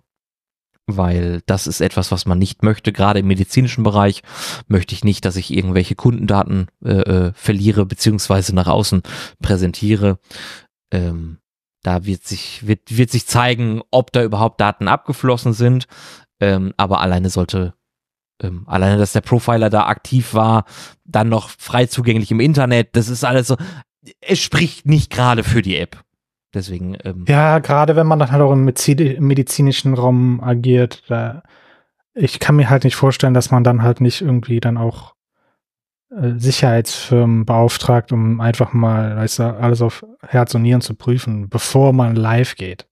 weil 0.97 1.41
das 1.45 1.67
ist 1.67 1.81
etwas, 1.81 2.11
was 2.11 2.25
man 2.25 2.39
nicht 2.39 2.63
möchte. 2.63 2.91
Gerade 2.91 3.19
im 3.19 3.27
medizinischen 3.27 3.83
Bereich 3.83 4.23
möchte 4.67 4.95
ich 4.95 5.03
nicht, 5.03 5.25
dass 5.25 5.35
ich 5.35 5.51
irgendwelche 5.51 5.95
Kundendaten 5.95 6.67
äh, 6.83 6.89
äh, 6.89 7.31
verliere 7.33 7.85
beziehungsweise 7.85 8.55
nach 8.55 8.67
außen 8.67 9.01
präsentiere. 9.41 10.19
Ähm, 10.91 11.37
da 11.83 12.05
wird 12.05 12.25
sich, 12.25 12.67
wird, 12.67 12.95
wird 12.97 13.09
sich 13.11 13.25
zeigen, 13.25 13.81
ob 13.91 14.11
da 14.11 14.23
überhaupt 14.23 14.61
Daten 14.61 14.87
abgeflossen 14.87 15.53
sind. 15.53 15.87
Ähm, 16.39 16.73
aber 16.77 17.01
alleine 17.01 17.29
sollte 17.29 17.73
Ähm, 18.43 18.63
alleine, 18.67 18.97
dass 18.97 19.13
der 19.13 19.21
Profiler 19.21 19.69
da 19.69 19.85
aktiv 19.85 20.33
war, 20.33 20.65
dann 21.05 21.29
noch 21.29 21.49
frei 21.49 21.85
zugänglich 21.85 22.31
im 22.31 22.39
Internet, 22.39 22.95
das 22.95 23.07
ist 23.07 23.23
alles 23.23 23.47
so, 23.47 23.55
es 24.19 24.39
spricht 24.39 24.87
nicht 24.87 25.11
gerade 25.11 25.43
für 25.43 25.61
die 25.61 25.77
App. 25.77 26.03
Deswegen, 26.53 26.97
ähm, 27.03 27.25
Ja, 27.27 27.59
gerade 27.59 27.95
wenn 27.95 28.07
man 28.07 28.19
dann 28.19 28.31
halt 28.31 28.41
auch 28.41 28.51
im 28.51 28.67
Medizi- 28.67 29.13
im 29.13 29.27
medizinischen 29.27 29.93
Raum 29.93 30.41
agiert, 30.43 31.03
da, 31.07 31.43
ich 32.13 32.39
kann 32.39 32.57
mir 32.57 32.69
halt 32.69 32.83
nicht 32.83 32.95
vorstellen, 32.95 33.33
dass 33.33 33.51
man 33.51 33.63
dann 33.63 33.83
halt 33.83 34.01
nicht 34.01 34.21
irgendwie 34.21 34.59
dann 34.59 34.77
auch 34.77 35.15
äh, 36.13 36.33
Sicherheitsfirmen 36.37 37.45
beauftragt, 37.45 38.11
um 38.11 38.41
einfach 38.41 38.73
mal, 38.73 39.15
weißt 39.15 39.39
du, 39.39 39.43
alles 39.57 39.81
auf 39.81 40.05
Herz 40.21 40.53
und 40.55 40.63
Nieren 40.63 40.81
zu 40.81 40.93
prüfen, 40.93 41.47
bevor 41.49 41.93
man 41.93 42.15
live 42.17 42.55
geht. 42.55 42.85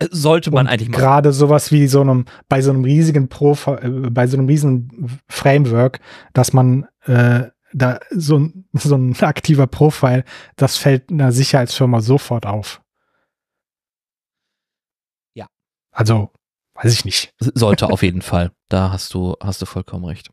äh, 0.00 0.06
sollte 0.10 0.50
man 0.50 0.66
Und 0.66 0.72
eigentlich 0.72 0.88
machen. 0.88 1.00
gerade 1.00 1.32
sowas 1.32 1.70
wie 1.72 1.86
so 1.88 2.00
einem, 2.00 2.24
bei 2.48 2.62
so 2.62 2.70
einem 2.70 2.84
riesigen 2.84 3.28
Pro, 3.28 3.52
äh, 3.66 3.88
bei 4.10 4.26
so 4.26 4.38
einem 4.38 4.46
riesigen 4.46 5.18
Framework, 5.28 6.00
dass 6.32 6.52
man 6.54 6.86
äh, 7.04 7.48
da 7.72 8.00
so 8.10 8.38
ein, 8.38 8.68
so 8.72 8.96
ein 8.96 9.18
aktiver 9.20 9.66
Profil, 9.66 10.24
das 10.56 10.76
fällt 10.76 11.10
einer 11.10 11.32
Sicherheitsfirma 11.32 12.00
sofort 12.00 12.46
auf. 12.46 12.82
Ja. 15.34 15.46
Also, 15.90 16.32
weiß 16.74 16.92
ich 16.92 17.04
nicht. 17.04 17.34
Sollte 17.38 17.86
auf 17.90 18.02
jeden 18.02 18.22
Fall. 18.22 18.52
Da 18.68 18.90
hast 18.90 19.14
du, 19.14 19.36
hast 19.42 19.62
du 19.62 19.66
vollkommen 19.66 20.04
recht. 20.04 20.30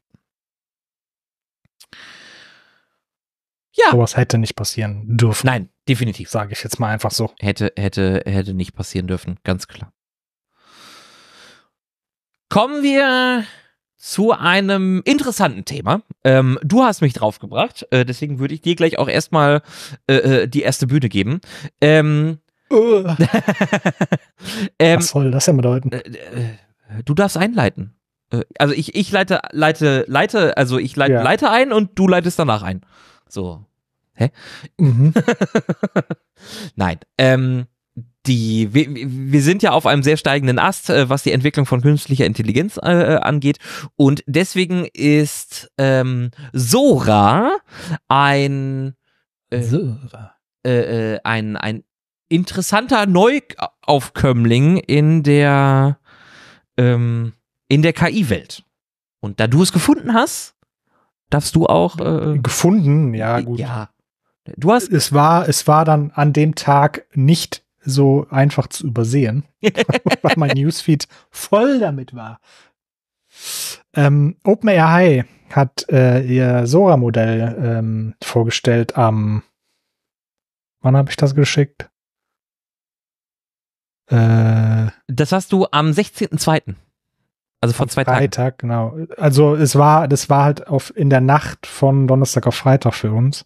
Ja. 3.78 3.92
Sowas 3.92 4.16
hätte 4.16 4.38
nicht 4.38 4.56
passieren 4.56 5.18
dürfen. 5.18 5.48
Nein, 5.48 5.70
definitiv. 5.88 6.30
Sage 6.30 6.54
ich 6.54 6.64
jetzt 6.64 6.80
mal 6.80 6.90
einfach 6.90 7.12
so. 7.12 7.34
Hätte, 7.40 7.74
hätte, 7.76 8.24
hätte 8.26 8.54
nicht 8.54 8.74
passieren 8.74 9.08
dürfen, 9.08 9.38
ganz 9.44 9.68
klar. 9.68 9.92
Kommen 12.50 12.84
wir 12.84 13.46
zu 13.98 14.32
einem 14.34 15.02
interessanten 15.06 15.66
Thema. 15.66 16.02
Ähm, 16.24 16.60
du 16.64 16.84
hast 16.84 17.02
mich 17.02 17.14
draufgebracht, 17.14 17.88
äh, 17.92 18.06
deswegen 18.06 18.40
würde 18.40 18.54
ich 18.54 18.62
dir 18.62 18.76
gleich 18.76 18.98
auch 19.00 19.08
erstmal 19.08 19.62
äh, 20.08 20.16
äh, 20.16 20.48
die 20.48 20.62
erste 20.62 20.88
Bühne 20.88 21.10
geben. 21.10 21.40
Ähm, 21.82 22.40
ähm, 24.80 24.98
Was 25.00 25.10
soll 25.10 25.32
das 25.32 25.46
denn 25.46 25.58
bedeuten? 25.58 25.92
äh, 25.92 26.00
äh, 26.00 27.04
du 27.06 27.14
darfst 27.14 27.38
einleiten. 27.38 27.96
Äh, 28.32 28.42
also 28.58 28.74
ich, 28.74 28.96
ich 28.96 29.12
leite, 29.12 29.42
leite, 29.52 30.04
leite, 30.08 30.58
also 30.58 30.78
ich 30.78 30.96
leite, 30.96 31.14
Ja. 31.14 31.22
leite 31.24 31.50
ein 31.52 31.72
und 31.72 31.98
du 31.98 32.08
leitest 32.08 32.40
danach 32.40 32.64
ein. 32.64 32.82
So. 33.28 33.66
Mhm. 34.78 35.14
Nein. 36.76 37.00
Ähm, 37.18 37.66
die, 38.28 38.74
wir, 38.74 38.88
wir 38.90 39.42
sind 39.42 39.64
ja 39.64 39.72
auf 39.72 39.86
einem 39.86 40.04
sehr 40.04 40.18
steigenden 40.18 40.60
Ast, 40.60 40.90
äh, 40.90 41.10
was 41.10 41.24
die 41.24 41.32
Entwicklung 41.32 41.66
von 41.66 41.82
künstlicher 41.82 42.26
Intelligenz 42.26 42.78
äh, 42.78 43.16
äh, 43.16 43.16
angeht. 43.18 43.58
Und 43.96 44.24
deswegen 44.28 44.86
ist 44.94 45.72
ähm, 45.78 46.32
Sora 46.54 47.58
ein, 48.08 48.96
äh, 49.52 49.64
äh, 50.64 51.14
äh, 51.14 51.20
ein, 51.24 51.58
ein 51.58 51.84
interessanter 52.30 53.06
Neuaufkömmling 53.06 54.78
in 54.78 55.24
der, 55.24 56.00
ähm, 56.78 57.34
in 57.68 57.82
der 57.82 57.94
KI-Welt. 57.94 58.64
Und 59.20 59.40
da 59.40 59.48
du 59.48 59.64
es 59.64 59.72
gefunden 59.72 60.14
hast, 60.14 60.56
darfst 61.30 61.56
du 61.56 61.68
auch. 61.68 62.00
Äh, 62.00 62.40
Gefunden, 62.40 63.14
ja, 63.14 63.40
gut. 63.42 63.60
Ja. 63.60 63.90
Du 64.58 64.72
hast. 64.72 64.92
Es 64.92 65.12
war, 65.12 65.50
es 65.50 65.68
war 65.68 65.86
dann 65.86 66.12
an 66.12 66.34
dem 66.34 66.56
Tag 66.56 67.06
nicht 67.14 67.65
so 67.86 68.28
einfach 68.30 68.68
zu 68.68 68.88
übersehen, 68.88 69.46
weil 69.62 70.34
mein 70.36 70.52
Newsfeed 70.58 71.08
voll 71.30 71.80
damit 71.80 72.14
war. 72.16 72.40
Ähm, 73.94 74.38
OpenAI 74.44 75.26
hat 75.52 75.88
äh, 75.90 76.22
ihr 76.22 76.68
Sora-Modell 76.68 77.56
ähm, 77.60 78.16
vorgestellt 78.24 78.98
am, 78.98 79.44
wann 80.82 80.98
habe 80.98 81.10
ich 81.10 81.18
das 81.18 81.36
geschickt? 81.36 81.90
Äh, 84.08 84.88
Das 85.08 85.32
hast 85.32 85.52
du 85.52 85.68
am 85.72 85.92
16.02. 85.92 86.76
Also 87.62 87.74
vor 87.74 87.88
zwei 87.88 88.04
Tagen. 88.04 88.18
Freitag, 88.18 88.60
genau. 88.60 88.98
Also 89.18 89.56
es 89.56 89.76
war, 89.76 90.08
das 90.08 90.30
war 90.30 90.44
halt 90.44 90.68
auf 90.68 90.96
in 90.96 91.10
der 91.10 91.22
Nacht 91.22 91.66
von 91.66 92.08
Donnerstag 92.08 92.46
auf 92.48 92.56
Freitag 92.56 92.94
für 92.94 93.12
uns. 93.12 93.46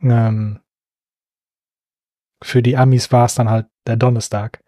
Ähm, 0.00 0.60
für 2.42 2.62
die 2.62 2.76
Amis 2.76 3.12
war 3.12 3.26
es 3.26 3.34
dann 3.34 3.50
halt 3.50 3.66
der 3.86 3.96
Donnerstag. 3.96 4.62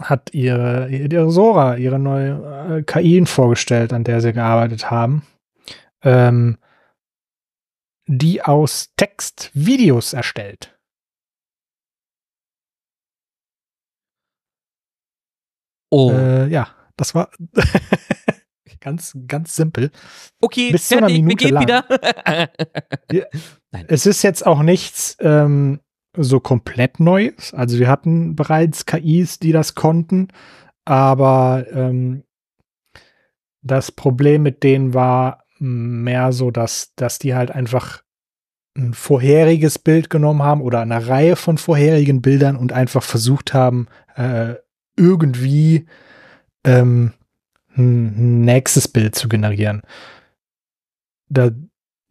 Hat 0.00 0.32
ihre, 0.32 0.88
ihre 0.88 1.30
Sora, 1.30 1.76
ihre 1.76 1.98
neue 1.98 2.78
äh, 2.78 2.82
KI 2.82 3.24
vorgestellt, 3.26 3.92
an 3.92 4.04
der 4.04 4.20
sie 4.20 4.32
gearbeitet 4.32 4.90
haben. 4.90 5.26
Ähm, 6.02 6.58
die 8.06 8.42
aus 8.42 8.92
Text 8.96 9.50
Videos 9.54 10.12
erstellt. 10.12 10.76
Oh. 15.90 16.10
Äh, 16.12 16.48
ja, 16.48 16.68
das 16.96 17.14
war 17.14 17.30
ganz, 18.80 19.16
ganz 19.26 19.54
simpel. 19.54 19.90
okay, 20.40 20.72
bis 20.72 20.88
zu 20.88 20.96
einer 20.96 21.08
fertig, 21.08 21.16
wir 21.18 21.24
Minute 21.24 21.44
gehen 21.44 21.54
lang. 21.54 21.62
wieder. 21.62 22.50
Es 23.86 24.04
ist 24.04 24.22
jetzt 24.22 24.44
auch 24.44 24.62
nichts 24.62 25.16
ähm, 25.20 25.78
so 26.16 26.40
komplett 26.40 26.98
Neues. 26.98 27.54
Also 27.54 27.78
wir 27.78 27.88
hatten 27.88 28.34
bereits 28.34 28.84
KIs, 28.84 29.38
die 29.38 29.52
das 29.52 29.74
konnten, 29.74 30.28
aber 30.84 31.66
ähm, 31.72 32.24
das 33.62 33.92
Problem 33.92 34.42
mit 34.42 34.62
denen 34.62 34.94
war 34.94 35.44
mehr 35.58 36.32
so, 36.32 36.50
dass, 36.50 36.94
dass 36.96 37.18
die 37.18 37.34
halt 37.34 37.50
einfach 37.50 38.02
ein 38.76 38.94
vorheriges 38.94 39.78
Bild 39.78 40.10
genommen 40.10 40.42
haben 40.42 40.62
oder 40.62 40.80
eine 40.80 41.06
Reihe 41.06 41.36
von 41.36 41.58
vorherigen 41.58 42.22
Bildern 42.22 42.56
und 42.56 42.72
einfach 42.72 43.02
versucht 43.02 43.52
haben, 43.52 43.88
äh, 44.16 44.54
irgendwie 44.96 45.86
ähm, 46.64 47.12
ein 47.76 48.42
nächstes 48.42 48.88
Bild 48.88 49.14
zu 49.14 49.28
generieren. 49.28 49.82
Da 51.28 51.50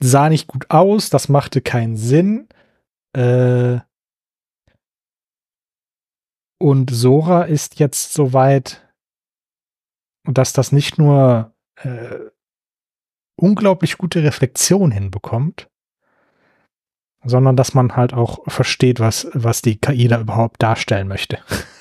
sah 0.01 0.29
nicht 0.29 0.47
gut 0.47 0.69
aus, 0.69 1.09
das 1.09 1.29
machte 1.29 1.61
keinen 1.61 1.97
Sinn. 1.97 2.47
Äh, 3.13 3.79
und 6.61 6.91
Sora 6.91 7.43
ist 7.43 7.79
jetzt 7.79 8.13
soweit, 8.13 8.87
dass 10.25 10.53
das 10.53 10.71
nicht 10.71 10.97
nur 10.97 11.53
äh, 11.75 12.29
unglaublich 13.37 13.97
gute 13.97 14.23
Reflexion 14.23 14.91
hinbekommt, 14.91 15.69
sondern 17.23 17.55
dass 17.55 17.73
man 17.73 17.95
halt 17.95 18.13
auch 18.13 18.39
versteht, 18.47 18.99
was, 18.99 19.27
was 19.33 19.61
die 19.61 19.77
KI 19.77 20.07
da 20.07 20.19
überhaupt 20.19 20.61
darstellen 20.61 21.07
möchte. 21.07 21.39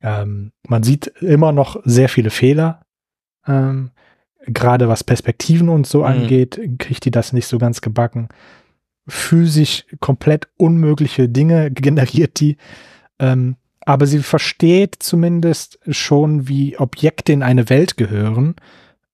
ähm, 0.00 0.52
man 0.66 0.82
sieht 0.82 1.06
immer 1.20 1.52
noch 1.52 1.80
sehr 1.84 2.08
viele 2.08 2.30
Fehler. 2.30 2.84
Ähm, 3.46 3.90
Gerade 4.46 4.88
was 4.88 5.04
Perspektiven 5.04 5.68
und 5.68 5.86
so 5.86 6.00
Mhm. 6.00 6.04
angeht, 6.06 6.60
kriegt 6.78 7.04
die 7.04 7.10
das 7.10 7.32
nicht 7.32 7.46
so 7.46 7.58
ganz 7.58 7.80
gebacken. 7.80 8.28
Physisch 9.06 9.84
komplett 10.00 10.48
unmögliche 10.56 11.28
Dinge 11.28 11.70
generiert 11.72 12.40
die. 12.40 12.56
Ähm, 13.18 13.56
aber 13.80 14.06
sie 14.06 14.20
versteht 14.20 14.96
zumindest 15.00 15.78
schon, 15.88 16.46
wie 16.48 16.78
Objekte 16.78 17.32
in 17.32 17.42
eine 17.42 17.68
Welt 17.70 17.96
gehören 17.96 18.54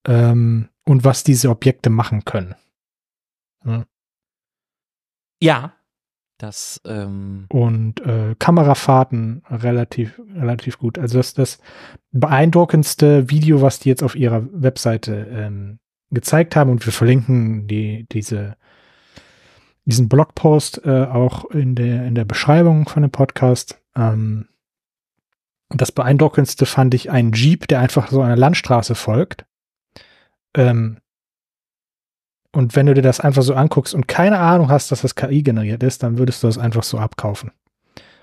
ähm, 0.07 0.69
und 0.85 1.05
was 1.05 1.25
diese 1.25 1.49
Objekte 1.51 1.91
machen 1.91 2.25
können. 2.25 2.55
ja. 5.41 5.73
Das, 6.39 6.81
ähm, 6.85 7.47
und 7.49 8.01
äh, 8.01 8.35
Kamerafahrten 8.39 9.43
relativ, 9.49 10.21
relativ 10.35 10.79
gut. 10.79 10.99
Also 10.99 11.19
das 11.19 11.33
das 11.35 11.59
beeindruckendste 12.11 13.31
Video, 13.31 13.63
was 13.63 13.79
die 13.79 13.89
jetzt 13.89 14.03
auf 14.03 14.17
ihrer 14.17 14.45
Webseite 14.53 15.29
ähm, 15.31 15.79
gezeigt 16.11 16.57
haben 16.57 16.71
und 16.71 16.85
wir 16.85 16.93
verlinken 16.93 17.69
die, 17.69 18.07
diese, 18.11 18.57
diesen 19.85 20.09
Blogpost 20.09 20.85
äh, 20.85 21.05
auch 21.05 21.45
in 21.51 21.77
der, 21.77 22.05
in 22.07 22.15
der 22.17 22.25
Beschreibung 22.25 22.89
von 22.89 23.03
dem 23.03 23.13
Podcast. 23.13 23.81
Ähm, 23.95 24.49
das 25.69 25.93
beeindruckendste 25.93 26.67
fand 26.67 26.95
ich 26.95 27.11
einen 27.11 27.33
Jeep, 27.33 27.69
der 27.69 27.81
einfach 27.81 28.11
so 28.11 28.23
einer 28.23 28.37
Landstraße 28.37 28.95
folgt. 28.95 29.45
Ähm, 30.57 30.99
und 32.55 32.77
wenn 32.77 32.87
du 32.87 32.95
dir 32.95 33.03
das 33.03 33.19
einfach 33.19 33.43
so 33.43 33.55
anguckst 33.55 33.95
und 33.95 34.07
keine 34.07 34.39
Ahnung 34.39 34.69
hast, 34.69 34.93
dass 34.93 35.03
das 35.03 35.17
KI 35.17 35.43
generiert 35.43 35.83
ist, 35.83 36.05
dann 36.05 36.19
würdest 36.19 36.43
du 36.43 36.47
das 36.47 36.57
einfach 36.57 36.85
so 36.85 36.99
abkaufen. 36.99 37.51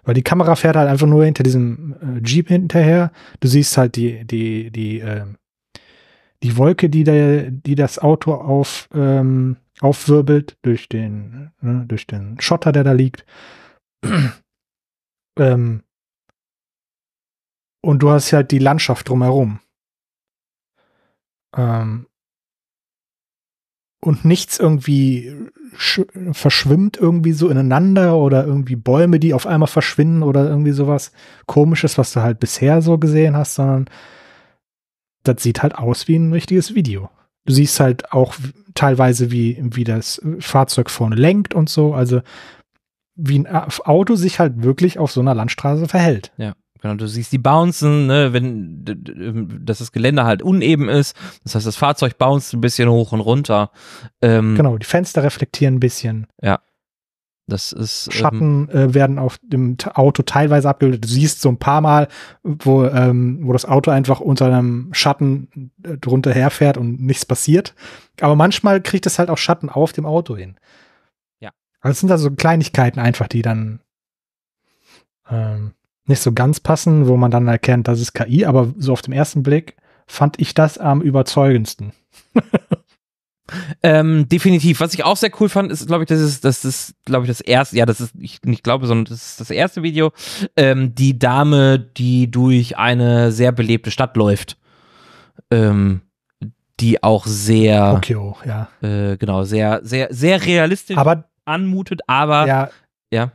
Weil 0.03 0.13
die 0.13 0.23
Kamera 0.23 0.55
fährt 0.55 0.77
halt 0.77 0.89
einfach 0.89 1.05
nur 1.05 1.25
hinter 1.25 1.43
diesem 1.43 1.95
äh, 2.01 2.25
Jeep 2.25 2.47
hinterher. 2.47 3.11
Du 3.41 3.49
siehst 3.49 3.77
halt 3.77 3.97
die, 3.97 4.25
die, 4.25 4.71
die, 4.71 5.01
äh, 5.01 5.25
die 6.43 6.57
Wolke, 6.57 6.89
die, 6.89 7.03
der, 7.03 7.51
die 7.51 7.75
das 7.75 7.99
Auto 7.99 8.33
auf, 8.33 8.87
ähm, 8.93 9.57
aufwirbelt 9.81 10.57
durch 10.61 10.87
den, 10.87 11.51
ne, 11.59 11.83
durch 11.87 12.07
den 12.07 12.39
Schotter, 12.39 12.71
der 12.71 12.85
da 12.85 12.93
liegt. 12.93 13.25
ähm, 15.37 15.83
und 17.83 17.99
du 17.99 18.09
hast 18.09 18.31
halt 18.31 18.51
die 18.51 18.59
Landschaft 18.59 19.09
drumherum. 19.09 19.59
Ähm, 21.55 22.07
und 24.01 24.25
nichts 24.25 24.59
irgendwie 24.59 25.33
sch- 25.77 26.33
verschwimmt 26.33 26.97
irgendwie 26.97 27.33
so 27.33 27.49
ineinander 27.49 28.17
oder 28.17 28.45
irgendwie 28.45 28.75
Bäume, 28.75 29.19
die 29.19 29.33
auf 29.33 29.47
einmal 29.47 29.67
verschwinden 29.67 30.23
oder 30.23 30.49
irgendwie 30.49 30.71
sowas 30.71 31.11
komisches, 31.45 31.97
was 31.97 32.11
du 32.13 32.21
halt 32.21 32.39
bisher 32.39 32.81
so 32.81 32.97
gesehen 32.97 33.35
hast, 33.37 33.55
sondern 33.55 33.85
das 35.23 35.43
sieht 35.43 35.61
halt 35.61 35.75
aus 35.75 36.07
wie 36.07 36.15
ein 36.15 36.33
richtiges 36.33 36.73
Video. 36.73 37.09
Du 37.45 37.53
siehst 37.53 37.79
halt 37.79 38.11
auch 38.11 38.35
teilweise, 38.73 39.31
wie, 39.31 39.57
wie 39.61 39.83
das 39.83 40.21
Fahrzeug 40.39 40.89
vorne 40.89 41.15
lenkt 41.15 41.53
und 41.53 41.69
so, 41.69 41.93
also 41.93 42.21
wie 43.15 43.39
ein 43.39 43.47
Auto 43.47 44.15
sich 44.15 44.39
halt 44.39 44.63
wirklich 44.63 44.97
auf 44.97 45.11
so 45.11 45.21
einer 45.21 45.35
Landstraße 45.35 45.87
verhält. 45.87 46.31
Genau, 46.81 46.95
du 46.95 47.07
siehst 47.07 47.31
die 47.31 47.37
bouncen, 47.37 48.07
ne, 48.07 48.33
wenn, 48.33 48.83
ähm, 48.87 49.65
dass 49.65 49.79
das 49.79 49.91
Gelände 49.91 50.23
halt 50.25 50.41
uneben 50.41 50.89
ist. 50.89 51.15
Das 51.43 51.55
heißt, 51.55 51.67
das 51.67 51.75
Fahrzeug 51.75 52.17
bounced 52.17 52.53
ein 52.53 52.61
bisschen 52.61 52.89
hoch 52.89 53.11
und 53.11 53.21
runter. 53.21 53.71
Ähm, 54.21 54.55
Genau, 54.55 54.77
die 54.77 54.85
Fenster 54.85 55.23
reflektieren 55.23 55.75
ein 55.75 55.79
bisschen. 55.79 56.27
Das 57.47 57.71
ist, 57.71 58.07
ähm, 58.07 58.13
Schatten 58.13 58.69
äh, 58.69 58.93
werden 58.93 59.19
auf 59.19 59.37
dem 59.43 59.75
Auto 59.93 60.23
teilweise 60.23 60.69
abgebildet. 60.69 61.03
Du 61.03 61.09
siehst 61.09 61.41
so 61.41 61.49
ein 61.49 61.57
paar 61.57 61.81
Mal, 61.81 62.07
wo, 62.43 62.85
ähm, 62.85 63.39
wo 63.43 63.53
das 63.53 63.65
Auto 63.65 63.91
einfach 63.91 64.19
unter 64.19 64.45
einem 64.45 64.89
Schatten 64.93 65.71
äh, 65.83 65.97
drunter 65.97 66.33
herfährt 66.33 66.77
und 66.77 67.01
nichts 67.01 67.25
passiert. 67.25 67.75
Aber 68.21 68.35
manchmal 68.35 68.81
kriegt 68.81 69.05
es 69.05 69.19
halt 69.19 69.29
auch 69.29 69.37
Schatten 69.37 69.69
auf 69.69 69.91
dem 69.91 70.05
Auto 70.05 70.37
hin. 70.37 70.55
Ja. 71.39 71.51
Also 71.81 71.91
es 71.91 71.99
sind 71.99 72.09
da 72.09 72.17
so 72.17 72.31
Kleinigkeiten 72.31 72.99
einfach, 72.99 73.27
die 73.27 73.41
dann 73.41 73.81
ähm, 75.29 75.73
nicht 76.05 76.21
so 76.21 76.31
ganz 76.31 76.59
passen, 76.59 77.07
wo 77.07 77.17
man 77.17 77.31
dann 77.31 77.47
erkennt, 77.47 77.87
das 77.87 77.99
ist 77.99 78.13
KI, 78.13 78.45
aber 78.45 78.73
so 78.77 78.93
auf 78.93 79.01
den 79.01 79.13
ersten 79.13 79.43
Blick 79.43 79.77
fand 80.07 80.39
ich 80.39 80.53
das 80.53 80.77
am 80.77 81.01
überzeugendsten. 81.01 81.93
Ähm, 83.83 84.27
definitiv. 84.29 84.79
Was 84.79 84.93
ich 84.93 85.03
auch 85.03 85.17
sehr 85.17 85.31
cool 85.39 85.49
fand, 85.49 85.71
ist, 85.71 85.87
glaube 85.87 86.03
ich, 86.03 86.07
das 86.07 86.21
ist, 86.21 86.45
das 86.45 86.63
ist, 86.63 86.95
glaube 87.05 87.25
ich, 87.25 87.29
das 87.29 87.41
erste, 87.41 87.75
ja, 87.75 87.85
das 87.85 87.99
ist, 87.99 88.13
ich 88.19 88.41
nicht 88.43 88.63
glaube, 88.63 88.87
sondern 88.87 89.05
das 89.05 89.31
ist 89.31 89.41
das 89.41 89.49
erste 89.49 89.83
Video. 89.83 90.11
Ähm, 90.55 90.95
die 90.95 91.19
Dame, 91.19 91.79
die 91.79 92.29
durch 92.29 92.77
eine 92.77 93.31
sehr 93.31 93.51
belebte 93.51 93.91
Stadt 93.91 94.15
läuft. 94.15 94.57
Ähm, 95.49 96.01
die 96.79 97.03
auch 97.03 97.25
sehr, 97.27 98.01
oh, 98.15 98.35
ja. 98.45 98.69
äh, 98.81 99.17
genau, 99.17 99.43
sehr, 99.43 99.81
sehr, 99.83 100.07
sehr 100.11 100.43
realistisch 100.43 100.97
Aber 100.97 101.25
anmutet, 101.45 102.01
aber 102.07 102.47
ja, 102.47 102.69
ja. 103.11 103.31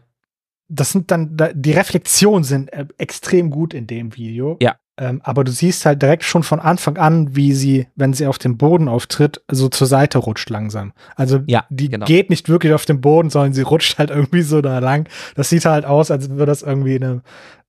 Das 0.68 0.90
sind 0.92 1.10
dann, 1.10 1.36
da- 1.36 1.52
die 1.52 1.72
Reflexionen 1.72 2.44
sind 2.44 2.72
äh, 2.72 2.86
extrem 2.98 3.50
gut 3.50 3.72
in 3.74 3.86
dem 3.86 4.16
Video. 4.16 4.56
Ja. 4.60 4.76
Ähm, 4.98 5.20
aber 5.24 5.44
du 5.44 5.52
siehst 5.52 5.84
halt 5.84 6.00
direkt 6.00 6.24
schon 6.24 6.42
von 6.42 6.58
Anfang 6.58 6.96
an, 6.96 7.36
wie 7.36 7.52
sie, 7.52 7.86
wenn 7.96 8.14
sie 8.14 8.26
auf 8.26 8.38
dem 8.38 8.56
Boden 8.56 8.88
auftritt, 8.88 9.42
so 9.50 9.68
zur 9.68 9.86
Seite 9.86 10.16
rutscht 10.18 10.48
langsam. 10.48 10.94
Also 11.16 11.40
Ja, 11.46 11.66
die 11.68 11.90
genau. 11.90 12.06
geht 12.06 12.30
nicht 12.30 12.48
wirklich 12.48 12.72
auf 12.72 12.86
den 12.86 13.02
Boden, 13.02 13.28
sondern 13.28 13.52
sie 13.52 13.60
rutscht 13.60 13.98
halt 13.98 14.08
irgendwie 14.10 14.40
so 14.40 14.62
da 14.62 14.78
lang. 14.78 15.06
Das 15.34 15.50
sieht 15.50 15.66
halt 15.66 15.84
aus, 15.84 16.10
als 16.10 16.30
würde 16.30 16.46
das 16.46 16.62
irgendwie 16.62 16.96
in 16.96 17.04
einem, 17.04 17.22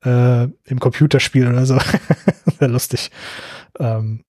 äh, 0.05 0.43
im 0.69 0.79
Computerspiel 0.79 1.47
oder 1.49 1.65
so. 1.65 1.77
Sehr 2.59 2.69
lustig. 2.69 3.11
Ähm, 3.77 4.23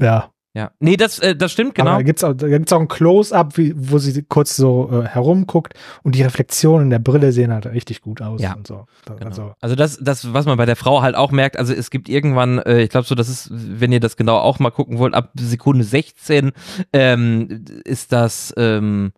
ja, 0.00 0.30
Ja. 0.56 0.70
Nee, 0.78 0.96
das, 0.96 1.18
äh, 1.18 1.34
das 1.34 1.50
stimmt, 1.50 1.74
genau. 1.74 1.90
aber 1.90 1.98
da 1.98 2.02
gibt's 2.04 2.22
auch, 2.22 2.32
da 2.32 2.46
gibt's 2.46 2.72
auch 2.72 2.78
ein 2.80 2.86
Close-up, 2.86 3.54
wo 3.74 3.98
sie 3.98 4.22
kurz 4.22 4.54
so 4.54 4.88
äh, 5.02 5.06
herumguckt 5.08 5.74
und 6.04 6.14
die 6.14 6.22
Reflexionen 6.22 6.84
in 6.84 6.90
der 6.90 7.00
Brille 7.00 7.32
sehen 7.32 7.52
halt 7.52 7.66
richtig 7.66 8.00
gut 8.02 8.22
aus 8.22 8.40
Ja. 8.40 8.54
und 8.54 8.64
so. 8.66 8.86
Da- 9.04 9.14
Genau. 9.14 9.26
Also, 9.30 9.54
Also 9.60 9.74
das, 9.74 9.98
das, 10.00 10.32
was 10.32 10.46
man 10.46 10.56
bei 10.56 10.64
der 10.66 10.76
Frau 10.76 11.02
halt 11.02 11.16
auch 11.16 11.32
merkt, 11.32 11.58
also 11.58 11.72
es 11.74 11.90
gibt 11.90 12.08
irgendwann, 12.08 12.60
äh, 12.60 12.82
ich 12.82 12.90
glaube 12.90 13.04
so, 13.06 13.16
das 13.16 13.28
ist, 13.28 13.48
wenn 13.52 13.90
ihr 13.90 13.98
das 13.98 14.16
genau 14.16 14.36
auch 14.38 14.60
mal 14.60 14.70
gucken 14.70 14.98
wollt, 14.98 15.12
ab 15.14 15.30
Sekunde 15.34 15.82
16 15.82 16.52
ähm, 16.92 17.64
ist 17.84 18.12
das, 18.12 18.54
ähm, 18.56 19.12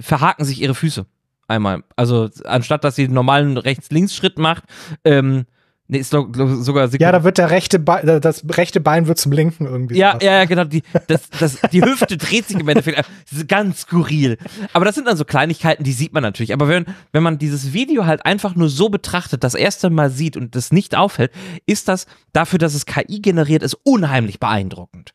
verhaken 0.00 0.44
sich 0.44 0.60
ihre 0.60 0.74
Füße 0.74 1.06
einmal. 1.48 1.84
Also 1.96 2.28
anstatt 2.44 2.84
dass 2.84 2.96
sie 2.96 3.04
einen 3.04 3.14
normalen 3.14 3.56
Rechts-Links-Schritt 3.56 4.38
macht, 4.38 4.64
ähm, 5.04 5.44
nee, 5.88 5.98
ist 5.98 6.12
doch 6.12 6.26
sogar 6.32 6.88
Sekunde 6.88 7.02
ja, 7.02 7.12
da 7.12 7.24
wird 7.24 7.38
der 7.38 7.50
rechte 7.50 7.78
Bein, 7.78 8.20
das 8.20 8.44
rechte 8.50 8.80
Bein 8.80 9.06
wird 9.06 9.18
zum 9.18 9.32
linken 9.32 9.66
irgendwie. 9.66 9.96
Ja, 9.96 10.18
ja, 10.20 10.38
ja, 10.38 10.44
genau. 10.44 10.64
Die, 10.64 10.82
das, 11.06 11.28
das, 11.30 11.60
die 11.72 11.82
Hüfte 11.82 12.16
dreht 12.16 12.46
sich 12.46 12.58
im 12.58 12.68
Endeffekt. 12.68 12.98
Das 12.98 13.38
ist 13.38 13.48
ganz 13.48 13.82
skurril. 13.82 14.38
Aber 14.72 14.84
das 14.84 14.94
sind 14.94 15.06
dann 15.06 15.16
so 15.16 15.24
Kleinigkeiten, 15.24 15.84
die 15.84 15.92
sieht 15.92 16.12
man 16.12 16.22
natürlich. 16.22 16.52
Aber 16.52 16.68
wenn, 16.68 16.86
wenn 17.12 17.22
man 17.22 17.38
dieses 17.38 17.72
Video 17.72 18.06
halt 18.06 18.24
einfach 18.24 18.54
nur 18.54 18.68
so 18.68 18.88
betrachtet, 18.88 19.44
das 19.44 19.54
erste 19.54 19.90
Mal 19.90 20.10
sieht 20.10 20.36
und 20.36 20.54
das 20.54 20.72
nicht 20.72 20.94
auffällt, 20.94 21.32
ist 21.66 21.88
das 21.88 22.06
dafür, 22.32 22.58
dass 22.58 22.74
es 22.74 22.86
KI 22.86 23.20
generiert 23.20 23.62
ist, 23.62 23.74
unheimlich 23.84 24.40
beeindruckend. 24.40 25.12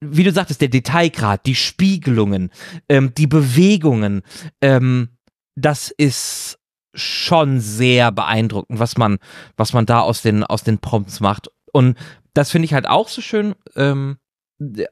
Wie 0.00 0.22
du 0.22 0.32
sagtest, 0.32 0.60
der 0.60 0.68
Detailgrad, 0.68 1.44
die 1.46 1.56
Spiegelungen, 1.56 2.50
ähm, 2.88 3.12
die 3.16 3.26
Bewegungen, 3.26 4.22
ähm, 4.60 5.08
das 5.56 5.90
ist 5.90 6.58
schon 6.98 7.60
sehr 7.60 8.12
beeindruckend, 8.12 8.78
was 8.78 8.96
man, 8.96 9.18
was 9.56 9.72
man 9.72 9.86
da 9.86 10.00
aus 10.00 10.22
den, 10.22 10.44
aus 10.44 10.62
den 10.64 10.78
Prompts 10.78 11.20
macht. 11.20 11.48
Und 11.72 11.96
das 12.34 12.50
finde 12.50 12.66
ich 12.66 12.74
halt 12.74 12.88
auch 12.88 13.08
so 13.08 13.20
schön. 13.22 13.54
Ähm, 13.76 14.18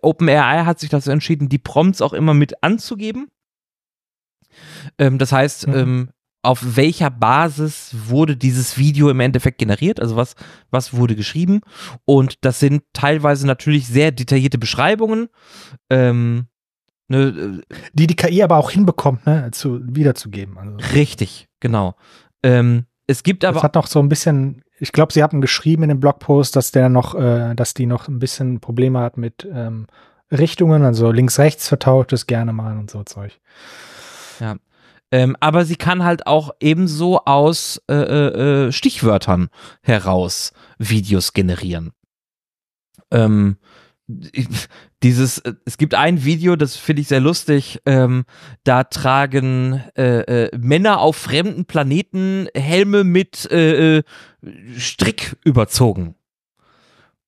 OpenAI 0.02 0.64
hat 0.64 0.78
sich 0.78 0.90
dazu 0.90 1.10
entschieden, 1.10 1.48
die 1.48 1.58
Prompts 1.58 2.00
auch 2.02 2.12
immer 2.12 2.34
mit 2.34 2.62
anzugeben. 2.62 3.28
Ähm, 4.98 5.18
das 5.18 5.32
heißt, 5.32 5.66
Mhm. 5.68 5.74
ähm, 5.74 6.10
auf 6.42 6.76
welcher 6.76 7.10
Basis 7.10 7.90
wurde 8.06 8.36
dieses 8.36 8.78
Video 8.78 9.10
im 9.10 9.18
Endeffekt 9.18 9.58
generiert? 9.58 9.98
Also 10.00 10.14
was, 10.14 10.36
was 10.70 10.94
wurde 10.94 11.16
geschrieben? 11.16 11.60
Und 12.04 12.44
das 12.44 12.60
sind 12.60 12.84
teilweise 12.92 13.46
natürlich 13.48 13.88
sehr 13.88 14.12
detaillierte 14.12 14.56
Beschreibungen. 14.58 15.28
Ähm, 15.90 16.46
ne, 17.08 17.62
äh, 17.68 17.74
Die 17.94 18.06
die 18.06 18.14
KI 18.14 18.44
aber 18.44 18.58
auch 18.58 18.70
hinbekommt, 18.70 19.26
ne, 19.26 19.50
zu, 19.50 19.80
wiederzugeben. 19.82 20.56
Also, 20.56 20.76
richtig, 20.94 21.48
genau. 21.66 21.94
Ähm, 22.42 22.86
es 23.06 23.22
gibt 23.22 23.44
aber 23.44 23.62
hat 23.62 23.74
noch 23.74 23.86
so 23.86 24.00
ein 24.00 24.08
bisschen, 24.08 24.62
ich 24.78 24.92
glaube, 24.92 25.12
sie 25.12 25.22
hatten 25.22 25.40
geschrieben 25.40 25.84
in 25.84 25.88
dem 25.90 26.00
Blogpost, 26.00 26.56
dass 26.56 26.70
der 26.70 26.88
noch, 26.88 27.14
äh, 27.14 27.54
dass 27.54 27.74
die 27.74 27.86
noch 27.86 28.08
ein 28.08 28.18
bisschen 28.18 28.60
Probleme 28.60 29.00
hat 29.00 29.16
mit 29.16 29.46
ähm, 29.50 29.86
Richtungen, 30.30 30.84
also 30.84 31.10
links, 31.10 31.38
rechts 31.38 31.68
vertauscht 31.68 32.12
es 32.12 32.26
gerne 32.26 32.52
mal 32.52 32.76
und 32.78 32.90
so 32.90 33.04
Zeug. 33.04 33.40
Ähm, 35.12 35.36
aber 35.38 35.64
sie 35.64 35.76
kann 35.76 36.04
halt 36.04 36.26
auch 36.26 36.50
ebenso 36.60 37.24
aus 37.24 37.80
äh, 37.88 37.94
äh, 37.94 38.66
äh, 38.66 38.72
Stichwörtern 38.72 39.48
heraus 39.82 40.52
Videos 40.78 41.32
generieren. 41.32 41.92
Ähm, 43.12 43.56
dieses, 44.06 45.38
äh, 45.38 45.54
es 45.64 45.78
gibt 45.78 45.94
ein 45.94 46.24
Video, 46.24 46.56
das 46.56 46.76
finde 46.76 47.02
ich 47.02 47.08
sehr 47.08 47.20
lustig. 47.20 47.80
Ähm, 47.86 48.24
da 48.64 48.84
tragen 48.84 49.82
äh, 49.96 50.44
äh, 50.46 50.58
Männer 50.58 51.00
auf 51.00 51.16
fremden 51.16 51.64
Planeten 51.64 52.48
Helme 52.54 53.04
mit 53.04 53.50
äh, 53.50 53.98
äh, 53.98 54.02
Strick 54.78 55.36
überzogen. 55.44 56.14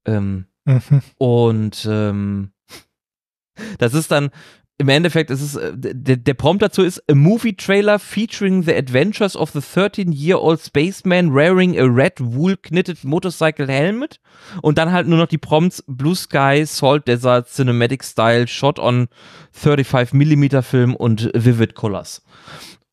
Ähm, 0.04 0.46
Mhm. 0.68 1.00
und 1.16 1.88
ähm, 1.90 2.52
das 3.78 3.94
ist 3.94 4.10
dann 4.10 4.30
im 4.80 4.88
Endeffekt, 4.88 5.30
es 5.30 5.42
ist, 5.42 5.56
äh, 5.56 5.72
der, 5.76 6.16
der 6.16 6.34
Prompt 6.34 6.62
dazu 6.62 6.82
ist 6.82 7.02
a 7.10 7.14
movie 7.14 7.54
trailer 7.54 7.98
featuring 7.98 8.62
the 8.62 8.74
adventures 8.74 9.36
of 9.36 9.50
the 9.50 9.58
13-year-old 9.58 10.60
spaceman 10.60 11.34
wearing 11.34 11.76
a 11.78 11.84
red 11.84 12.12
wool 12.20 12.56
knitted 12.56 13.02
motorcycle 13.02 13.66
helmet 13.66 14.20
und 14.62 14.78
dann 14.78 14.92
halt 14.92 15.08
nur 15.08 15.18
noch 15.18 15.26
die 15.26 15.38
Prompts 15.38 15.82
Blue 15.88 16.14
Sky, 16.14 16.64
Salt 16.64 17.08
Desert, 17.08 17.48
Cinematic 17.48 18.04
Style, 18.04 18.46
Shot 18.46 18.78
on 18.78 19.08
35mm 19.52 20.62
Film 20.62 20.94
und 20.94 21.30
Vivid 21.34 21.74
Colors. 21.74 22.22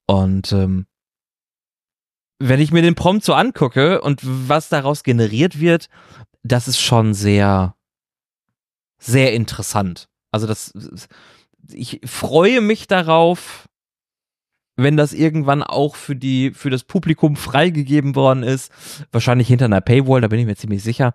Und 0.07 0.51
ähm, 0.51 0.87
wenn 2.39 2.59
ich 2.59 2.71
mir 2.71 2.81
den 2.81 2.95
Prompt 2.95 3.23
so 3.23 3.33
angucke 3.35 4.01
und 4.01 4.21
was 4.23 4.69
daraus 4.69 5.03
generiert 5.03 5.59
wird, 5.59 5.87
das 6.43 6.67
ist 6.67 6.79
schon 6.79 7.13
sehr, 7.13 7.75
sehr 8.97 9.33
interessant. 9.33 10.09
Also 10.31 10.47
das, 10.47 10.73
ich 11.71 12.01
freue 12.05 12.61
mich 12.61 12.87
darauf, 12.87 13.67
wenn 14.77 14.97
das 14.97 15.13
irgendwann 15.13 15.63
auch 15.63 15.95
für 15.95 16.15
die, 16.15 16.51
für 16.51 16.69
das 16.69 16.83
Publikum 16.83 17.35
freigegeben 17.37 18.15
worden 18.15 18.43
ist. 18.43 18.71
Wahrscheinlich 19.11 19.47
hinter 19.47 19.65
einer 19.65 19.81
Paywall, 19.81 20.21
da 20.21 20.27
bin 20.27 20.39
ich 20.39 20.45
mir 20.45 20.55
ziemlich 20.57 20.83
sicher. 20.83 21.13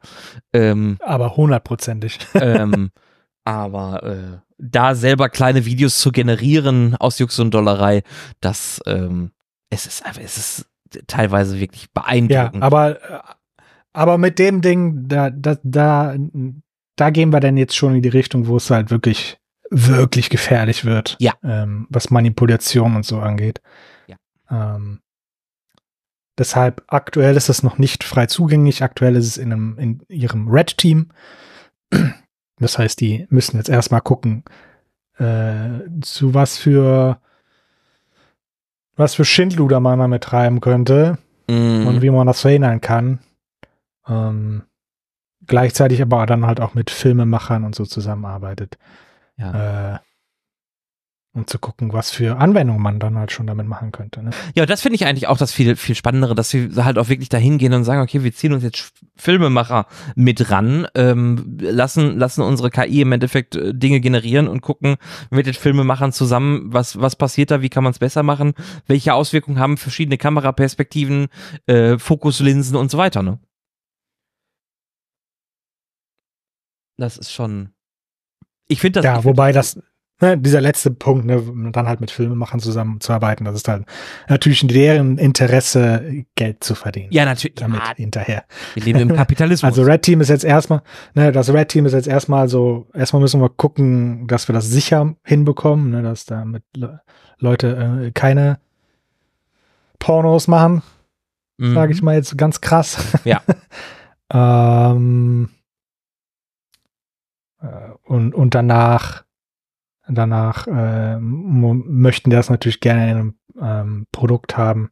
Ähm, 0.52 0.96
Aber 1.00 1.36
hundertprozentig. 1.36 2.18
ähm, 2.34 2.90
aber 3.44 4.02
äh, 4.02 4.38
da 4.58 4.94
selber 4.94 5.28
kleine 5.28 5.64
Videos 5.66 5.98
zu 6.00 6.10
generieren 6.12 6.94
aus 6.96 7.18
Jux 7.18 7.38
und 7.38 7.52
Dollerei, 7.52 8.02
das, 8.40 8.80
ähm, 8.86 9.32
es 9.70 9.86
ist 9.86 10.04
einfach, 10.06 10.22
es 10.22 10.36
ist 10.36 10.66
teilweise 11.06 11.60
wirklich 11.60 11.82
Ja, 11.84 11.88
beeindruckend. 12.02 12.62
aber, 12.62 13.02
äh, 13.10 13.18
aber 13.92 14.18
mit 14.18 14.38
dem 14.38 14.60
Ding, 14.62 15.08
da, 15.08 15.30
da, 15.30 15.56
da, 15.62 16.16
da 16.96 17.10
gehen 17.10 17.32
wir 17.32 17.40
dann 17.40 17.56
jetzt 17.56 17.76
schon 17.76 17.96
in 17.96 18.02
die 18.02 18.08
Richtung, 18.08 18.46
wo 18.46 18.56
es 18.56 18.70
halt 18.70 18.90
wirklich, 18.90 19.38
wirklich 19.70 20.28
gefährlich 20.30 20.84
wird. 20.84 21.16
Ja. 21.20 21.32
Ähm, 21.42 21.86
was 21.90 22.10
Manipulation 22.10 22.96
und 22.96 23.04
so 23.06 23.20
angeht. 23.20 23.60
Ja. 24.06 24.16
Ähm, 24.50 25.00
Deshalb 26.38 26.82
aktuell 26.86 27.36
ist 27.36 27.50
es 27.50 27.62
noch 27.62 27.76
nicht 27.76 28.02
frei 28.02 28.24
zugänglich. 28.24 28.82
Aktuell 28.82 29.14
ist 29.14 29.26
es 29.26 29.36
in, 29.36 29.52
einem, 29.52 29.78
in 29.78 30.00
ihrem 30.08 30.48
Red 30.48 30.76
Team. 30.78 31.08
Das 32.62 32.76
heißt, 32.78 33.00
die 33.00 33.26
müssen 33.30 33.56
jetzt 33.56 33.70
erstmal 33.70 34.02
gucken, 34.02 34.44
äh, 35.16 35.80
zu 36.02 36.34
was 36.34 36.58
für 36.58 37.18
was 38.96 39.14
für 39.14 39.24
Schindluder 39.24 39.80
man 39.80 39.98
damit 39.98 40.24
treiben 40.24 40.60
könnte 40.60 41.16
Mhm. 41.48 41.86
und 41.86 42.02
wie 42.02 42.10
man 42.10 42.26
das 42.26 42.42
verhindern 42.42 42.82
kann. 42.82 43.20
Ähm, 44.06 44.64
gleichzeitig 45.46 46.02
aber 46.02 46.26
dann 46.26 46.46
halt 46.46 46.60
auch 46.60 46.74
mit 46.74 46.90
Filmemachern 46.90 47.64
und 47.64 47.74
so 47.74 47.84
zusammenarbeitet. 47.86 48.76
Ja. 49.40 49.94
Äh, 49.94 49.98
um 51.32 51.46
zu 51.46 51.60
gucken, 51.60 51.92
was 51.92 52.10
für 52.10 52.38
Anwendungen 52.38 52.82
man 52.82 52.98
dann 52.98 53.16
halt 53.16 53.30
schon 53.30 53.46
damit 53.46 53.66
machen 53.66 53.92
könnte. 53.92 54.20
Ne? 54.20 54.30
Ja, 54.56 54.66
das 54.66 54.82
finde 54.82 54.96
ich 54.96 55.06
eigentlich 55.06 55.28
auch 55.28 55.38
das 55.38 55.52
viel, 55.52 55.76
viel 55.76 55.94
Spannendere, 55.94 56.34
dass 56.34 56.52
wir 56.52 56.84
halt 56.84 56.98
auch 56.98 57.08
wirklich 57.08 57.28
dahin 57.28 57.58
gehen 57.58 57.72
und 57.72 57.84
sagen, 57.84 58.02
okay, 58.02 58.24
wir 58.24 58.34
ziehen 58.34 58.52
uns 58.52 58.64
jetzt 58.64 58.92
Filmemacher 59.14 59.86
mit 60.16 60.50
ran, 60.50 60.88
ähm, 60.96 61.56
lassen, 61.60 62.18
lassen 62.18 62.42
unsere 62.42 62.70
KI 62.70 63.02
im 63.02 63.12
Endeffekt 63.12 63.54
äh, 63.54 63.72
Dinge 63.72 64.00
generieren 64.00 64.48
und 64.48 64.60
gucken 64.60 64.96
mit 65.30 65.46
den 65.46 65.54
Filmemachern 65.54 66.12
zusammen, 66.12 66.72
was, 66.72 67.00
was 67.00 67.14
passiert 67.14 67.52
da, 67.52 67.62
wie 67.62 67.68
kann 67.68 67.84
man 67.84 67.92
es 67.92 68.00
besser 68.00 68.24
machen, 68.24 68.54
welche 68.86 69.14
Auswirkungen 69.14 69.60
haben 69.60 69.76
verschiedene 69.76 70.18
Kameraperspektiven, 70.18 71.28
äh, 71.66 71.96
Fokuslinsen 71.96 72.76
und 72.76 72.90
so 72.90 72.98
weiter, 72.98 73.22
ne? 73.22 73.38
Das 76.96 77.16
ist 77.16 77.32
schon. 77.32 77.70
Ich 78.70 78.80
finde 78.80 79.00
das. 79.00 79.04
ja, 79.04 79.24
wobei 79.24 79.52
das, 79.52 79.78
ne, 80.20 80.38
dieser 80.38 80.60
letzte 80.60 80.90
Punkt, 80.90 81.24
ne, 81.26 81.42
dann 81.72 81.86
halt 81.88 82.00
mit 82.00 82.10
Filmemachern 82.10 82.60
zusammenzuarbeiten, 82.60 83.44
das 83.44 83.54
ist 83.56 83.68
halt 83.68 83.84
natürlich 84.28 84.62
in 84.62 84.68
deren 84.68 85.18
Interesse, 85.18 86.24
Geld 86.36 86.62
zu 86.64 86.74
verdienen. 86.74 87.08
Ja, 87.12 87.24
natürlich. 87.24 87.56
Damit 87.56 87.80
Ja, 87.80 87.94
hinterher. 87.96 88.44
wir 88.74 88.82
leben 88.84 89.00
im 89.00 89.14
Kapitalismus. 89.16 89.64
Also 89.70 89.82
Red 89.82 90.02
Team 90.02 90.20
ist 90.20 90.28
jetzt 90.28 90.44
erstmal, 90.44 90.82
ne, 91.14 91.32
das 91.32 91.52
Red 91.52 91.68
Team 91.68 91.84
ist 91.86 91.92
jetzt 91.92 92.08
erstmal 92.08 92.48
so, 92.48 92.86
erstmal 92.94 93.20
müssen 93.22 93.40
wir 93.40 93.48
gucken, 93.50 94.26
dass 94.26 94.48
wir 94.48 94.52
das 94.54 94.68
sicher 94.68 95.14
hinbekommen, 95.24 95.90
ne, 95.90 96.02
dass 96.02 96.24
da 96.26 96.44
mit 96.44 96.62
Le 96.74 97.00
Leute 97.38 98.04
äh, 98.06 98.10
keine 98.12 98.58
Pornos 99.98 100.48
machen, 100.48 100.82
Mhm. 101.58 101.74
sage 101.74 101.92
ich 101.92 102.00
mal 102.02 102.14
jetzt 102.14 102.38
ganz 102.38 102.60
krass. 102.62 102.98
Ja. 103.24 103.42
ähm, 104.32 105.48
äh, 105.50 105.59
und, 108.04 108.34
und 108.34 108.54
danach, 108.54 109.24
danach 110.08 110.66
äh, 110.66 111.18
möchten 111.18 112.30
das 112.30 112.50
natürlich 112.50 112.80
gerne 112.80 113.04
in 113.04 113.16
einem 113.16 113.34
ähm, 113.60 114.06
Produkt 114.12 114.56
haben. 114.56 114.90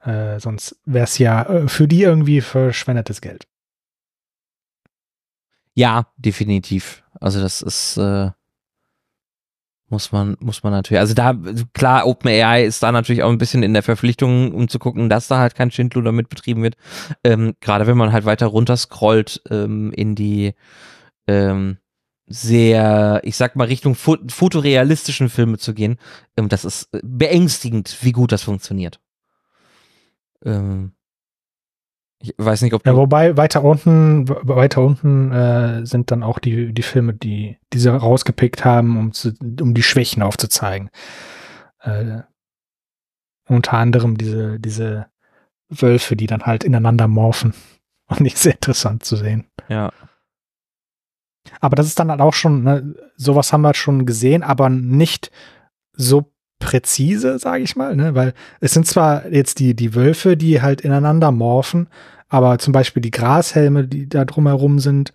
Äh, 0.00 0.38
sonst 0.38 0.80
wäre 0.84 1.04
es 1.04 1.18
ja 1.18 1.42
äh, 1.42 1.68
für 1.68 1.88
die 1.88 2.02
irgendwie 2.02 2.40
verschwendetes 2.40 3.20
Geld. 3.20 3.46
Ja, 5.74 6.06
definitiv. 6.16 7.02
Also 7.20 7.40
das 7.40 7.60
ist 7.60 7.96
äh, 7.96 8.30
muss 9.88 10.10
man 10.10 10.36
muss 10.40 10.62
man 10.62 10.72
natürlich. 10.72 11.00
Also 11.00 11.14
da 11.14 11.34
klar, 11.72 12.06
OpenAI 12.06 12.64
ist 12.64 12.82
da 12.82 12.92
natürlich 12.92 13.22
auch 13.22 13.30
ein 13.30 13.38
bisschen 13.38 13.62
in 13.62 13.74
der 13.74 13.82
Verpflichtung, 13.82 14.52
um 14.52 14.68
zu 14.68 14.78
gucken, 14.78 15.08
dass 15.08 15.28
da 15.28 15.38
halt 15.38 15.54
kein 15.54 15.70
Schindluder 15.70 16.12
mit 16.12 16.28
betrieben 16.28 16.62
wird. 16.62 16.76
Ähm, 17.22 17.54
Gerade 17.60 17.86
wenn 17.86 17.96
man 17.96 18.12
halt 18.12 18.24
weiter 18.24 18.46
runter 18.46 18.76
scrollt 18.76 19.42
ähm, 19.50 19.92
in 19.92 20.14
die 20.14 20.54
ähm, 21.26 21.78
sehr, 22.26 23.20
ich 23.22 23.36
sag 23.36 23.56
mal 23.56 23.64
Richtung 23.68 23.94
fo 23.94 24.16
fotorealistischen 24.28 25.28
Filme 25.28 25.58
zu 25.58 25.74
gehen, 25.74 25.98
ähm, 26.36 26.48
das 26.48 26.64
ist 26.64 26.92
äh, 26.92 27.00
beängstigend, 27.02 27.98
wie 28.02 28.12
gut 28.12 28.32
das 28.32 28.42
funktioniert. 28.42 29.00
Ähm, 30.44 30.92
ich 32.18 32.34
weiß 32.38 32.62
nicht, 32.62 32.72
ob 32.72 32.84
Ja, 32.86 32.96
wobei 32.96 33.36
weiter 33.36 33.62
unten, 33.62 34.28
weiter 34.28 34.82
unten 34.82 35.30
äh, 35.32 35.86
sind 35.86 36.10
dann 36.10 36.22
auch 36.22 36.38
die, 36.38 36.72
die 36.72 36.82
Filme, 36.82 37.14
die, 37.14 37.58
die 37.72 37.78
sie 37.78 37.94
rausgepickt 37.94 38.64
haben, 38.64 38.98
um, 38.98 39.12
zu, 39.12 39.32
um 39.60 39.74
die 39.74 39.82
Schwächen 39.82 40.22
aufzuzeigen. 40.22 40.90
Äh, 41.80 42.22
unter 43.48 43.74
anderem 43.74 44.16
diese, 44.16 44.58
diese 44.58 45.06
Wölfe, 45.68 46.16
die 46.16 46.26
dann 46.26 46.42
halt 46.42 46.64
ineinander 46.64 47.06
morphen. 47.06 47.54
Und 48.08 48.20
nicht 48.20 48.38
sehr 48.38 48.54
interessant 48.54 49.04
zu 49.04 49.16
sehen. 49.16 49.46
ja. 49.68 49.92
Aber 51.60 51.76
das 51.76 51.86
ist 51.86 51.98
dann 51.98 52.10
halt 52.10 52.20
auch 52.20 52.34
schon, 52.34 52.62
ne, 52.62 52.94
sowas 53.16 53.52
haben 53.52 53.62
wir 53.62 53.74
schon 53.74 54.06
gesehen, 54.06 54.42
aber 54.42 54.68
nicht 54.68 55.30
so 55.92 56.32
präzise, 56.58 57.38
sage 57.38 57.62
ich 57.62 57.76
mal, 57.76 57.96
ne? 57.96 58.14
Weil 58.14 58.34
es 58.60 58.72
sind 58.72 58.86
zwar 58.86 59.26
jetzt 59.28 59.58
die, 59.58 59.74
die 59.74 59.94
Wölfe, 59.94 60.36
die 60.36 60.62
halt 60.62 60.80
ineinander 60.80 61.30
morphen, 61.30 61.88
aber 62.28 62.58
zum 62.58 62.72
Beispiel 62.72 63.02
die 63.02 63.10
Grashelme, 63.10 63.86
die 63.86 64.08
da 64.08 64.24
drumherum 64.24 64.78
sind, 64.78 65.12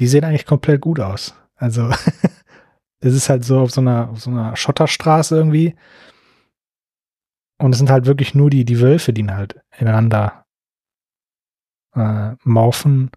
die 0.00 0.06
sehen 0.06 0.24
eigentlich 0.24 0.46
komplett 0.46 0.80
gut 0.80 1.00
aus. 1.00 1.34
Also, 1.56 1.88
das 3.00 3.14
ist 3.14 3.28
halt 3.28 3.44
so 3.44 3.60
auf 3.60 3.70
so 3.70 3.80
einer, 3.80 4.10
auf 4.10 4.20
so 4.20 4.30
einer 4.30 4.56
Schotterstraße 4.56 5.36
irgendwie. 5.36 5.74
Und 7.58 7.72
es 7.72 7.78
sind 7.78 7.90
halt 7.90 8.06
wirklich 8.06 8.34
nur 8.34 8.50
die, 8.50 8.64
die 8.64 8.80
Wölfe, 8.80 9.12
die 9.12 9.26
halt 9.26 9.60
ineinander 9.78 10.44
äh, 11.94 12.32
morphen. 12.44 13.10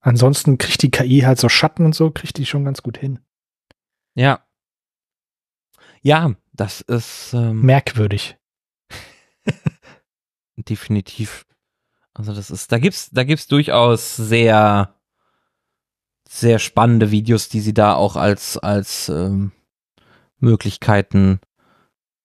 Ansonsten 0.00 0.58
kriegt 0.58 0.82
die 0.82 0.90
KI 0.90 1.20
halt 1.20 1.38
so 1.38 1.48
Schatten 1.48 1.84
und 1.84 1.94
so, 1.94 2.10
kriegt 2.10 2.38
die 2.38 2.46
schon 2.46 2.64
ganz 2.64 2.82
gut 2.82 2.98
hin. 2.98 3.20
Ja. 4.14 4.44
Ja, 6.02 6.34
das 6.52 6.80
ist 6.80 7.32
ähm, 7.34 7.62
Merkwürdig. 7.62 8.36
definitiv. 10.56 11.46
Also 12.14 12.34
das 12.34 12.50
ist, 12.50 12.72
da 12.72 12.78
gibt's, 12.78 13.10
da 13.10 13.24
gibt's 13.24 13.46
durchaus 13.46 14.16
sehr, 14.16 14.94
sehr 16.28 16.58
spannende 16.58 17.10
Videos, 17.10 17.48
die 17.48 17.60
sie 17.60 17.74
da 17.74 17.94
auch 17.94 18.16
als 18.16 18.58
als 18.58 19.08
ähm, 19.08 19.52
Möglichkeiten 20.38 21.40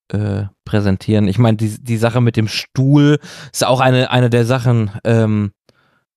äh, 0.10 0.46
präsentieren. 0.66 1.28
Ich 1.28 1.38
meine, 1.38 1.58
die 1.58 1.82
die 1.82 1.98
Sache 1.98 2.22
mit 2.22 2.36
dem 2.38 2.48
Stuhl 2.48 3.20
ist 3.52 3.66
auch 3.66 3.80
eine 3.80 4.12
eine 4.12 4.30
der 4.30 4.46
Sachen, 4.46 4.92
ähm, 5.04 5.54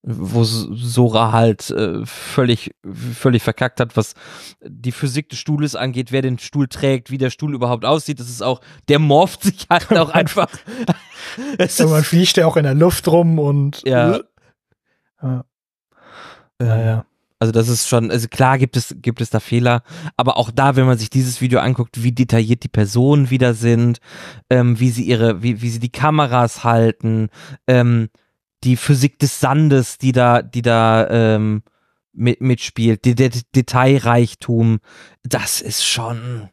wo 0.09 0.45
Sora 0.45 1.33
halt 1.33 1.69
äh, 1.71 2.07
völlig 2.07 2.75
völlig 2.85 3.43
verkackt 3.43 3.81
hat, 3.81 3.97
was 3.97 4.15
die 4.63 4.93
Physik 4.93 5.29
des 5.31 5.41
Stuhles 5.41 5.75
angeht, 5.75 6.13
wer 6.13 6.23
den 6.23 6.39
Stuhl 6.39 6.69
trägt, 6.69 7.11
wie 7.11 7.19
der 7.19 7.31
Stuhl 7.31 7.55
überhaupt 7.55 7.85
aussieht. 7.85 8.21
Das 8.21 8.29
ist 8.29 8.43
auch, 8.43 8.61
der 8.89 9.01
morpht 9.01 9.43
sich 9.43 9.67
halt 9.69 9.93
auch 9.99 10.11
einfach. 10.11 10.49
Es 11.59 11.81
man 11.81 12.05
fliegt 12.05 12.37
ja 12.37 12.47
auch 12.47 12.57
in 12.57 12.63
der 12.63 12.75
Luft 12.75 13.09
rum 13.09 13.41
und 13.41 13.83
ja, 13.85 14.21
ja, 15.21 15.45
ja, 16.63 16.79
ja. 16.79 17.07
Also 17.39 17.53
das 17.53 17.69
ist 17.69 17.89
schon, 17.89 18.11
also 18.11 18.29
klar 18.29 18.59
gibt 18.59 18.77
es, 18.77 18.95
gibt 19.03 19.21
es 19.21 19.29
da 19.29 19.41
Fehler, 19.41 19.83
aber 20.17 20.39
auch 20.39 20.51
da, 20.51 20.77
wenn 20.77 20.87
man 20.87 20.97
sich 20.97 21.11
dieses 21.11 21.41
Video 21.41 21.59
anguckt, 21.59 22.03
wie 22.03 22.13
detailliert 22.13 22.63
die 22.63 22.69
Personen 22.69 23.29
wieder 23.29 23.53
sind, 23.53 23.99
ähm, 24.49 24.79
wie 24.81 24.91
sie 24.91 25.03
ihre, 25.03 25.43
wie, 25.43 25.61
wie 25.61 25.69
sie 25.69 25.81
die 25.81 25.93
Kameras 25.93 26.65
halten, 26.65 27.29
ähm, 27.67 28.09
die 28.65 28.77
Physik 28.77 29.19
des 29.19 29.41
Sandes, 29.41 29.99
die 29.99 30.13
da, 30.13 30.43
die 30.43 30.63
da 30.63 31.09
ähm, 31.11 31.63
mit, 32.13 32.41
mitspielt, 32.41 33.05
der 33.05 33.31
Detailreichtum, 33.55 34.79
das 35.23 35.61
ist 35.61 35.85
schon. 35.85 36.49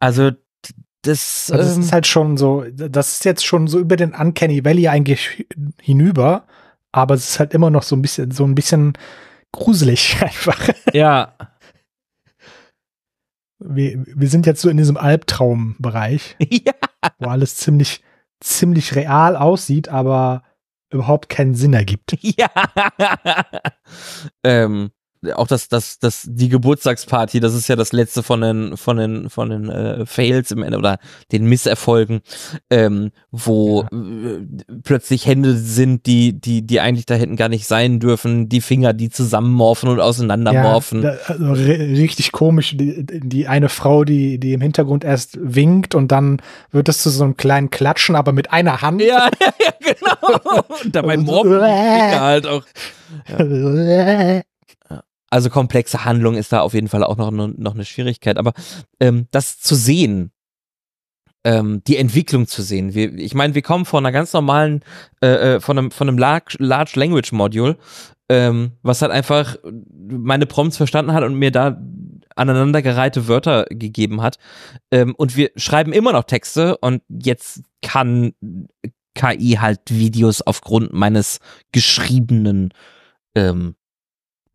Also 0.00 0.30
das, 1.02 1.46
Das 1.52 1.76
ähm, 1.76 1.82
ist 1.82 1.92
halt 1.92 2.06
schon 2.06 2.36
so, 2.36 2.64
das 2.70 3.12
ist 3.12 3.24
jetzt 3.24 3.44
schon 3.46 3.66
so 3.66 3.78
über 3.78 3.96
den 3.96 4.14
Uncanny 4.14 4.64
Valley 4.64 4.88
eigentlich 4.88 5.46
hinüber, 5.80 6.46
aber 6.92 7.14
es 7.14 7.30
ist 7.30 7.38
halt 7.38 7.54
immer 7.54 7.70
noch 7.70 7.82
so 7.82 7.94
ein 7.96 8.02
bisschen, 8.02 8.30
so 8.30 8.44
ein 8.44 8.54
bisschen 8.54 8.94
gruselig 9.52 10.16
einfach. 10.20 10.68
ja, 10.92 11.34
Wir, 13.60 14.04
wir 14.06 14.28
sind 14.28 14.46
jetzt 14.46 14.60
so 14.60 14.68
in 14.68 14.76
diesem 14.76 14.96
Albtraumbereich, 14.96 16.36
ja, 16.48 16.74
wo 17.18 17.28
alles 17.28 17.56
ziemlich, 17.56 18.02
ziemlich 18.40 18.94
real 18.94 19.36
aussieht, 19.36 19.88
aber 19.88 20.42
überhaupt 20.90 21.28
keinen 21.28 21.54
Sinn 21.54 21.72
ergibt. 21.74 22.16
Ja. 22.22 22.50
ähm, 24.44 24.90
auch 25.34 25.46
das, 25.46 25.68
das, 25.68 25.98
das, 25.98 26.26
die 26.28 26.48
Geburtstagsparty, 26.48 27.40
das 27.40 27.54
ist 27.54 27.68
ja 27.68 27.76
das 27.76 27.92
letzte 27.92 28.22
von 28.22 28.40
den, 28.40 28.76
von 28.76 28.96
den, 28.96 29.30
von 29.30 29.50
den 29.50 29.68
äh, 29.68 30.06
Fails 30.06 30.50
im 30.50 30.62
Ende 30.62 30.78
oder 30.78 30.98
den 31.32 31.44
Misserfolgen, 31.46 32.20
ähm, 32.70 33.10
wo 33.30 33.82
äh, 33.82 33.86
plötzlich 34.84 35.26
Hände 35.26 35.56
sind, 35.56 36.06
die, 36.06 36.32
die, 36.38 36.62
die 36.62 36.80
eigentlich 36.80 37.06
da 37.06 37.14
hätten 37.14 37.36
gar 37.36 37.48
nicht 37.48 37.66
sein 37.66 37.98
dürfen, 38.00 38.48
die 38.48 38.60
Finger, 38.60 38.92
die 38.92 39.10
zusammenmorphen 39.10 39.88
und 39.88 40.00
auseinandermorphen. 40.00 41.02
da, 41.02 41.16
also 41.26 41.44
ri- 41.44 41.96
richtig 41.98 42.32
komisch. 42.32 42.76
Die, 42.76 43.04
die 43.06 43.48
eine 43.48 43.68
Frau, 43.68 44.04
die, 44.04 44.38
die 44.38 44.52
im 44.52 44.60
Hintergrund 44.60 45.04
erst 45.04 45.38
winkt 45.40 45.94
und 45.94 46.12
dann 46.12 46.40
wird 46.70 46.88
es 46.88 46.98
zu 46.98 47.10
so 47.10 47.24
einem 47.24 47.36
kleinen 47.36 47.70
Klatschen, 47.70 48.14
aber 48.16 48.32
mit 48.32 48.52
einer 48.52 48.82
Hand. 48.82 49.02
Ja, 49.02 49.28
ja, 49.40 49.48
ja, 49.60 49.72
genau. 49.94 50.62
Und 50.82 50.94
dabei 50.94 51.16
Und 51.18 51.26
so, 51.26 51.32
morphen 51.32 51.52
die. 51.52 51.58
Finger 51.58 52.20
halt 52.20 52.46
auch. 52.46 52.62
Also 55.30 55.50
komplexe 55.50 56.04
Handlung 56.04 56.34
ist 56.34 56.52
da 56.52 56.60
auf 56.60 56.74
jeden 56.74 56.88
Fall 56.88 57.04
auch 57.04 57.16
noch, 57.16 57.30
noch 57.30 57.74
eine 57.74 57.84
Schwierigkeit. 57.84 58.38
Aber 58.38 58.52
ähm, 59.00 59.26
das 59.30 59.60
zu 59.60 59.74
sehen, 59.74 60.32
ähm, 61.44 61.82
die 61.86 61.96
Entwicklung 61.96 62.46
zu 62.46 62.62
sehen. 62.62 62.94
Wir, 62.94 63.14
ich 63.14 63.34
meine, 63.34 63.54
wir 63.54 63.62
kommen 63.62 63.84
von 63.84 64.04
einer 64.04 64.12
ganz 64.12 64.32
normalen, 64.32 64.82
äh, 65.22 65.56
äh, 65.56 65.60
von 65.60 65.78
einem, 65.78 65.90
von 65.90 66.08
einem 66.08 66.18
Large, 66.18 66.56
Large 66.58 66.92
Language 66.96 67.32
Module, 67.32 67.76
ähm, 68.28 68.72
was 68.82 69.02
halt 69.02 69.12
einfach 69.12 69.56
meine 69.96 70.46
Prompts 70.46 70.76
verstanden 70.76 71.12
hat 71.12 71.24
und 71.24 71.34
mir 71.34 71.50
da 71.50 71.80
aneinandergereihte 72.36 73.28
Wörter 73.28 73.66
gegeben 73.70 74.22
hat. 74.22 74.38
Ähm, 74.90 75.14
und 75.16 75.36
wir 75.36 75.50
schreiben 75.56 75.92
immer 75.92 76.12
noch 76.12 76.24
Texte 76.24 76.76
und 76.78 77.02
jetzt 77.08 77.62
kann 77.82 78.32
KI 79.14 79.58
halt 79.60 79.80
Videos 79.88 80.42
aufgrund 80.42 80.92
meines 80.92 81.40
geschriebenen 81.72 82.72
ähm, 83.34 83.74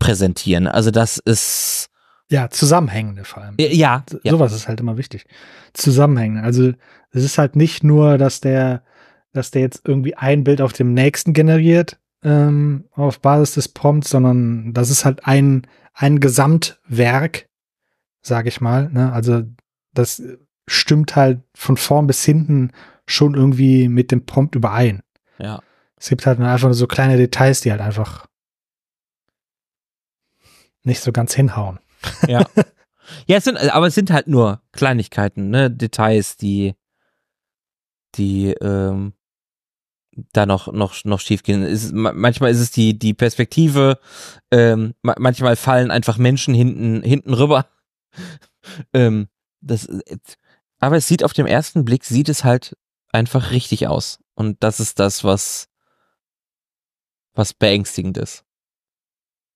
präsentieren. 0.04 0.68
Also 0.68 0.92
das 0.92 1.18
ist 1.18 1.90
Ja, 2.30 2.50
zusammenhängende 2.50 3.24
vor 3.24 3.44
allem. 3.44 3.56
ja, 3.60 4.04
So- 4.10 4.20
ja. 4.24 4.32
Sowas 4.32 4.54
ist 4.54 4.68
halt 4.68 4.80
immer 4.80 4.98
wichtig. 4.98 5.26
Zusammenhängen. 5.74 6.44
Also 6.44 6.72
es 7.12 7.24
ist 7.24 7.38
halt 7.38 7.56
nicht 7.56 7.84
nur, 7.84 8.18
dass 8.18 8.42
der, 8.42 8.84
dass 9.34 9.52
der 9.52 9.62
jetzt 9.62 9.82
irgendwie 9.88 10.16
ein 10.16 10.44
Bild 10.44 10.62
auf 10.62 10.74
dem 10.74 10.94
nächsten 10.94 11.34
generiert 11.34 12.00
ähm, 12.24 12.86
auf 12.94 13.20
Basis 13.20 13.56
des 13.56 13.68
Prompts, 13.70 14.10
sondern 14.10 14.74
das 14.74 14.90
ist 14.90 15.06
halt 15.06 15.26
ein 15.28 15.68
ein 15.96 16.20
Gesamtwerk, 16.20 17.48
sage 18.22 18.50
ich 18.50 18.62
mal. 18.62 18.90
Ne? 18.90 19.12
Also 19.14 19.44
das 19.94 20.22
stimmt 20.68 21.16
halt 21.16 21.42
von 21.54 21.78
vorn 21.78 22.08
bis 22.08 22.24
hinten 22.24 22.72
schon 23.06 23.36
irgendwie 23.36 23.90
mit 23.90 24.12
dem 24.12 24.26
Prompt 24.26 24.56
überein. 24.56 25.02
ja. 25.40 25.60
Es 25.98 26.10
gibt 26.10 26.26
halt 26.26 26.38
einfach 26.42 26.68
nur 26.68 26.74
so 26.74 26.86
kleine 26.88 27.16
Details, 27.16 27.62
die 27.62 27.72
halt 27.72 27.80
einfach 27.80 28.26
nicht 30.84 31.02
so 31.02 31.12
ganz 31.12 31.34
hinhauen. 31.34 31.80
Ja. 32.28 32.46
ja, 33.28 33.38
es 33.38 33.44
sind, 33.44 33.58
aber 33.58 33.88
es 33.88 33.96
sind 33.96 34.12
halt 34.12 34.28
nur 34.28 34.62
Kleinigkeiten, 34.72 35.50
ne, 35.50 35.72
Details, 35.72 36.38
die, 36.38 36.76
die, 38.16 38.52
ähm, 38.52 39.14
da 40.32 40.46
noch, 40.46 40.72
noch, 40.72 41.04
noch 41.06 41.20
schief 41.20 41.44
gehen. 41.44 41.64
Ist, 41.64 41.92
manchmal 41.94 42.52
ist 42.52 42.60
es 42.60 42.72
die, 42.72 42.98
die 42.98 43.14
Perspektive, 43.14 44.00
ähm, 44.52 44.94
ma 45.02 45.16
manchmal 45.18 45.56
fallen 45.56 45.92
einfach 45.92 46.18
Menschen 46.18 46.54
hinten, 46.54 47.02
hinten 47.02 47.34
rüber. 47.34 47.68
ähm, 48.94 49.28
das, 49.62 49.88
aber 50.80 50.98
es 50.98 51.08
sieht 51.08 51.24
auf 51.24 51.34
dem 51.34 51.48
ersten 51.48 51.86
Blick, 51.86 52.04
sieht 52.04 52.30
es 52.30 52.44
halt 52.44 52.78
einfach 53.12 53.52
richtig 53.52 53.88
aus. 53.88 54.20
Und 54.36 54.64
das 54.64 54.80
ist 54.80 55.00
das, 55.00 55.24
was, 55.24 55.70
was 57.34 57.54
beängstigend 57.54 58.18
ist. 58.18 58.43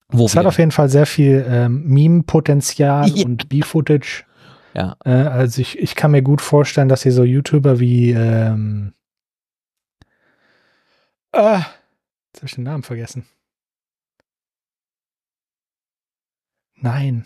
Wo 0.09 0.25
Es 0.25 0.35
hat 0.35 0.45
auf 0.45 0.57
jeden 0.57 0.71
Fall 0.71 0.89
sehr 0.89 1.05
viel 1.05 1.45
ähm, 1.47 1.83
Meme-Potenzial 1.85 3.09
Ja. 3.15 3.25
und 3.25 3.49
B-Footage. 3.49 4.23
Ja. 4.73 4.95
Äh, 5.03 5.09
also 5.09 5.61
ich, 5.61 5.77
ich 5.79 5.95
kann 5.95 6.11
mir 6.11 6.21
gut 6.21 6.41
vorstellen, 6.41 6.87
dass 6.89 7.03
hier 7.03 7.11
so 7.11 7.23
YouTuber 7.23 7.79
wie 7.79 8.11
ähm, 8.11 8.93
äh, 11.33 11.57
jetzt 11.59 12.37
habe 12.37 12.45
ich 12.45 12.55
den 12.55 12.63
Namen 12.63 12.83
vergessen. 12.83 13.25
Nein. 16.75 17.25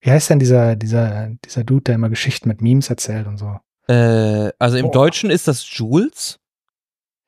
Wie 0.00 0.10
heißt 0.10 0.30
denn 0.30 0.38
dieser, 0.38 0.76
dieser, 0.76 1.30
dieser 1.44 1.64
Dude, 1.64 1.82
der 1.84 1.94
immer 1.96 2.08
Geschichten 2.08 2.48
mit 2.48 2.60
Memes 2.62 2.88
erzählt 2.90 3.26
und 3.26 3.38
so? 3.38 3.58
Äh, 3.88 4.52
also 4.58 4.76
im 4.78 4.86
Boah. 4.86 4.92
Deutschen 4.92 5.30
ist 5.30 5.48
das 5.48 5.68
Jules. 5.76 6.38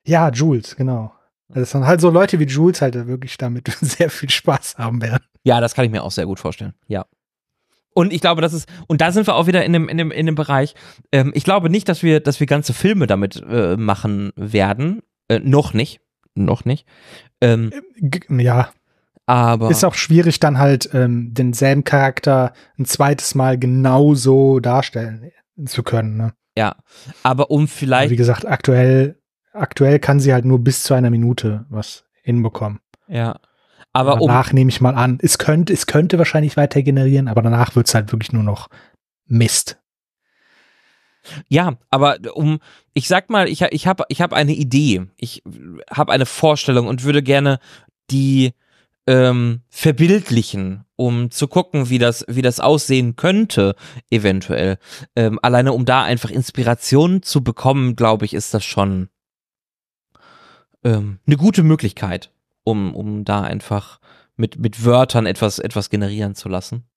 Ja, 0.06 0.30
Jules, 0.30 0.76
genau. 0.76 1.12
Das 1.48 1.70
sind 1.70 1.86
halt 1.86 2.00
so 2.00 2.10
Leute 2.10 2.38
wie 2.38 2.44
Jules 2.44 2.82
halt 2.82 2.94
wirklich 3.06 3.36
damit 3.38 3.68
sehr 3.80 4.10
viel 4.10 4.30
Spaß 4.30 4.76
haben 4.78 5.02
werden. 5.02 5.24
Ja, 5.44 5.60
das 5.60 5.74
kann 5.74 5.84
ich 5.84 5.90
mir 5.90 6.02
auch 6.02 6.10
sehr 6.10 6.26
gut 6.26 6.38
vorstellen. 6.38 6.74
Ja. 6.86 7.06
Und 7.94 8.12
ich 8.12 8.20
glaube, 8.20 8.42
das 8.42 8.52
ist, 8.52 8.68
und 8.86 9.00
da 9.00 9.10
sind 9.10 9.26
wir 9.26 9.34
auch 9.34 9.46
wieder 9.46 9.64
in 9.64 9.72
dem, 9.72 9.88
in 9.88 9.98
dem, 9.98 10.10
in 10.10 10.26
dem 10.26 10.34
Bereich. 10.34 10.74
Ähm, 11.10 11.32
ich 11.34 11.42
glaube 11.42 11.70
nicht, 11.70 11.88
dass 11.88 12.02
wir, 12.02 12.20
dass 12.20 12.38
wir 12.38 12.46
ganze 12.46 12.72
Filme 12.72 13.06
damit 13.06 13.42
äh, 13.48 13.76
machen 13.76 14.30
werden. 14.36 15.02
Äh, 15.28 15.40
noch 15.40 15.72
nicht. 15.72 16.00
Noch 16.34 16.64
nicht. 16.64 16.86
Ähm, 17.40 17.72
G 17.96 18.20
ja, 18.30 18.70
aber. 19.28 19.70
Ist 19.70 19.84
auch 19.84 19.94
schwierig, 19.94 20.40
dann 20.40 20.58
halt 20.58 20.88
ähm, 20.94 21.34
denselben 21.34 21.84
Charakter 21.84 22.54
ein 22.78 22.86
zweites 22.86 23.34
Mal 23.34 23.58
genauso 23.58 24.58
darstellen 24.58 25.32
zu 25.66 25.82
können. 25.82 26.16
Ne? 26.16 26.32
ja. 26.56 26.76
Aber 27.22 27.50
um 27.50 27.62
Aber 27.62 27.68
vielleicht. 27.68 28.10
Wie 28.10 28.16
gesagt, 28.16 28.46
aktuell, 28.46 29.17
aktuell 29.60 29.98
kann 29.98 30.20
sie 30.20 30.32
halt 30.32 30.44
nur 30.44 30.58
bis 30.58 30.82
zu 30.82 30.94
einer 30.94 31.10
Minute 31.10 31.66
was 31.68 32.04
hinbekommen. 32.22 32.80
ja. 33.08 33.36
Aber 33.94 34.20
um. 34.20 34.28
danach 34.28 34.52
nehme 34.52 34.68
ich 34.68 34.80
mal 34.80 34.94
an, 34.94 35.18
es 35.22 35.38
könnte, 35.38 35.72
es 35.72 35.86
könnte 35.86 36.18
wahrscheinlich 36.18 36.56
weiter 36.56 36.82
generieren, 36.82 37.26
aber 37.26 37.42
danach 37.42 37.74
wird 37.74 37.88
es 37.88 37.94
halt 37.94 38.12
wirklich 38.12 38.32
nur 38.32 38.42
noch 38.42 38.68
Mist. 39.26 39.78
Ja, 41.48 41.76
aber 41.90 42.18
um, 42.34 42.60
ich 42.94 43.08
sag 43.08 43.28
mal, 43.30 43.48
ich, 43.48 43.62
ich 43.62 43.86
habe 43.86 44.04
ich 44.08 44.20
hab 44.20 44.32
eine 44.32 44.52
Idee, 44.52 45.06
ich 45.16 45.42
habe 45.90 46.12
eine 46.12 46.26
Vorstellung 46.26 46.86
und 46.86 47.04
würde 47.04 47.22
gerne 47.22 47.58
die 48.10 48.52
ähm, 49.06 49.62
verbildlichen, 49.68 50.84
um 50.96 51.30
zu 51.30 51.48
gucken, 51.48 51.88
wie 51.90 51.98
das, 51.98 52.24
wie 52.28 52.42
das 52.42 52.60
aussehen 52.60 53.16
könnte, 53.16 53.74
eventuell. 54.10 54.78
Ähm, 55.16 55.38
alleine 55.42 55.72
um 55.72 55.84
da 55.84 56.02
einfach 56.02 56.30
Inspiration 56.30 57.22
zu 57.22 57.42
bekommen, 57.42 57.96
glaube 57.96 58.26
ich, 58.26 58.34
ist 58.34 58.54
das 58.54 58.64
schon 58.64 59.08
ähm, 60.84 61.18
eine 61.26 61.36
gute 61.36 61.62
Möglichkeit, 61.62 62.32
um, 62.64 62.94
um 62.94 63.24
da 63.24 63.42
einfach 63.42 64.00
mit, 64.36 64.58
mit 64.58 64.84
Wörtern 64.84 65.26
etwas, 65.26 65.58
etwas 65.58 65.90
generieren 65.90 66.34
zu 66.34 66.48
lassen 66.48 66.88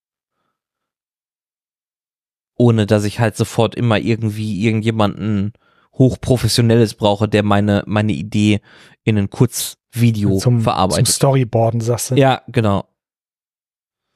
ohne 2.61 2.85
dass 2.85 3.05
ich 3.05 3.19
halt 3.19 3.35
sofort 3.35 3.73
immer 3.73 3.97
irgendwie 3.97 4.63
irgendjemanden 4.63 5.53
hochprofessionelles 5.93 6.93
brauche, 6.93 7.27
der 7.27 7.41
meine, 7.41 7.83
meine 7.87 8.11
Idee 8.11 8.61
in 9.03 9.17
ein 9.17 9.31
Kurzvideo 9.31 10.37
zum, 10.37 10.39
zum 10.39 10.61
verarbeitet. 10.61 11.07
Storyboarden, 11.07 11.81
sagst 11.81 12.11
du. 12.11 12.15
ja, 12.15 12.43
genau. 12.47 12.87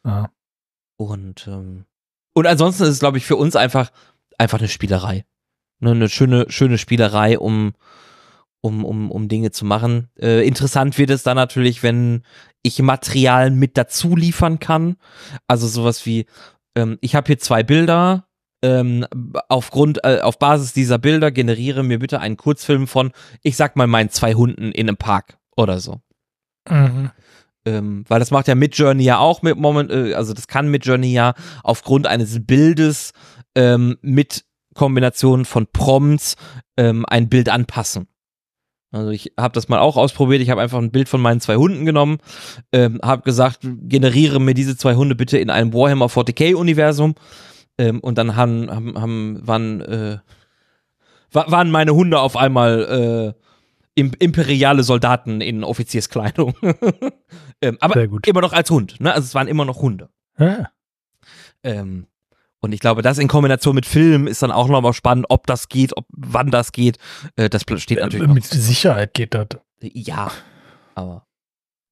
Ja. 0.06 0.30
Und, 0.98 1.48
ähm, 1.48 1.86
und 2.36 2.46
ansonsten 2.46 2.84
ist 2.84 2.90
es, 2.90 3.00
glaube 3.00 3.18
ich, 3.18 3.26
für 3.26 3.36
uns 3.36 3.56
einfach, 3.56 3.92
einfach 4.38 4.60
eine 4.60 4.68
Spielerei. 4.68 5.26
Ne, 5.80 5.92
eine 5.92 6.08
schöne, 6.08 6.46
schöne 6.50 6.78
Spielerei, 6.78 7.40
um, 7.40 7.74
um, 8.66 8.84
um, 8.84 9.12
um 9.12 9.28
Dinge 9.28 9.52
zu 9.52 9.64
machen. 9.64 10.10
Äh, 10.20 10.46
interessant 10.46 10.98
wird 10.98 11.12
es 11.12 11.24
dann 11.24 11.38
natürlich, 11.38 11.84
wenn 11.84 12.24
ich 12.64 12.82
Material 12.82 13.52
mit 13.52 13.78
dazu 13.78 14.16
liefern 14.16 14.60
kann. 14.60 14.96
Also 15.48 15.68
sowas 15.68 16.06
wie, 16.06 16.26
ähm, 16.76 16.98
ich 17.02 17.16
habe 17.16 17.28
hier 17.28 17.38
zwei 17.38 17.62
Bilder, 17.64 18.28
ähm, 18.64 19.06
aufgrund, 19.50 20.04
äh, 20.04 20.22
auf 20.22 20.40
Basis 20.40 20.74
dieser 20.74 20.98
Bilder 20.98 21.32
generiere 21.32 21.84
mir 21.84 22.00
bitte 22.00 22.20
einen 22.20 22.38
Kurzfilm 22.38 22.88
von, 22.88 23.12
ich 23.44 23.56
sag 23.56 23.76
mal, 23.76 23.86
meinen 23.86 24.10
zwei 24.10 24.34
Hunden 24.34 24.72
in 24.72 24.88
einem 24.88 24.98
Park 24.98 25.38
oder 25.56 25.80
so. 25.80 26.02
Mhm. 26.68 27.12
Ähm, 27.68 28.06
weil 28.08 28.20
das 28.20 28.32
macht 28.32 28.48
ja 28.48 28.56
Midjourney 28.56 29.04
ja 29.04 29.20
auch 29.20 29.44
mit 29.44 29.58
Moment, 29.58 29.92
äh, 29.92 30.16
also 30.16 30.34
das 30.34 30.48
kann 30.48 30.70
Midjourney 30.70 31.14
ja 31.14 31.36
aufgrund 31.64 32.08
eines 32.08 32.46
Bildes 32.46 33.12
ähm, 33.56 33.98
mit 34.02 34.46
Kombination 34.74 35.46
von 35.46 35.68
Prompts 35.72 36.36
ähm, 36.78 37.06
ein 37.08 37.30
Bild 37.30 37.50
anpassen. 37.50 38.08
Also 38.96 39.10
ich 39.12 39.34
habe 39.38 39.54
das 39.54 39.68
mal 39.68 39.80
auch 39.80 39.98
ausprobiert. 39.98 40.42
Ich 40.42 40.50
habe 40.50 40.62
einfach 40.62 40.78
ein 40.80 40.92
Bild 40.92 41.10
von 41.10 41.22
meinen 41.22 41.42
zwei 41.42 41.58
Hunden 41.58 41.86
genommen, 41.86 42.18
ähm, 42.72 43.00
habe 43.04 43.24
gesagt, 43.24 43.60
generiere 43.62 44.40
mir 44.40 44.54
diese 44.54 44.78
zwei 44.78 44.96
Hunde 44.96 45.16
bitte 45.16 45.38
in 45.38 45.50
einem 45.50 45.74
Warhammer 45.74 46.06
40k 46.08 46.56
Universum. 46.56 47.16
Ähm, 47.78 48.00
und 48.00 48.18
dann 48.18 48.36
haben, 48.38 48.72
haben, 48.72 49.00
haben 49.02 49.40
waren, 49.46 49.82
äh, 49.82 50.18
wa- 51.32 51.46
waren 51.52 51.72
meine 51.72 51.94
Hunde 51.94 52.20
auf 52.20 52.38
einmal 52.38 53.36
äh, 53.36 53.42
im, 53.96 54.12
imperiale 54.18 54.84
Soldaten 54.84 55.42
in 55.42 55.64
Offizierskleidung. 55.66 56.56
ähm, 57.62 57.78
aber 57.82 57.94
immer 58.28 58.42
noch 58.42 58.54
als 58.54 58.70
Hund. 58.72 59.00
Ne? 59.02 59.14
Also 59.14 59.26
es 59.26 59.36
waren 59.36 59.48
immer 59.50 59.66
noch 59.66 59.82
Hunde. 59.82 60.10
Ja. 60.40 60.70
Ähm, 61.64 62.08
und 62.66 62.72
ich 62.72 62.80
glaube, 62.80 63.04
das 63.04 63.20
in 63.20 63.28
Kombination 63.28 63.76
mit 63.76 63.86
Film 63.86 64.26
ist 64.26 64.42
dann 64.42 64.52
auch 64.52 64.68
nochmal 64.68 64.94
spannend, 64.94 65.28
ob 65.30 65.46
das 65.46 65.70
geht, 65.70 65.96
ob 65.96 66.08
wann 66.10 66.50
das 66.50 66.72
geht. 66.72 66.98
Äh, 67.36 67.48
das 67.48 67.62
steht 67.78 68.00
natürlich 68.00 68.28
Mit. 68.28 68.44
Sicherheit 68.44 69.14
geht 69.14 69.36
das. 69.36 69.48
Ja, 69.82 70.32
aber 70.96 71.28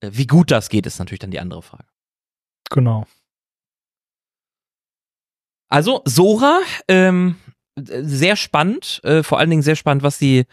äh, 0.01 0.09
wie 0.11 0.25
gut 0.25 0.49
das 0.49 0.69
geht, 0.69 0.87
ist 0.87 0.97
natürlich 0.97 1.19
dann 1.19 1.29
die 1.29 1.39
andere 1.39 1.61
Frage. 1.61 1.85
Genau. 2.71 3.05
Also 5.69 6.01
Sora, 6.05 6.59
ähm, 6.87 7.35
äh, 7.75 8.01
sehr 8.01 8.35
spannend, 8.35 8.99
äh, 9.03 9.21
vor 9.21 9.37
allen 9.37 9.51
Dingen 9.51 9.61
sehr 9.61 9.75
spannend, 9.75 10.01
was 10.01 10.17
die, 10.17 10.45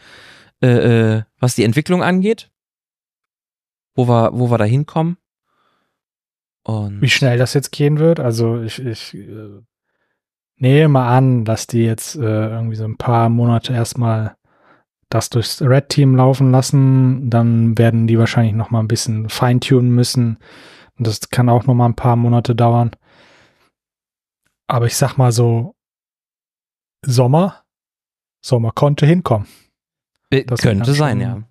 äh, 0.63 0.69
äh, 1.17 1.23
was 1.39 1.55
die 1.55 1.65
Entwicklung 1.65 2.03
angeht, 2.03 2.51
wo 3.95 4.07
wir, 4.07 4.33
wo 4.35 4.51
wir 4.51 4.59
da 4.59 4.65
hinkommen. 4.65 5.17
Und 6.63 7.01
Wie 7.01 7.09
schnell 7.09 7.39
das 7.39 7.55
jetzt 7.55 7.73
gehen 7.73 7.99
wird, 7.99 8.21
also 8.21 8.61
ich, 8.61 8.79
ich 8.79 9.15
äh, 9.15 9.63
nehme 10.61 10.89
mal 10.89 11.17
an, 11.17 11.45
dass 11.45 11.67
die 11.67 11.83
jetzt 11.85 12.17
äh, 12.17 12.21
irgendwie 12.51 12.77
so 12.77 12.85
ein 12.85 12.97
paar 12.97 13.29
Monate 13.29 13.73
erstmal 13.73 14.37
das 15.09 15.29
durchs 15.31 15.61
Red 15.61 15.89
Team 15.89 16.15
laufen 16.15 16.53
lassen, 16.53 17.31
dann 17.31 17.77
werden 17.77 18.07
die 18.07 18.19
wahrscheinlich 18.19 18.55
noch 18.55 18.71
mal 18.71 18.79
ein 18.81 18.89
bisschen 18.89 19.29
feintunen 19.29 19.91
müssen 19.91 20.39
und 20.99 21.07
das 21.07 21.31
kann 21.31 21.49
auch 21.49 21.67
noch 21.67 21.75
mal 21.75 21.87
ein 21.87 21.97
paar 21.97 22.15
Monate 22.17 22.55
dauern. 22.55 22.93
Aber 24.69 24.87
ich 24.87 24.97
sag 24.97 25.17
mal 25.17 25.33
so 25.33 25.75
Sommer 27.05 27.65
So, 28.45 28.61
man 28.61 28.75
konnte 28.75 29.05
hinkommen. 29.07 29.49
Äh, 30.31 30.45
Das 30.45 30.61
könnte 30.61 30.93
sein, 30.95 31.19
schon- 31.21 31.29
ja. 31.29 31.43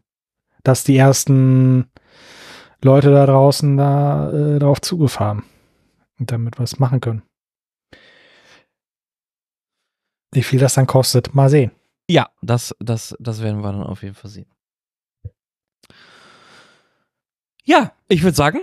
Dass 0.64 0.84
die 0.84 0.96
ersten 0.98 1.90
Leute 2.82 3.12
da 3.12 3.26
draußen 3.26 3.76
da 3.78 4.32
äh, 4.32 4.60
drauf 4.60 4.80
Zugriff 4.82 5.20
haben 5.20 5.44
und 6.20 6.32
damit 6.32 6.60
was 6.60 6.80
machen 6.80 7.02
können. 7.02 7.24
Wie 10.32 10.44
viel 10.44 10.60
das 10.60 10.76
dann 10.76 10.88
kostet, 10.88 11.34
mal 11.34 11.50
sehen. 11.50 11.72
Ja, 12.10 12.30
das, 12.42 12.76
das, 12.80 13.16
das 13.20 13.42
werden 13.42 13.62
wir 13.62 13.72
dann 13.72 13.84
auf 13.84 14.04
jeden 14.04 14.16
Fall 14.16 14.32
sehen. 14.32 14.48
Ja, 17.64 17.92
ich 18.08 18.24
würde 18.24 18.36
sagen, 18.36 18.62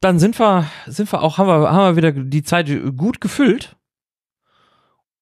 dann 0.00 0.18
sind 0.18 0.38
wir, 0.38 0.66
sind 0.86 1.12
wir 1.12 1.22
auch, 1.22 1.38
haben 1.38 1.48
wir, 1.48 1.72
haben 1.72 1.96
wir 1.96 1.96
wieder 1.96 2.12
die 2.12 2.42
Zeit 2.42 2.68
gut 2.96 3.20
gefüllt. 3.20 3.76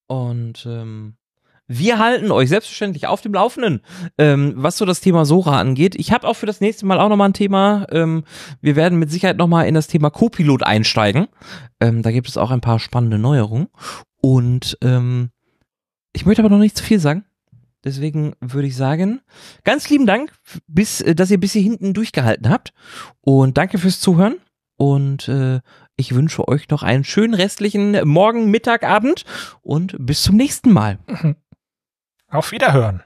Und 0.06 0.66
ähm, 0.66 1.16
wir 1.66 1.98
halten 1.98 2.30
euch 2.30 2.50
selbstverständlich 2.50 3.06
auf 3.06 3.22
dem 3.22 3.32
Laufenden, 3.32 3.80
ähm, 4.18 4.52
was 4.56 4.76
so 4.76 4.84
das 4.84 5.00
Thema 5.00 5.24
Sora 5.24 5.58
angeht. 5.58 5.94
Ich 5.94 6.12
habe 6.12 6.28
auch 6.28 6.34
für 6.34 6.46
das 6.46 6.60
nächste 6.60 6.84
Mal 6.84 7.00
auch 7.00 7.08
nochmal 7.08 7.30
ein 7.30 7.34
Thema. 7.34 7.86
Ähm, 7.90 8.24
wir 8.60 8.76
werden 8.76 8.98
mit 8.98 9.10
Sicherheit 9.10 9.38
nochmal 9.38 9.66
in 9.66 9.74
das 9.74 9.86
Thema 9.86 10.10
Copilot 10.10 10.62
einsteigen. 10.62 11.26
Ähm, 11.80 12.02
da 12.02 12.12
gibt 12.12 12.28
es 12.28 12.36
auch 12.36 12.50
ein 12.50 12.60
paar 12.60 12.78
spannende 12.78 13.18
Neuerungen. 13.18 13.68
Und 14.20 14.76
ähm, 14.82 15.30
ich 16.14 16.24
möchte 16.24 16.42
aber 16.42 16.48
noch 16.48 16.58
nicht 16.58 16.76
zu 16.76 16.84
viel 16.84 16.98
sagen. 16.98 17.24
Deswegen 17.84 18.34
würde 18.40 18.66
ich 18.66 18.76
sagen, 18.76 19.20
ganz 19.62 19.90
lieben 19.90 20.06
Dank, 20.06 20.32
bis, 20.66 21.02
äh, 21.02 21.14
dass 21.14 21.30
ihr 21.30 21.38
bis 21.38 21.52
hier 21.52 21.62
hinten 21.62 21.92
durchgehalten 21.92 22.48
habt. 22.48 22.72
Und 23.20 23.58
danke 23.58 23.76
fürs 23.76 24.00
Zuhören. 24.00 24.36
Und 24.76 25.28
äh, 25.28 25.60
ich 25.96 26.14
wünsche 26.14 26.48
euch 26.48 26.68
noch 26.70 26.82
einen 26.82 27.04
schönen 27.04 27.34
restlichen 27.34 28.08
Morgen, 28.08 28.50
Mittag, 28.50 28.82
Abend 28.82 29.24
und 29.60 29.94
bis 29.98 30.22
zum 30.22 30.36
nächsten 30.36 30.72
Mal. 30.72 30.98
Auf 32.28 32.50
Wiederhören. 32.50 33.02